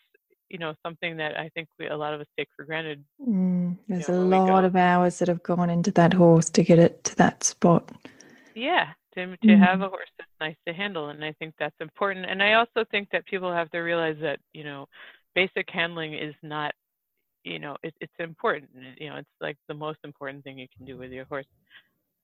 [0.50, 3.04] you know, something that I think we, a lot of us take for granted.
[3.26, 3.78] Mm.
[3.88, 7.04] There's Yeah, a lot of hours that have gone into that horse to get it
[7.06, 7.92] to that spot.
[8.56, 9.86] Yeah, to, to have Mhm.
[9.86, 11.10] a horse that's nice to handle.
[11.10, 12.26] And I think that's important.
[12.26, 14.88] And I also think that people have to realize that, you know,
[15.36, 16.74] basic handling is not,
[17.44, 18.70] you know, it, it's important.
[19.00, 21.48] You know, it's like the most important thing you can do with your horse.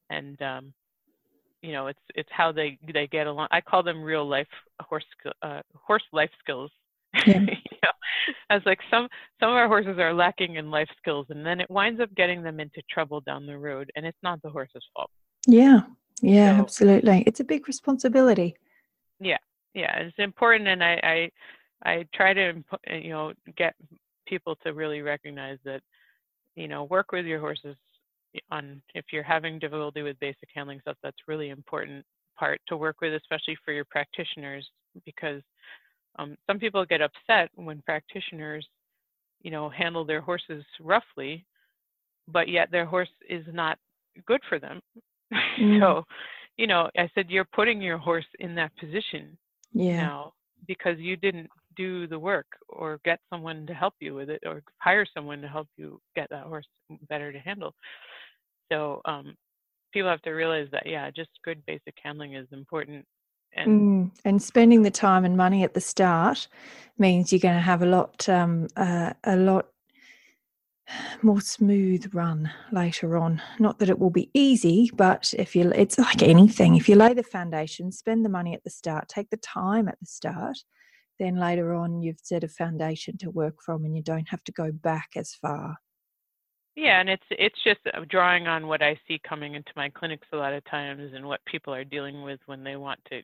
[0.09, 0.73] And, um,
[1.61, 3.47] you know, it's it's how they they get along.
[3.51, 4.47] I call them real life
[4.81, 5.05] horse
[5.41, 6.71] uh, horse life skills.
[7.25, 7.39] Yeah.
[7.39, 7.91] you know,
[8.49, 9.07] as like some
[9.39, 12.43] some of our horses are lacking in life skills, and then it winds up getting
[12.43, 15.09] them into trouble down the road, and it's not the horse's fault.
[15.47, 15.81] Yeah.
[16.21, 17.23] Yeah, So- absolutely.
[17.27, 18.55] It's a big responsibility.
[19.19, 19.37] yeah
[19.73, 21.31] yeah, it's important and i i
[21.91, 23.75] i try to uh, you know get
[24.27, 25.81] people to really recognize that
[26.55, 27.75] you know work with your horses
[28.51, 32.03] on if you're having difficulty with basic handling stuff that's really important
[32.37, 34.67] part to work with, especially for your practitioners,
[35.05, 35.41] because
[36.19, 38.67] um, some people get upset when practitioners,
[39.41, 41.45] you know, handle their horses roughly,
[42.27, 43.77] but yet their horse is not
[44.25, 44.81] good for them.
[45.59, 45.79] Mm.
[45.79, 46.03] so,
[46.57, 49.35] you know, I said you're putting your horse in that position
[49.73, 50.01] yeah.
[50.01, 50.33] now
[50.67, 54.61] because you didn't do the work or get someone to help you with it or
[54.79, 56.67] hire someone to help you get that horse
[57.09, 57.73] better to handle.
[58.71, 59.35] So um,
[59.93, 63.05] people have to realize that yeah, just good basic handling is important.
[63.55, 66.47] And, mm, and spending the time and money at the start
[66.97, 69.67] means you're going to have a lot um, uh, a lot
[71.21, 73.41] more smooth run later on.
[73.59, 76.75] Not that it will be easy, but if you, it's like anything.
[76.75, 79.99] If you lay the foundation, spend the money at the start, take the time at
[79.99, 80.57] the start,
[81.19, 84.51] then later on you've set a foundation to work from, and you don't have to
[84.51, 85.77] go back as far.
[86.75, 90.27] Yeah, and it's it's just uh, drawing on what I see coming into my clinics
[90.31, 93.23] a lot of times, and what people are dealing with when they want to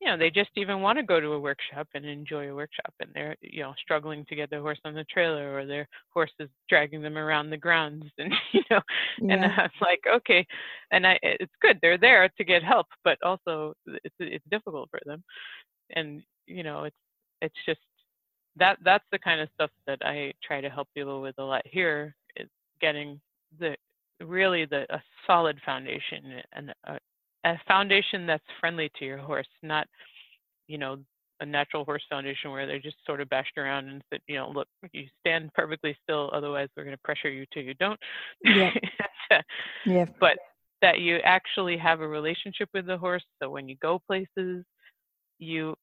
[0.00, 2.92] you know they just even want to go to a workshop and enjoy a workshop
[3.00, 6.30] and they're you know struggling to get their horse on the trailer or their horse
[6.40, 8.80] is dragging them around the grounds and you know
[9.20, 9.34] yeah.
[9.34, 10.46] and i'm like okay
[10.90, 15.00] and i it's good they're there to get help but also it's it's difficult for
[15.04, 15.22] them
[15.96, 16.96] and you know it's
[17.42, 17.80] it's just
[18.56, 21.62] that that's the kind of stuff that i try to help people with a lot
[21.64, 22.48] here is
[22.80, 23.20] getting
[23.58, 23.76] the
[24.24, 26.98] really the a solid foundation and a,
[27.44, 29.86] a foundation that's friendly to your horse, not,
[30.66, 30.98] you know,
[31.40, 34.50] a natural horse foundation where they're just sort of bashed around and said, you know,
[34.50, 37.98] look, you stand perfectly still, otherwise we're going to pressure you till you don't.
[38.44, 38.70] Yeah.
[39.86, 40.04] yeah.
[40.20, 40.38] But
[40.82, 43.24] that you actually have a relationship with the horse.
[43.42, 44.64] So when you go places,
[45.38, 45.74] you,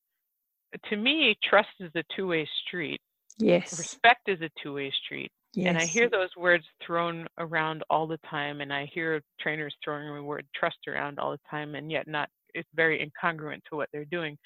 [0.90, 3.02] to me, trust is a two way street.
[3.38, 3.78] Yes.
[3.78, 5.32] Respect is a two way street.
[5.53, 5.69] Yes.
[5.69, 10.14] And I hear those words thrown around all the time, and I hear trainers throwing
[10.14, 13.90] the word trust around all the time, and yet not, it's very incongruent to what
[13.91, 14.38] they're doing.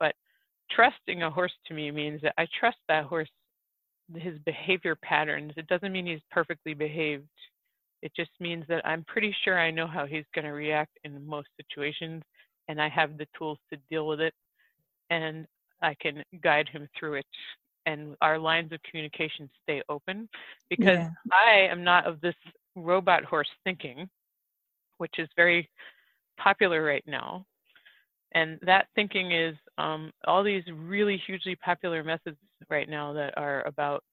[0.00, 0.14] But
[0.70, 3.30] trusting a horse to me means that I trust that horse,
[4.14, 5.52] his behavior patterns.
[5.56, 7.28] It doesn't mean he's perfectly behaved.
[8.02, 11.26] It just means that I'm pretty sure I know how he's going to react in
[11.26, 12.22] most situations,
[12.68, 14.34] and I have the tools to deal with it,
[15.10, 15.46] and
[15.82, 17.26] I can guide him through it
[17.88, 20.28] and our lines of communication stay open
[20.68, 21.10] because yeah.
[21.32, 22.34] I am not of this
[22.76, 24.10] robot horse thinking,
[24.98, 25.70] which is very
[26.38, 27.46] popular right now.
[28.32, 32.36] And that thinking is um, all these really hugely popular methods
[32.68, 34.04] right now that are about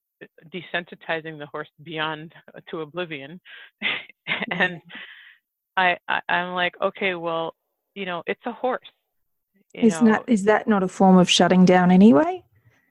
[0.54, 3.42] desensitizing the horse beyond uh, to oblivion.
[4.52, 4.80] and
[5.76, 7.56] I, I am like, okay, well,
[7.94, 8.88] you know, it's a horse.
[9.74, 12.45] is not is that not a form of shutting down anyway?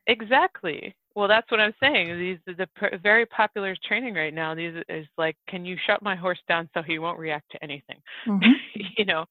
[0.06, 0.94] Exactly.
[1.14, 2.18] Well, that's what I'm saying.
[2.18, 4.54] These the very popular training right now.
[4.54, 7.98] These is like, can you shut my horse down so he won't react to anything?
[8.26, 8.52] Mm-hmm.
[8.98, 9.24] you know,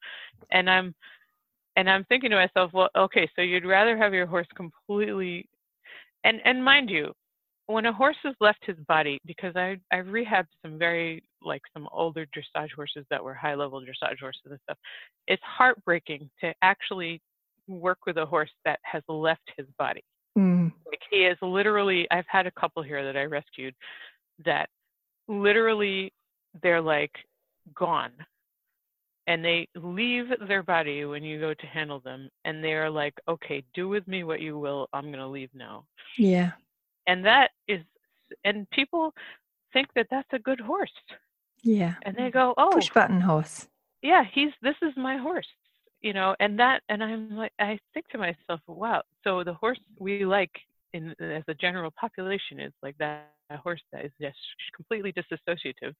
[0.52, 0.95] and I'm
[1.76, 5.48] and I'm thinking to myself, well, okay, so you'd rather have your horse completely,
[6.24, 7.12] and and mind you,
[7.68, 11.88] when a horse has left his body, because I I rehabbed some very like some
[11.91, 14.78] older dressage horses that were high level dressage horses and stuff.
[15.28, 17.22] It's heartbreaking to actually
[17.68, 20.04] work with a horse that has left his body
[20.38, 20.72] Mm.
[20.85, 23.76] Like he is literally, I've had a couple here that I rescued
[24.45, 24.69] that
[25.27, 26.14] literally
[26.61, 27.14] they're like
[27.76, 28.11] gone.
[29.26, 33.64] And they leave their body when you go to handle them and they're like okay
[33.73, 35.85] do with me what you will i'm going to leave now.
[36.18, 36.51] Yeah.
[37.07, 37.80] And that is
[38.43, 39.14] and people
[39.72, 40.91] think that that's a good horse.
[41.61, 41.93] Yeah.
[42.01, 42.72] And they go oh.
[42.73, 43.65] push button horse.
[44.01, 45.47] Yeah he's this is my horse
[46.04, 49.02] you know, and that, and I'm like, I think to myself, wow.
[49.24, 50.52] So the horse we like
[50.94, 53.32] in as a general population is like that
[53.64, 54.38] horse that is just
[54.76, 55.94] completely disassociative.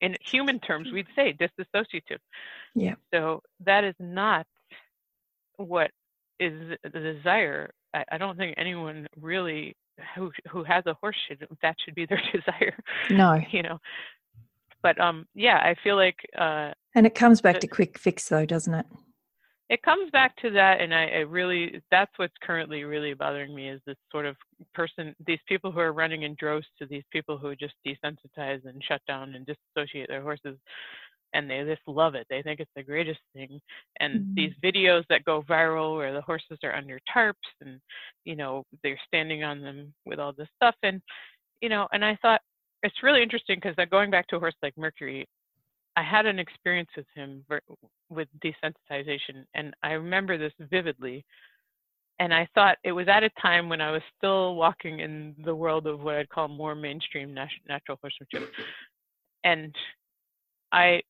[0.00, 2.18] In human terms, we'd say disassociative.
[2.74, 2.94] Yeah.
[3.12, 4.46] So that is not
[5.56, 5.90] what
[6.38, 7.70] is the desire.
[7.92, 9.74] I, I don't think anyone really
[10.14, 12.76] who who has a horse should that should be their desire.
[13.10, 13.40] No.
[13.50, 13.80] you know.
[14.82, 18.46] But um, yeah, I feel like uh, and it comes back to quick fix, though,
[18.46, 18.86] doesn't it?
[19.70, 23.68] It comes back to that, and I, I really that's what's currently really bothering me
[23.68, 24.34] is this sort of
[24.74, 28.82] person, these people who are running in droves to these people who just desensitize and
[28.82, 30.56] shut down and disassociate their horses
[31.34, 32.26] and they just love it.
[32.30, 33.60] They think it's the greatest thing.
[34.00, 34.34] And mm-hmm.
[34.34, 37.80] these videos that go viral where the horses are under tarps and,
[38.24, 40.74] you know, they're standing on them with all this stuff.
[40.82, 41.00] And,
[41.60, 42.40] you know, and I thought
[42.82, 45.26] it's really interesting because going back to a horse like Mercury,
[45.98, 47.44] I had an experience with him
[48.08, 51.24] with desensitization, and I remember this vividly.
[52.20, 55.56] And I thought it was at a time when I was still walking in the
[55.56, 58.48] world of what I'd call more mainstream natural horsemanship.
[59.42, 59.74] And
[60.70, 61.02] I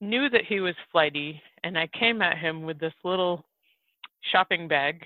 [0.00, 3.44] knew that he was flighty, and I came at him with this little
[4.32, 5.04] shopping bag,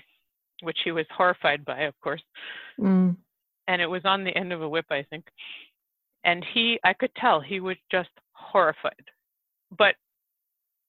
[0.61, 2.23] which he was horrified by, of course.
[2.79, 3.17] Mm.
[3.67, 5.25] And it was on the end of a whip, I think.
[6.23, 8.09] And he, I could tell he was just
[8.55, 9.05] horrified.
[9.77, 9.95] But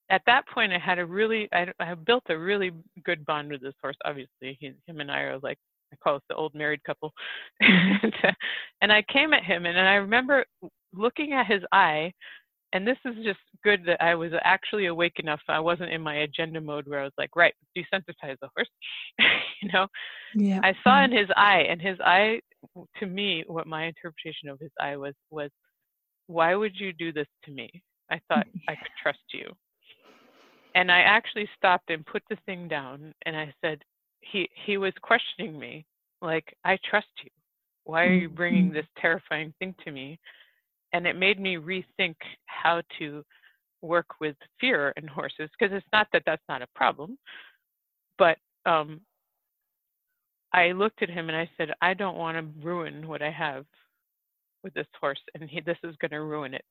[0.09, 2.71] at that point, I had a really, I, I built a really
[3.03, 3.97] good bond with this horse.
[4.05, 5.57] Obviously, he, him and I are like,
[5.91, 7.11] I call us the old married couple.
[7.61, 8.13] And,
[8.81, 10.45] and I came at him, and, and I remember
[10.93, 12.13] looking at his eye
[12.73, 15.39] and this is just good that I was actually awake enough.
[15.47, 18.69] I wasn't in my agenda mode where I was like, right, desensitize the horse.
[19.61, 19.87] you know,
[20.35, 20.59] yeah.
[20.63, 22.41] I saw in his eye, and his eye,
[22.99, 25.49] to me, what my interpretation of his eye was was,
[26.27, 27.69] why would you do this to me?
[28.11, 29.51] I thought I could trust you.
[30.75, 33.83] And I actually stopped and put the thing down, and I said,
[34.21, 35.85] he he was questioning me,
[36.21, 37.29] like, I trust you.
[37.85, 38.73] Why are you bringing Mm-hmm.
[38.73, 40.19] this terrifying thing to me?
[40.93, 43.23] and it made me rethink how to
[43.81, 47.17] work with fear in horses because it's not that that's not a problem
[48.17, 48.99] but um,
[50.53, 53.65] i looked at him and i said i don't want to ruin what i have
[54.67, 56.65] with this horse and he, this is going to ruin it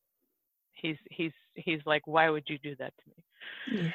[0.74, 3.24] he's he's he's like why would you do that to me
[3.66, 3.90] yeah.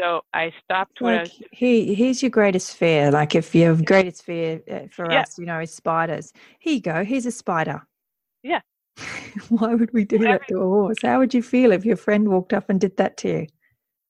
[0.00, 3.10] so i stopped what I Like, was, here, here's your greatest fear.
[3.10, 5.14] Like, if your greatest fear uh, for Yeah.
[5.14, 6.32] us, you know, is spiders.
[6.60, 7.04] Here you go.
[7.04, 7.82] Here's a spider.
[8.42, 8.60] Yeah.
[9.50, 11.02] Why would we do that to a horse?
[11.02, 13.46] How would you feel if your friend walked up and did that to you?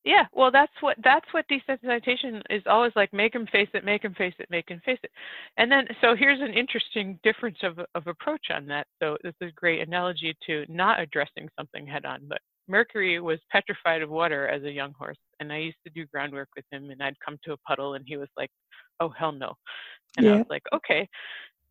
[0.04, 3.10] Yeah, well, that's what that's what desensitization is always like.
[3.14, 5.10] Make him face it, make him face it, make him face it.
[5.56, 8.86] And then, so here's an interesting difference of of approach on that.
[9.02, 12.20] So this is a great analogy to not addressing something head on.
[12.28, 16.04] But Mercury was petrified of water as a young horse, and I used to do
[16.06, 18.50] groundwork with him, and I'd come to a puddle, and he was like,
[19.00, 19.54] "Oh hell no,"
[20.18, 21.08] and I was like, "Okay."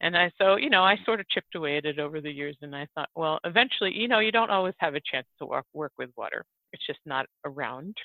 [0.02, 2.58] And I so you know I sort of chipped away at it over the years,
[2.62, 5.66] and I thought, well, eventually, you know, you don't always have a chance to work
[5.74, 6.46] work with water.
[6.74, 7.96] It's just not around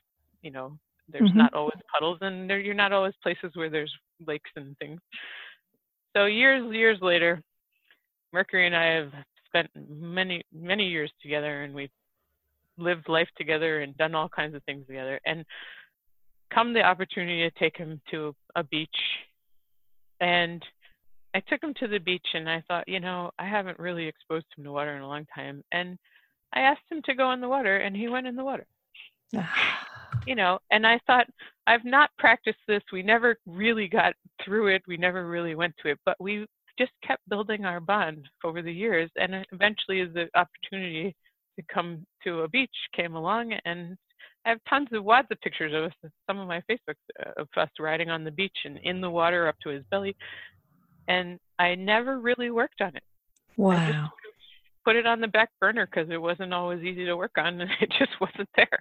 [0.43, 0.79] you know
[1.09, 1.37] there's Mhm.
[1.37, 3.95] not always puddles and there, you're not always places where there's
[4.27, 5.01] lakes and things.
[6.15, 7.43] So years years later
[8.33, 9.13] mercury and i have
[9.47, 11.91] spent many many years together and we've
[12.77, 15.19] lived life together and done all kinds of things together.
[15.27, 15.45] And
[16.51, 18.99] come the opportunity to take him to a beach
[20.21, 20.65] and
[21.35, 24.47] i took him to the beach and i thought you know i haven't really exposed
[24.57, 25.63] him to water in a long time.
[25.73, 25.99] And
[26.53, 28.67] i asked him to go in the water and he went in the water
[30.27, 31.27] you know and i thought
[31.69, 32.83] i've not practiced this.
[32.93, 34.15] We never really got
[34.45, 34.83] through it.
[34.89, 35.99] We never really went to it.
[36.05, 36.47] But we
[36.79, 41.15] just kept building our bond over the years and eventually the opportunity
[41.57, 43.97] to come to a beach came along and
[44.47, 46.95] i have tons of wads of pictures of us some of my facebook
[47.27, 50.15] uh, of us riding on the beach and in the water up to his belly
[51.09, 53.03] and i never really worked on it.
[53.57, 54.11] Wow.
[54.85, 57.71] put it on the back burner because it wasn't always easy to work on and
[57.81, 58.79] it just wasn't there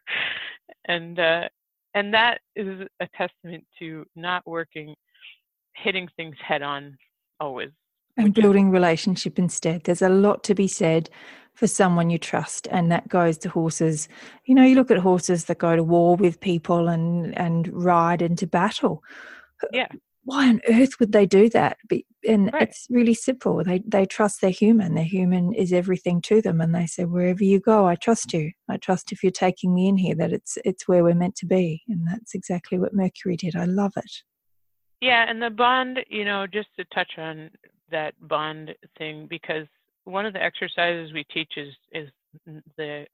[0.87, 1.47] and uh
[1.93, 4.95] and that is a testament to not working
[5.75, 6.97] hitting things head on
[7.39, 7.69] always
[8.17, 9.83] And building relationship instead.
[9.83, 11.09] There's a lot to be said
[11.53, 14.07] for someone you trust, and that goes to horses.
[14.45, 18.21] You know, you look at horses that go to war with people and and ride
[18.21, 19.03] into battle.
[19.71, 19.87] Yeah.
[20.27, 21.77] Why on earth would they do that?
[22.27, 22.63] And Right.
[22.63, 23.63] it's really simple.
[23.63, 24.95] They they trust their human.
[24.95, 28.51] Their human is everything to them, and they say, wherever you go, I trust you.
[28.69, 31.47] I trust if you're taking me in here that it's it's where we're meant to
[31.47, 33.55] be, and that's exactly what Mercury did.
[33.55, 34.11] I love it.
[35.01, 37.49] yeah and the bond you know just to touch on
[37.91, 39.67] that bond thing because
[40.05, 42.09] one of the exercises we teach is is
[42.77, 43.05] the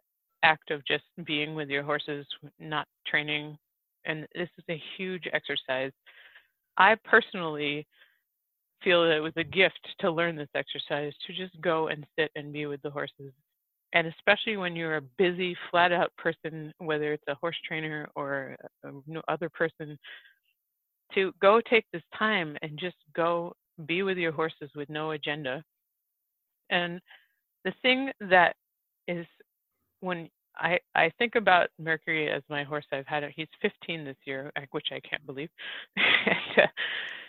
[0.44, 2.26] act of just being with your horses
[2.60, 3.58] not training
[4.06, 5.92] and this is a huge exercise
[6.78, 7.86] i personally
[8.84, 12.32] feel that it was a gift to learn this exercise to just go and sit
[12.36, 13.32] and be with the horses.
[13.94, 18.58] And especially when you're a busy flat out person whether it's a horse trainer or
[18.84, 19.98] a, no other person
[21.14, 23.54] to go take this time and just go
[23.86, 25.64] be with your horses with no agenda.
[26.70, 27.00] And
[27.66, 28.56] the thing that
[29.08, 29.26] is
[30.00, 30.28] when
[30.58, 32.86] I, I think about Mercury as my horse.
[32.92, 33.34] I've had it.
[33.36, 35.50] He's 15 this year, which I can't believe.
[35.98, 36.68] and, uh,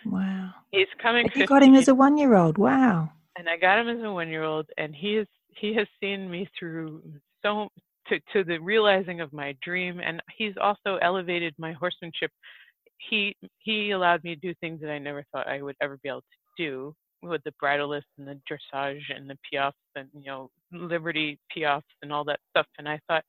[0.05, 0.51] Wow.
[0.71, 1.27] he's coming.
[1.35, 2.57] You got him as a one year old.
[2.59, 3.09] Wow.
[3.37, 6.29] and I got him as a one year old and he is he has seen
[6.29, 7.01] me through
[7.41, 7.69] so
[8.07, 12.31] to to the realizing of my dream and he's also elevated my horsemanship.
[13.09, 16.09] He he allowed me to do things that I never thought I would ever be
[16.09, 20.49] able to do with the bridleless and the dressage and the piaffes and you know
[20.71, 23.23] liberty piaffes and all that stuff and I thought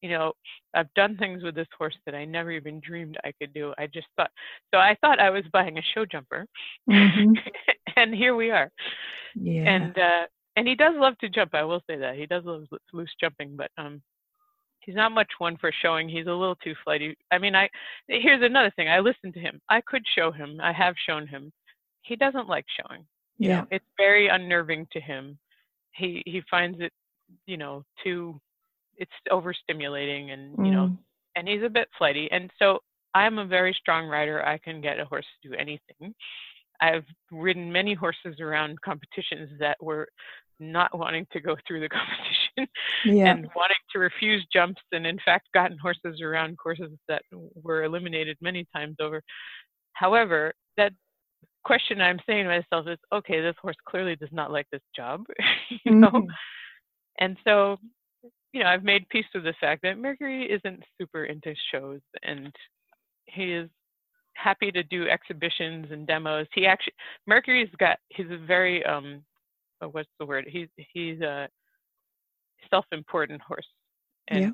[0.00, 0.32] you know
[0.74, 3.72] I've done things with this horse that I never even dreamed I could do.
[3.78, 4.30] I just thought
[4.74, 6.46] so I thought I was buying a show jumper
[6.88, 7.36] Mhm.
[7.96, 8.70] and here we are
[9.34, 9.68] Yeah.
[9.72, 10.26] and uh
[10.56, 13.14] and he does love to jump i will say that he does love lo- loose
[13.20, 14.02] jumping but um
[14.80, 16.08] he's not much one for showing.
[16.08, 17.16] He's a little too flighty.
[17.30, 17.68] I mean, I
[18.08, 18.88] here's another thing.
[18.88, 19.60] I listen to him.
[19.68, 20.58] I could show him.
[20.60, 21.52] I have shown him.
[22.02, 23.06] He doesn't like showing.
[23.38, 23.60] You Yeah.
[23.62, 25.38] know, it's very unnerving to him.
[25.92, 26.92] He he finds it,
[27.46, 28.40] you know, too
[28.98, 30.98] it's overstimulating and you know Mm.
[31.36, 32.30] and he's a bit flighty.
[32.30, 32.80] And so
[33.14, 34.44] I'm a very strong rider.
[34.46, 36.14] I can get a horse to do anything.
[36.80, 40.08] I've ridden many horses around competitions that were
[40.60, 42.68] not wanting to go through the competition
[43.04, 43.30] Yeah.
[43.32, 47.22] and wanting to refuse jumps, and in fact, gotten horses around courses that
[47.54, 49.22] were eliminated many times over.
[49.94, 50.92] However, that
[51.64, 55.24] question I'm saying to myself is okay, this horse clearly does not like this job,
[55.84, 56.10] you know?
[56.12, 56.26] Mhm.
[57.18, 57.78] And so,
[58.52, 62.54] you know, I've made peace with the fact that Mercury isn't super into shows and
[63.26, 63.68] he is
[64.34, 66.46] happy to do exhibitions and demos.
[66.54, 66.94] He actually
[67.26, 69.24] Mercury's got he's a very um
[69.82, 70.46] uh, what's the word?
[70.48, 71.48] He's he's a
[72.70, 73.66] self-important horse.
[74.28, 74.50] And Yeah.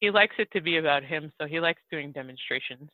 [0.00, 2.88] he likes it to be about him, so he likes doing demonstrations.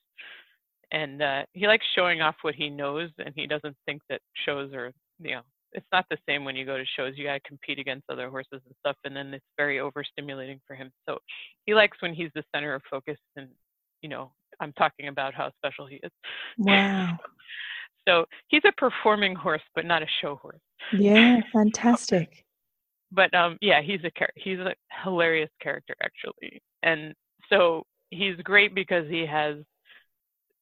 [0.94, 4.72] And uh, he likes showing off what he knows, and he doesn't think that shows
[4.72, 5.40] are, you know,
[5.72, 7.14] it's not the same when you go to shows.
[7.16, 10.76] You got to compete against other horses and stuff, and then it's very overstimulating for
[10.76, 10.92] him.
[11.08, 11.18] So
[11.66, 13.48] he likes when he's the center of focus, and
[14.02, 14.30] you know,
[14.60, 16.12] I'm talking about how special he is.
[16.58, 17.18] Wow.
[18.06, 20.60] So he's a performing horse, but not a show horse.
[20.92, 21.40] Yeah.
[21.54, 22.44] Fantastic.
[23.12, 27.14] but um yeah he's a char- he's a hilarious character actually and
[27.48, 29.56] so he's great because he has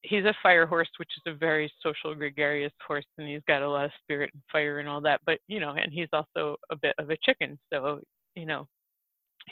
[0.02, 3.68] he's a fire horse which is a very social gregarious horse and he's got a
[3.68, 6.76] lot of spirit and fire and all that but you know and he's also a
[6.76, 8.00] bit of a chicken so
[8.34, 8.66] you know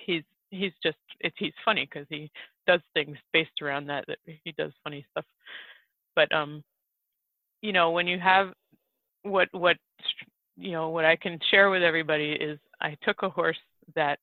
[0.06, 2.30] he's he's just it's he's funny because he
[2.66, 5.24] does things based around that that he does funny stuff.
[6.14, 6.62] But um
[7.62, 8.52] you know when you have
[9.22, 9.76] what what
[10.56, 13.58] you know what i can share with everybody is i took a horse
[13.94, 14.18] that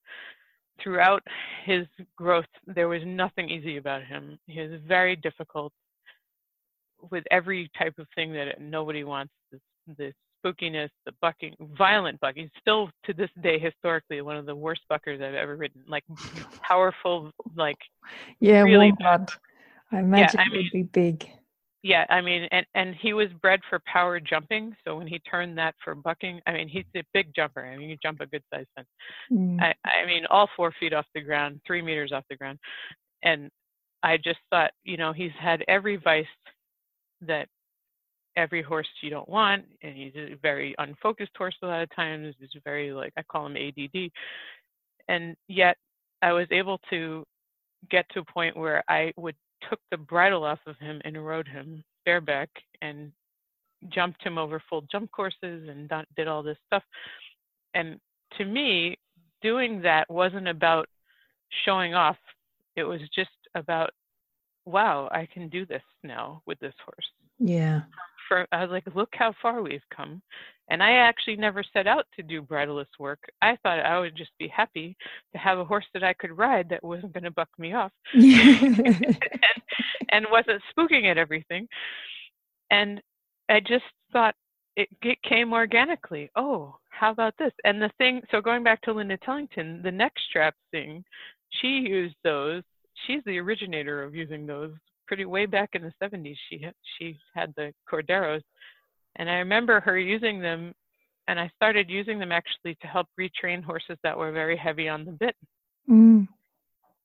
[0.81, 1.23] throughout
[1.65, 1.85] his
[2.15, 4.37] growth there was nothing easy about him.
[4.47, 5.73] He was very difficult
[7.11, 9.59] with every type of thing that nobody wants the,
[9.97, 10.13] the
[10.45, 15.19] spookiness the bucking violent bucking still to this day historically one of the worst buckers
[15.21, 16.03] i've ever ridden like
[16.61, 17.77] powerful like
[18.39, 18.61] Yeah.
[18.61, 19.31] Really blood.
[19.91, 21.27] I imagine I it would be big.
[21.83, 25.57] yeah i mean and and he was bred for power jumping so when he turned
[25.57, 28.43] that for bucking i mean he's a big jumper i mean you jump a good
[28.53, 28.87] sized fence
[29.31, 29.61] Mm.
[29.61, 32.59] I, I mean all four feet off the ground three meters off the ground
[33.23, 33.49] and
[34.03, 36.25] i just thought you know he's had every vice
[37.21, 37.47] that
[38.35, 42.35] every horse you don't want and he's a very unfocused horse a lot of times
[42.39, 44.11] he's very like i call him ADD
[45.07, 45.75] and yet
[46.21, 47.25] i was able to
[47.89, 49.35] get to a point where i would
[49.69, 52.49] took the bridle off of him and rode him bareback
[52.81, 53.11] and
[53.89, 56.83] jumped him over full jump courses and did all this stuff.
[57.73, 57.99] And
[58.37, 58.97] to me
[59.41, 60.87] doing that wasn't about
[61.65, 62.17] showing off
[62.75, 63.91] it was just about
[64.67, 67.05] wow i can do this now with this horse
[67.39, 67.81] Yeah.
[68.27, 70.21] for I was like, look how far we've come.
[70.69, 73.19] And I actually never set out to do bridleless work.
[73.41, 74.97] I thought I would just be happy
[75.31, 77.93] to have a horse that I could ride that wasn't going to buck me off
[78.13, 79.17] and,
[80.11, 81.69] and wasn't spooking at everything.
[82.69, 83.01] And
[83.49, 84.35] I just thought
[84.75, 86.29] it, it came organically.
[86.35, 87.53] Oh, how about this?
[87.63, 91.03] And the thing, so going back to Linda Tellington, the neck strap thing,
[91.61, 92.63] she used those.
[93.05, 94.71] She's the originator of using those
[95.07, 96.35] pretty way back in the 70s.
[96.49, 98.41] She had, she had the Cordeos,
[99.17, 100.73] and I remember her using them,
[101.27, 105.05] and I started using them actually to help retrain horses that were very heavy on
[105.05, 105.35] the bit.
[105.89, 106.27] Mm.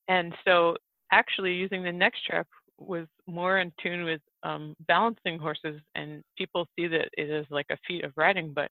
[0.08, 0.76] And so,
[1.12, 2.46] actually, using the neck strap
[2.78, 7.66] was more in tune with um, balancing horses, and people see that it is like
[7.70, 8.70] a feat of riding, but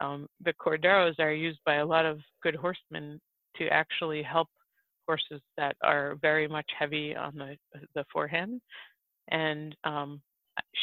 [0.00, 3.20] um, the Cordeos are used by a lot of good horsemen
[3.56, 4.48] to actually help
[5.06, 7.56] horses that are very much heavy on the
[7.94, 8.60] the forehand.
[9.28, 10.20] And um,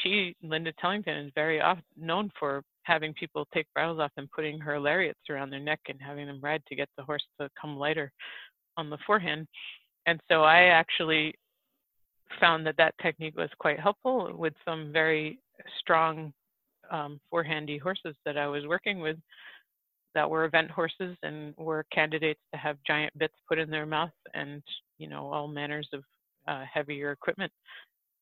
[0.01, 4.59] she, Linda Tellington, is very often known for having people take bridles off and putting
[4.59, 7.77] her lariats around their neck and having them ride to get the horse to come
[7.77, 8.11] lighter
[8.77, 9.47] on the forehand.
[10.05, 11.33] And so I actually
[12.39, 15.39] found that that technique was quite helpful with some very
[15.79, 16.33] strong
[16.91, 19.17] um, forehandy horses that I was working with
[20.15, 24.11] that were event horses and were candidates to have giant bits put in their mouth
[24.33, 24.61] and
[24.97, 26.03] you know all manners of
[26.47, 27.51] uh, heavier equipment.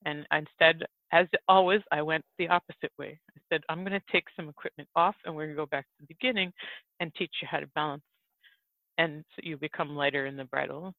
[0.05, 3.19] And instead, as always, I went the opposite way.
[3.35, 5.85] I said, I'm going to take some equipment off and we're going to go back
[5.85, 6.51] to the beginning
[6.99, 8.03] and teach you how to balance.
[8.97, 10.93] And so you become lighter in the bridle.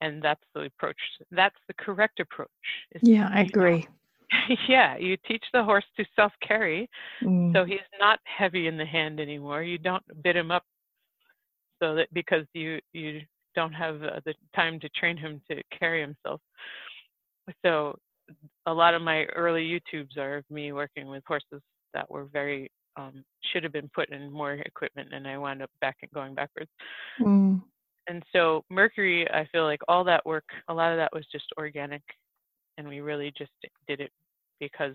[0.00, 0.96] And that's the approach.
[1.30, 2.48] That's the correct approach.
[3.02, 3.86] Yeah, I agree.
[4.68, 6.88] yeah, you teach the horse to self carry
[7.22, 7.52] Mm.
[7.52, 9.62] so he's not heavy in the hand anymore.
[9.62, 10.64] You don't bit him up
[11.82, 13.20] so that because you you
[13.54, 16.40] don't have uh, the time to train him to carry himself.
[17.64, 17.96] So
[18.66, 21.60] a lot of my early YouTubes are of me working with horses
[21.92, 25.70] that were very um, should have been put in more equipment, and I wound up
[25.80, 26.70] back and going backwards.
[27.20, 27.62] Mm.
[28.08, 31.44] And so Mercury, I feel like all that work, a lot of that was just
[31.56, 32.02] organic,
[32.78, 33.50] and we really just
[33.86, 34.10] did it
[34.60, 34.94] because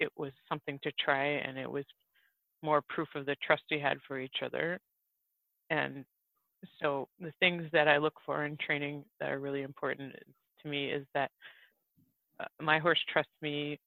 [0.00, 1.84] it was something to try, and it was
[2.62, 4.78] more proof of the trust we had for each other.
[5.70, 6.04] And
[6.80, 10.14] so the things that I look for in training that are really important
[10.62, 11.30] to me is that
[12.40, 13.78] uh, my horse trusts me,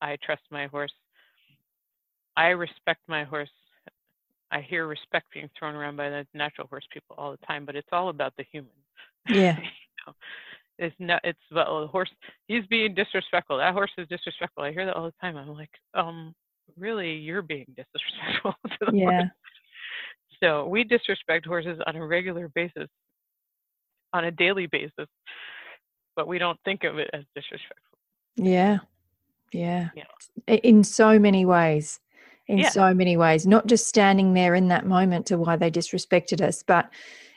[0.00, 0.92] I trust my horse,
[2.38, 3.50] I respect my horse.
[4.50, 7.76] I hear respect being thrown around by the natural horse people all the time, but
[7.76, 8.70] it's all about the human.
[9.28, 9.58] Yeah.
[9.62, 9.66] you
[10.06, 10.14] know?
[10.78, 11.20] It's not.
[11.24, 12.10] It's well, the horse.
[12.46, 13.58] He's being disrespectful.
[13.58, 14.64] That horse is disrespectful.
[14.64, 15.36] I hear that all the time.
[15.36, 16.34] I'm like, um,
[16.76, 19.04] really, you're being disrespectful to the yeah.
[19.04, 19.30] horse.
[20.42, 22.88] So we disrespect horses on a regular basis,
[24.12, 25.08] on a daily basis,
[26.14, 27.98] but we don't think of it as disrespectful.
[28.36, 28.78] Yeah.
[29.52, 29.88] Yeah.
[29.96, 30.54] yeah.
[30.62, 31.98] In so many ways
[32.48, 32.70] in yeah.
[32.70, 36.62] so many ways, not just standing there in that moment to why they disrespected us,
[36.62, 36.90] but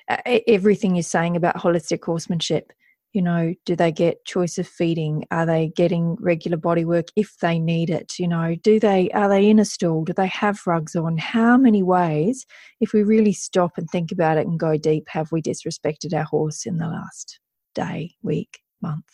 [0.08, 2.72] uh, everything you're saying about holistic horsemanship.
[3.14, 5.26] You know, do they get choice of feeding?
[5.32, 8.18] Are they getting regular body work if they need it?
[8.18, 10.06] You know, do they are they in a stall?
[10.06, 11.18] Do they have rugs on?
[11.18, 12.46] How many ways,
[12.80, 16.24] if we really stop and think about it and go deep, have we disrespected our
[16.24, 17.40] horse in the last
[17.76, 19.06] day, week, month?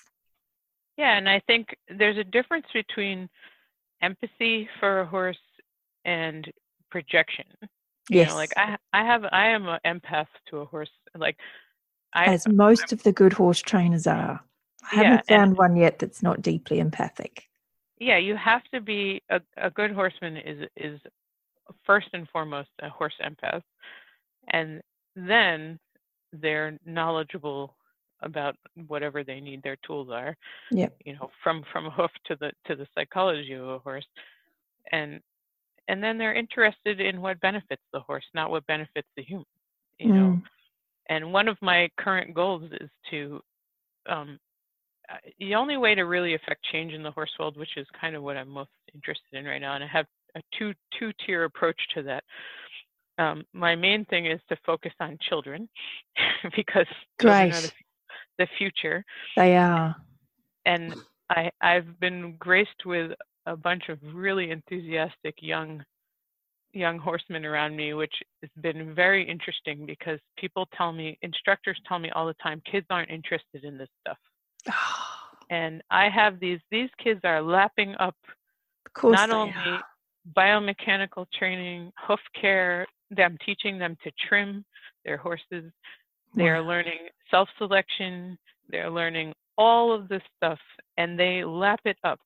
[0.98, 3.30] Yeah, and I think there's a difference between
[4.02, 5.38] empathy for a horse
[6.06, 6.52] and
[6.92, 7.46] projection.
[8.10, 8.30] You yes.
[8.30, 10.90] know, like I I have I am an empath to a horse.
[11.18, 11.38] Like
[12.14, 14.42] I as most of the good horse trainers are.
[14.92, 17.44] I haven't yeah, found one yet that's not deeply empathic.
[18.00, 21.00] Yeah, you have to be a, a good horseman is is
[21.86, 23.62] first and foremost a horse empath.
[24.50, 24.82] And
[25.16, 25.80] then
[26.32, 27.76] they're knowledgeable
[28.22, 28.56] about
[28.88, 30.36] whatever they need their tools are.
[30.72, 30.90] Yeah.
[31.06, 34.06] You know, from from hoof to the to the psychology of a horse.
[34.92, 35.20] And
[35.88, 39.46] and then they're interested in what benefits the horse, not what benefits the human.
[40.00, 40.14] You mm.
[40.14, 40.42] know,
[41.10, 43.42] and one of my current goals is to
[44.10, 44.40] um,
[45.40, 48.24] the only way to really affect change in the horse world, which is kind of
[48.24, 50.06] what I'm most interested in right now, and I have
[50.36, 52.24] a two two tier approach to that.
[53.20, 55.68] Um, my main thing is to focus on children
[56.56, 56.86] because
[57.20, 57.72] children are the,
[58.40, 59.04] the future.
[59.36, 59.96] They are.
[60.66, 60.96] And
[61.30, 63.12] I I've been graced with
[63.46, 65.84] a bunch of really enthusiastic young
[66.74, 72.00] young horsemen around me, which has been very interesting because people tell me, instructors tell
[72.00, 74.18] me all the time, kids aren't interested in this stuff.
[75.50, 78.16] and I have these, these kids are lapping up
[79.04, 79.84] not only are.
[80.36, 82.86] biomechanical training, hoof care,
[83.18, 84.66] I'm teaching them to trim
[85.06, 85.72] their horses.
[86.36, 88.38] They are learning self selection.
[88.70, 90.60] They're learning all of this stuff
[90.98, 92.20] and they lap it up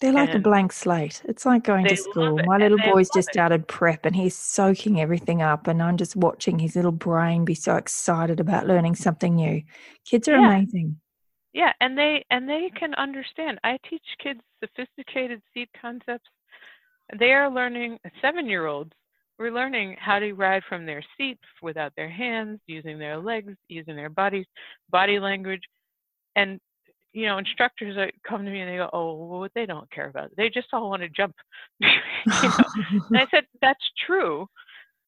[0.00, 1.22] they're like and a blank slate.
[1.24, 2.38] It's like going to school.
[2.44, 3.32] My little boy's just it.
[3.32, 7.54] started prep and he's soaking everything up, and I'm just watching his little brain be
[7.54, 9.62] so excited about learning something new.
[10.04, 10.56] Kids are yeah.
[10.56, 11.00] amazing.
[11.52, 13.58] Yeah, and they and they can understand.
[13.64, 16.28] I teach kids sophisticated seat concepts.
[17.18, 17.98] They are learning.
[18.20, 18.92] Seven-year-olds,
[19.38, 23.96] we're learning how to ride from their seat without their hands, using their legs, using
[23.96, 24.46] their bodies,
[24.90, 25.62] body language,
[26.36, 26.60] and
[27.12, 30.26] you know, instructors that come to me and they go, "Oh, they don't care about
[30.26, 30.36] it.
[30.36, 31.34] They just all want to jump."
[31.80, 31.88] you
[32.26, 32.52] know?
[33.10, 34.46] and I said, "That's true.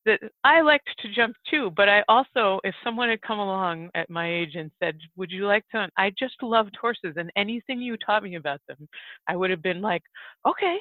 [0.07, 4.09] That I liked to jump too, but I also, if someone had come along at
[4.09, 7.97] my age and said, "Would you like to?" I just loved horses, and anything you
[7.97, 8.89] taught me about them,
[9.29, 10.03] I would have been like,
[10.47, 10.79] "Okay,"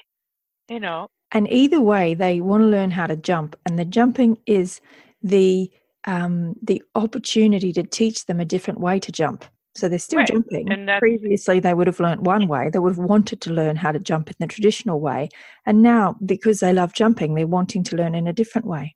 [0.69, 1.09] you know.
[1.31, 4.81] And either way, they want to learn how to jump, and the jumping is
[5.21, 5.69] the
[6.05, 9.45] um, the opportunity to teach them a different way to jump.
[9.75, 10.27] So they're still right.
[10.27, 10.71] jumping.
[10.71, 12.69] And Previously, they would have learnt one way.
[12.69, 15.29] They would have wanted to learn how to jump in the traditional way.
[15.65, 18.95] And now, because they love jumping, they're wanting to learn in a different way.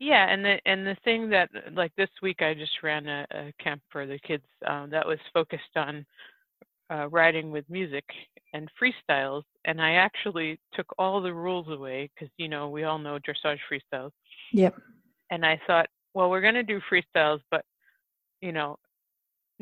[0.00, 3.52] Yeah, and the and the thing that like this week I just ran a, a
[3.62, 6.04] camp for the kids um, that was focused on
[6.90, 8.04] uh, riding with music
[8.52, 12.98] and freestyles, and I actually took all the rules away because you know we all
[12.98, 14.10] know dressage freestyles.
[14.52, 14.76] Yep.
[15.30, 17.64] And I thought, well, we're going to do freestyles, but
[18.42, 18.76] you know,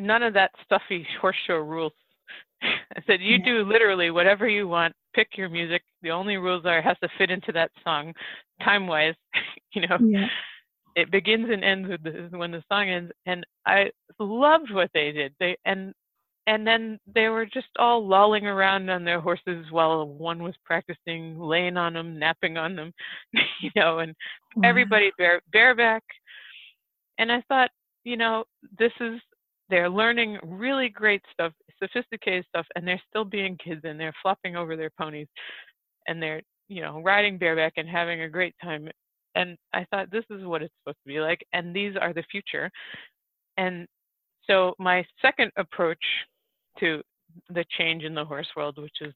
[0.03, 1.93] none of that stuffy horse show rules.
[2.63, 3.45] I said, you yeah.
[3.45, 4.95] do literally whatever you want.
[5.15, 5.83] Pick your music.
[6.03, 8.15] The only rules are it has to fit into that song,
[8.63, 9.15] time wise.
[9.73, 10.27] you know, yeah.
[10.97, 13.13] it begins and ends with the, when the song ends.
[13.27, 15.35] And I loved what they did.
[15.39, 15.93] They and
[16.47, 21.39] and then they were just all lolling around on their horses while one was practicing
[21.39, 22.93] laying on them, napping on them,
[23.61, 24.15] you know, and
[24.57, 24.69] wow.
[24.69, 26.03] everybody bare bareback.
[27.19, 27.71] And I thought,
[28.05, 28.45] you know,
[28.79, 29.21] this is
[29.71, 34.57] they're learning really great stuff, sophisticated stuff, and they're still being kids and they're flopping
[34.57, 35.29] over their ponies
[36.07, 38.89] and they're, you know, riding bareback and having a great time.
[39.35, 42.25] And I thought this is what it's supposed to be like, and these are the
[42.31, 42.71] future.
[43.57, 43.87] And
[44.47, 46.05] so my second approach
[46.81, 47.03] to
[47.49, 49.15] the change in the horse world, which is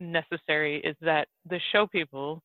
[0.00, 2.42] necessary, is that the show people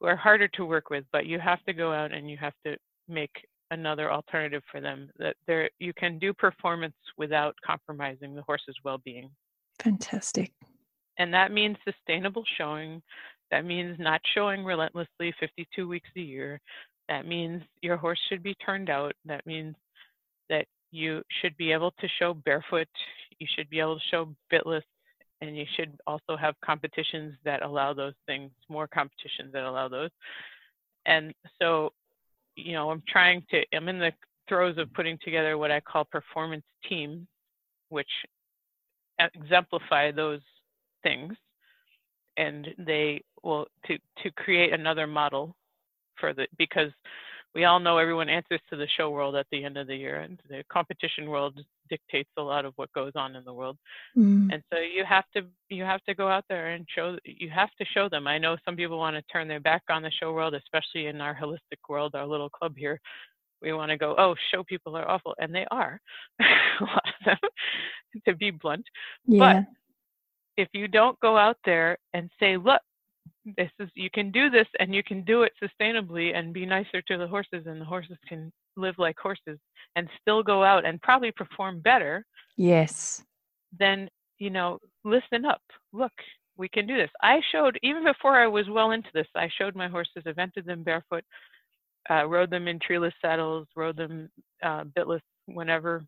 [0.00, 2.54] who are harder to work with, but you have to go out and you have
[2.66, 2.76] to
[3.08, 3.30] make
[3.70, 9.30] another alternative for them that there you can do performance without compromising the horse's well-being.
[9.82, 10.52] Fantastic.
[11.18, 13.02] And that means sustainable showing
[13.50, 16.60] that means not showing relentlessly 52 weeks a year
[17.08, 19.76] that means your horse should be turned out that means
[20.48, 22.88] that you should be able to show barefoot
[23.38, 24.82] you should be able to show bitless
[25.40, 30.10] and you should also have competitions that allow those things more competitions that allow those.
[31.04, 31.90] And so
[32.56, 34.12] you know, I'm trying to, I'm in the
[34.48, 37.26] throes of putting together what I call performance teams,
[37.90, 38.08] which
[39.18, 40.40] exemplify those
[41.02, 41.34] things.
[42.36, 45.56] And they will, to, to create another model
[46.16, 46.90] for the, because
[47.56, 50.20] we all know everyone answers to the show world at the end of the year
[50.20, 51.58] and the competition world
[51.88, 53.78] dictates a lot of what goes on in the world.
[54.14, 54.52] Mm.
[54.52, 57.70] and so you have to you have to go out there and show you have
[57.80, 58.26] to show them.
[58.26, 61.22] I know some people want to turn their back on the show world especially in
[61.22, 63.00] our holistic world our little club here.
[63.62, 65.98] We want to go oh show people are awful and they are.
[66.40, 68.84] A lot of them to be blunt.
[69.26, 69.38] Yeah.
[69.54, 69.64] but
[70.62, 72.82] if you don't go out there and say look
[73.56, 77.00] this is you can do this and you can do it sustainably and be nicer
[77.02, 79.58] to the horses and the horses can live like horses
[79.94, 82.24] and still go out and probably perform better
[82.56, 83.22] yes.
[83.78, 84.08] then
[84.38, 85.62] you know listen up.
[85.92, 86.12] Look
[86.58, 87.10] we can do this.
[87.22, 90.82] I showed even before i was well into this i showed my horses evented them
[90.82, 91.24] barefoot
[92.10, 94.28] uh, rode them in treeless saddles rode them
[94.62, 96.04] uh, bitless whenever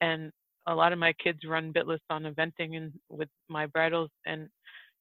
[0.00, 0.32] and
[0.66, 4.48] a lot of my kids run bitless on eventing and with my bridles and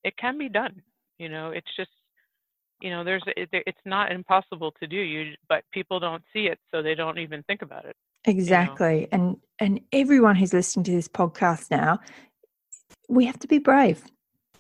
[0.04, 0.82] it can be done
[1.20, 1.92] you know it's just
[2.82, 6.82] you know there's it's not impossible to do you but people don't see it so
[6.82, 9.28] they don't even think about it exactly you know?
[9.28, 12.00] and and everyone who's listening to this podcast now
[13.08, 14.04] we have to be brave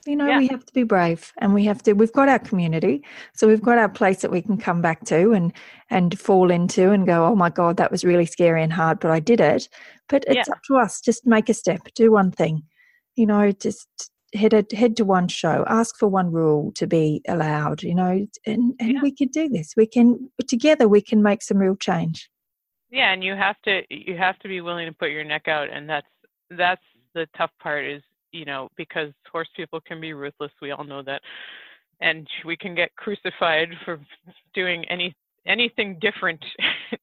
[0.05, 0.37] you know yeah.
[0.37, 3.03] we have to be brave and we have to we've got our community
[3.33, 5.53] so we've got our place that we can come back to and
[5.89, 9.11] and fall into and go oh my god that was really scary and hard but
[9.11, 9.67] i did it
[10.07, 10.53] but it's yeah.
[10.53, 12.63] up to us just make a step do one thing
[13.15, 17.81] you know just head head to one show ask for one rule to be allowed
[17.83, 18.99] you know and and yeah.
[19.01, 19.73] we can do this.
[19.75, 22.29] We can together we can make some real change.
[22.91, 25.69] Yeah and you have to you have to be willing to put your neck out
[25.69, 26.07] and that's
[26.51, 26.81] that's
[27.13, 28.01] the tough part is
[28.31, 31.21] you know because horse people can be ruthless we all know that
[32.01, 33.99] and we can get crucified for
[34.53, 35.13] doing any
[35.45, 36.43] anything different.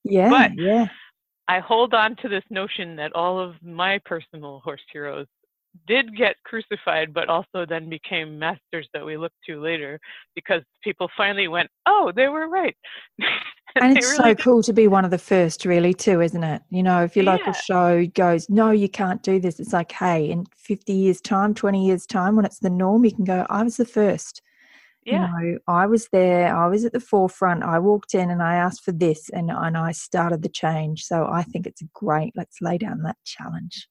[0.04, 0.86] Yeah but yeah.
[1.48, 5.26] I hold on to this notion that all of my personal horse heroes
[5.86, 9.98] did get crucified, but also then became masters that we look to later
[10.34, 12.76] because people finally went, oh, they were right.
[13.76, 14.38] and it's really so did.
[14.38, 16.62] cool to be one of the first, really, too, isn't it?
[16.70, 17.32] You know, if your yeah.
[17.32, 21.54] local show goes, no, you can't do this, it's like, hey, in 50 years' time,
[21.54, 24.42] 20 years' time, when it's the norm, you can go, I was the first.
[25.04, 25.30] Yeah.
[25.40, 28.56] You know, I was there, I was at the forefront, I walked in and I
[28.56, 31.04] asked for this and, and I started the change.
[31.04, 32.32] So I think it's great.
[32.34, 33.86] Let's lay down that challenge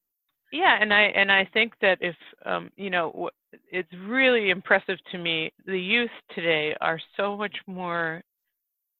[0.51, 2.15] yeah and i and i think that if
[2.45, 3.29] um, you know
[3.71, 8.21] it's really impressive to me the youth today are so much more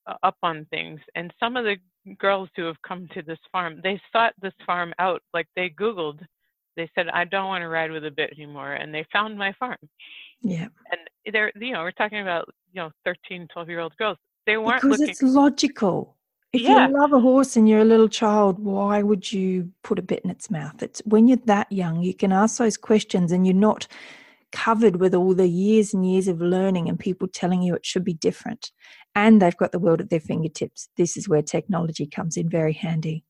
[0.08, 1.76] uh, up on things and some of the
[2.20, 6.20] girls who have come to this farm they sought this farm out like they googled
[6.78, 9.54] they said i don't want to ride with a bit anymore and they found my
[9.60, 9.78] farm.
[10.42, 10.68] Yeah.
[10.92, 14.18] And they're you know we're talking about you know 13 12 year old girls.
[14.46, 16.15] They weren't because looking, it's logical
[16.56, 16.88] if yeah.
[16.88, 20.22] you love a horse and you're a little child, why would you put a bit
[20.24, 20.82] in its mouth?
[20.82, 23.88] It's when you're that young, you can ask those questions and you're not
[24.52, 28.06] covered with all the years and years of learning and people telling you it should
[28.06, 28.72] be different.
[29.14, 30.88] And they've got the world at their fingertips.
[30.96, 33.26] This is where technology comes in very handy.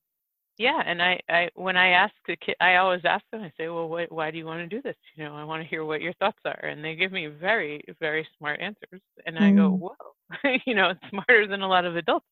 [0.58, 3.42] Yeah, and I, I when I ask the kid, I always ask them.
[3.42, 4.96] I say, "Well, why, why do you want to do this?
[5.16, 7.84] You know, I want to hear what your thoughts are." And they give me very,
[8.00, 9.02] very smart answers.
[9.26, 9.58] And I mm.
[9.58, 12.26] go, "Whoa, you know, smarter than a lot of adults."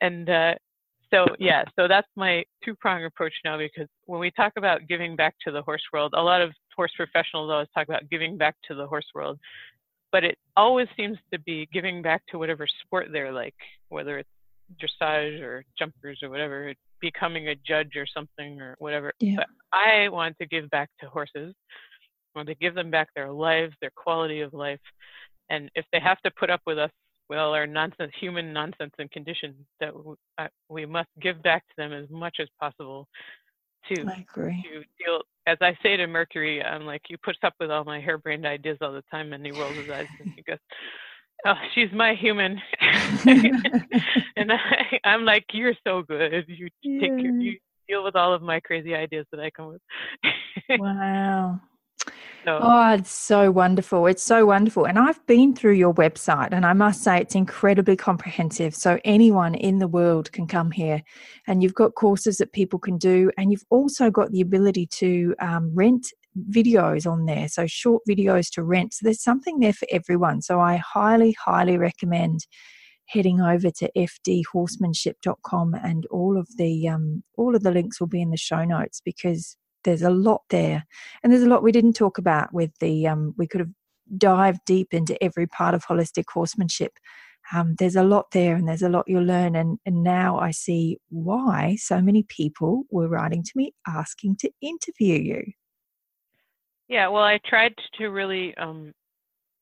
[0.00, 0.54] And uh,
[1.10, 5.16] so yeah, so that's my two prong approach now because when we talk about giving
[5.16, 8.56] back to the horse world, a lot of horse professionals always talk about giving back
[8.68, 9.38] to the horse world,
[10.10, 13.54] but it always seems to be giving back to whatever sport they're like,
[13.88, 14.28] whether it's
[14.82, 19.12] dressage or jumpers or whatever, becoming a judge or something or whatever.
[19.20, 19.36] Yeah.
[19.36, 21.54] But I want to give back to horses.
[22.34, 24.80] I want to give them back their lives, their quality of life.
[25.50, 26.90] And if they have to put up with us
[27.34, 29.92] well are nonsense, human nonsense and conditions that
[30.38, 33.08] uh, we must give back to them as much as possible
[33.88, 34.62] to, I agree.
[34.62, 35.22] to deal.
[35.46, 38.78] As I say to Mercury, I'm like, you put up with all my harebrained ideas
[38.80, 40.58] all the time, and he rolls his eyes and he goes,
[41.46, 42.60] oh, she's my human.
[43.26, 46.44] and I, I'm like, you're so good.
[46.48, 47.00] You yeah.
[47.00, 47.58] take care, you
[47.88, 49.82] deal with all of my crazy ideas that I come with.
[50.80, 51.60] wow.
[52.46, 54.06] Oh, it's so wonderful.
[54.06, 54.86] It's so wonderful.
[54.86, 58.74] And I've been through your website and I must say it's incredibly comprehensive.
[58.74, 61.02] So anyone in the world can come here
[61.46, 63.30] and you've got courses that people can do.
[63.38, 66.06] And you've also got the ability to um, rent
[66.50, 67.48] videos on there.
[67.48, 68.94] So short videos to rent.
[68.94, 70.42] So there's something there for everyone.
[70.42, 72.46] So I highly, highly recommend
[73.06, 78.22] heading over to fdhorsemanship.com and all of the um, all of the links will be
[78.22, 80.84] in the show notes because there's a lot there.
[81.22, 83.70] And there's a lot we didn't talk about with the um, we could have
[84.18, 86.92] dived deep into every part of holistic horsemanship.
[87.52, 89.54] Um, there's a lot there and there's a lot you'll learn.
[89.54, 94.50] And, and now i see why so many people were writing to me asking to
[94.60, 95.52] interview you.
[96.88, 98.92] Yeah well i tried to really um,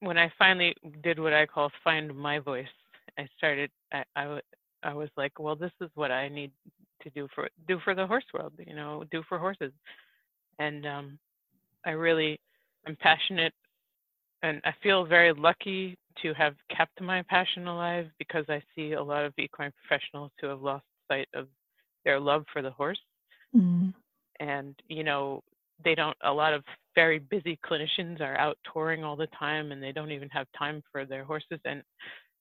[0.01, 2.75] when i finally did what i call find my voice
[3.19, 4.41] i started I, I,
[4.83, 6.53] I was like well this is what i need
[7.03, 9.73] to do for do for the horse world you know do for horses
[10.59, 11.19] and um,
[11.85, 12.41] I really
[12.87, 13.53] am passionate,
[14.43, 19.03] and I feel very lucky to have kept my passion alive because I see a
[19.03, 21.49] lot of equine professionals who have lost sight of
[22.05, 23.01] their love for the horse,
[23.55, 23.91] mm-hmm.
[24.41, 25.43] and you know
[25.85, 26.17] they don't.
[26.25, 26.65] A lot of
[26.95, 30.83] very busy clinicians are out touring all the time, and they don't even have time
[30.91, 31.61] for their horses.
[31.65, 31.83] And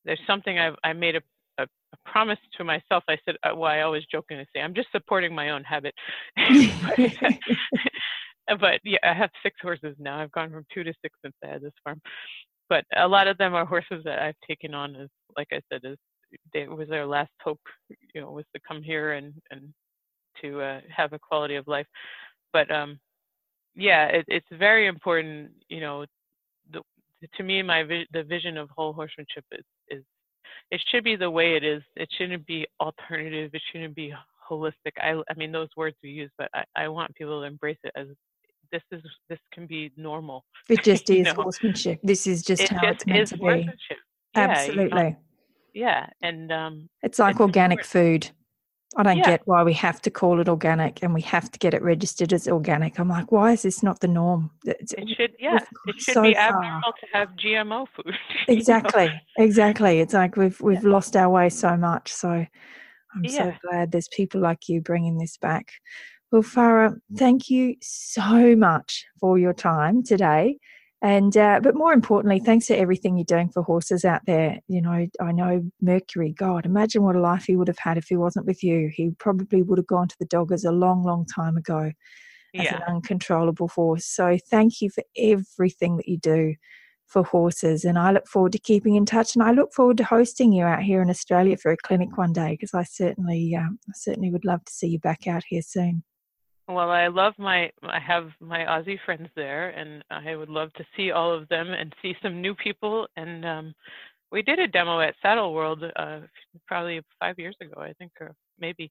[0.05, 1.21] there's something I've I made a
[1.63, 3.03] a, a, promise to myself.
[3.07, 5.93] I said, uh, well, I always jokingly say, I'm just supporting my own habit.
[8.59, 10.19] but yeah, I have six horses now.
[10.19, 12.01] I've gone from two to six since I had this farm.
[12.69, 15.81] But a lot of them are horses that I've taken on as, like I said,
[15.85, 15.97] as
[16.53, 17.59] it was their last hope,
[18.13, 19.73] you know, was to come here and and
[20.41, 21.88] to uh, have a quality of life.
[22.53, 22.99] But um,
[23.75, 25.51] yeah, it, it's very important.
[25.69, 26.05] You know,
[26.71, 26.81] the,
[27.35, 29.65] to me, my vi- the vision of whole horsemanship is
[30.72, 31.82] it should be the way it is.
[31.95, 33.52] It shouldn't be alternative.
[33.53, 34.14] It shouldn't be
[34.49, 34.94] holistic.
[34.98, 37.91] I I mean those words we use, but I, I want people to embrace it
[37.95, 38.07] as
[38.72, 40.45] this is this can be normal.
[40.69, 41.34] It just is know?
[41.34, 41.99] horsemanship.
[42.03, 43.69] This is just it how just it's meant to be.
[44.36, 44.84] Yeah, Absolutely.
[44.84, 45.15] You know,
[45.73, 48.26] yeah, and um, it's like organic important.
[48.26, 48.36] food.
[48.97, 49.23] I don't yeah.
[49.23, 52.34] get why we have to call it organic and we have to get it registered
[52.34, 52.99] as organic.
[52.99, 54.51] I'm like, why is this not the norm?
[54.65, 58.13] It's, it should, yeah, it should so be abnormal to have GMO food.
[58.49, 59.13] exactly, know?
[59.38, 60.01] exactly.
[60.01, 60.89] It's like we've we've yeah.
[60.89, 62.11] lost our way so much.
[62.11, 63.30] So I'm yeah.
[63.30, 65.72] so glad there's people like you bringing this back.
[66.31, 70.59] Well, Farah, thank you so much for your time today.
[71.03, 74.60] And uh, but more importantly, thanks for everything you're doing for horses out there.
[74.68, 76.32] You know, I know Mercury.
[76.32, 78.91] God, imagine what a life he would have had if he wasn't with you.
[78.94, 81.91] He probably would have gone to the doggers a long, long time ago
[82.56, 82.76] as yeah.
[82.76, 84.06] an uncontrollable horse.
[84.06, 86.56] So thank you for everything that you do
[87.07, 87.84] for horses.
[87.84, 89.36] And I look forward to keeping in touch.
[89.36, 92.32] And I look forward to hosting you out here in Australia for a clinic one
[92.32, 95.61] day because I certainly, uh, I certainly would love to see you back out here
[95.61, 96.03] soon.
[96.73, 100.85] Well, I love my I have my Aussie friends there, and I would love to
[100.95, 103.07] see all of them and see some new people.
[103.18, 103.76] And um,
[104.31, 106.19] we did a demo at Saddle World uh,
[106.68, 108.89] probably five years ago, I think, or maybe.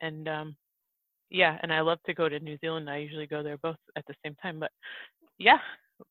[0.00, 0.56] And um,
[1.30, 2.88] yeah, and I love to go to New Zealand.
[2.88, 4.58] I usually go there both at the same time.
[4.58, 4.70] But
[5.38, 5.58] yeah,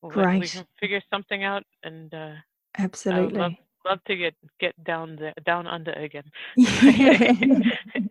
[0.02, 0.40] Great.
[0.40, 1.64] we can figure something out.
[1.82, 2.34] And uh,
[2.78, 3.52] absolutely, love,
[3.86, 6.24] love to get get down the down under again.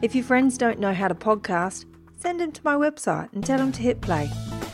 [0.00, 1.86] If your friends don't know how to podcast,
[2.16, 4.30] send them to my website and tell them to hit play.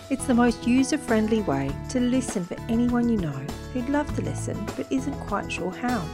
[0.09, 4.23] It's the most user friendly way to listen for anyone you know who'd love to
[4.23, 6.09] listen but isn't quite sure how.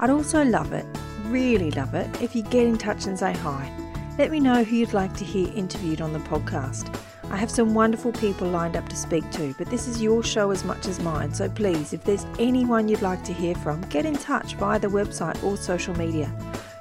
[0.00, 0.86] I'd also love it,
[1.24, 3.70] really love it, if you get in touch and say hi.
[4.16, 6.98] Let me know who you'd like to hear interviewed on the podcast.
[7.24, 10.50] I have some wonderful people lined up to speak to, but this is your show
[10.50, 14.06] as much as mine, so please, if there's anyone you'd like to hear from, get
[14.06, 16.32] in touch via the website or social media.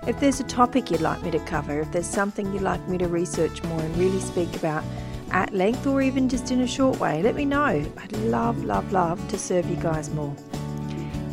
[0.07, 2.97] If there's a topic you'd like me to cover, if there's something you'd like me
[2.97, 4.85] to research more and really speak about
[5.31, 7.65] at length or even just in a short way, let me know.
[7.65, 10.35] I'd love, love, love to serve you guys more.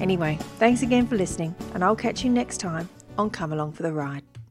[0.01, 2.89] Anyway, thanks again for listening, and I'll catch you next time
[3.19, 4.23] on Come Along for the Ride.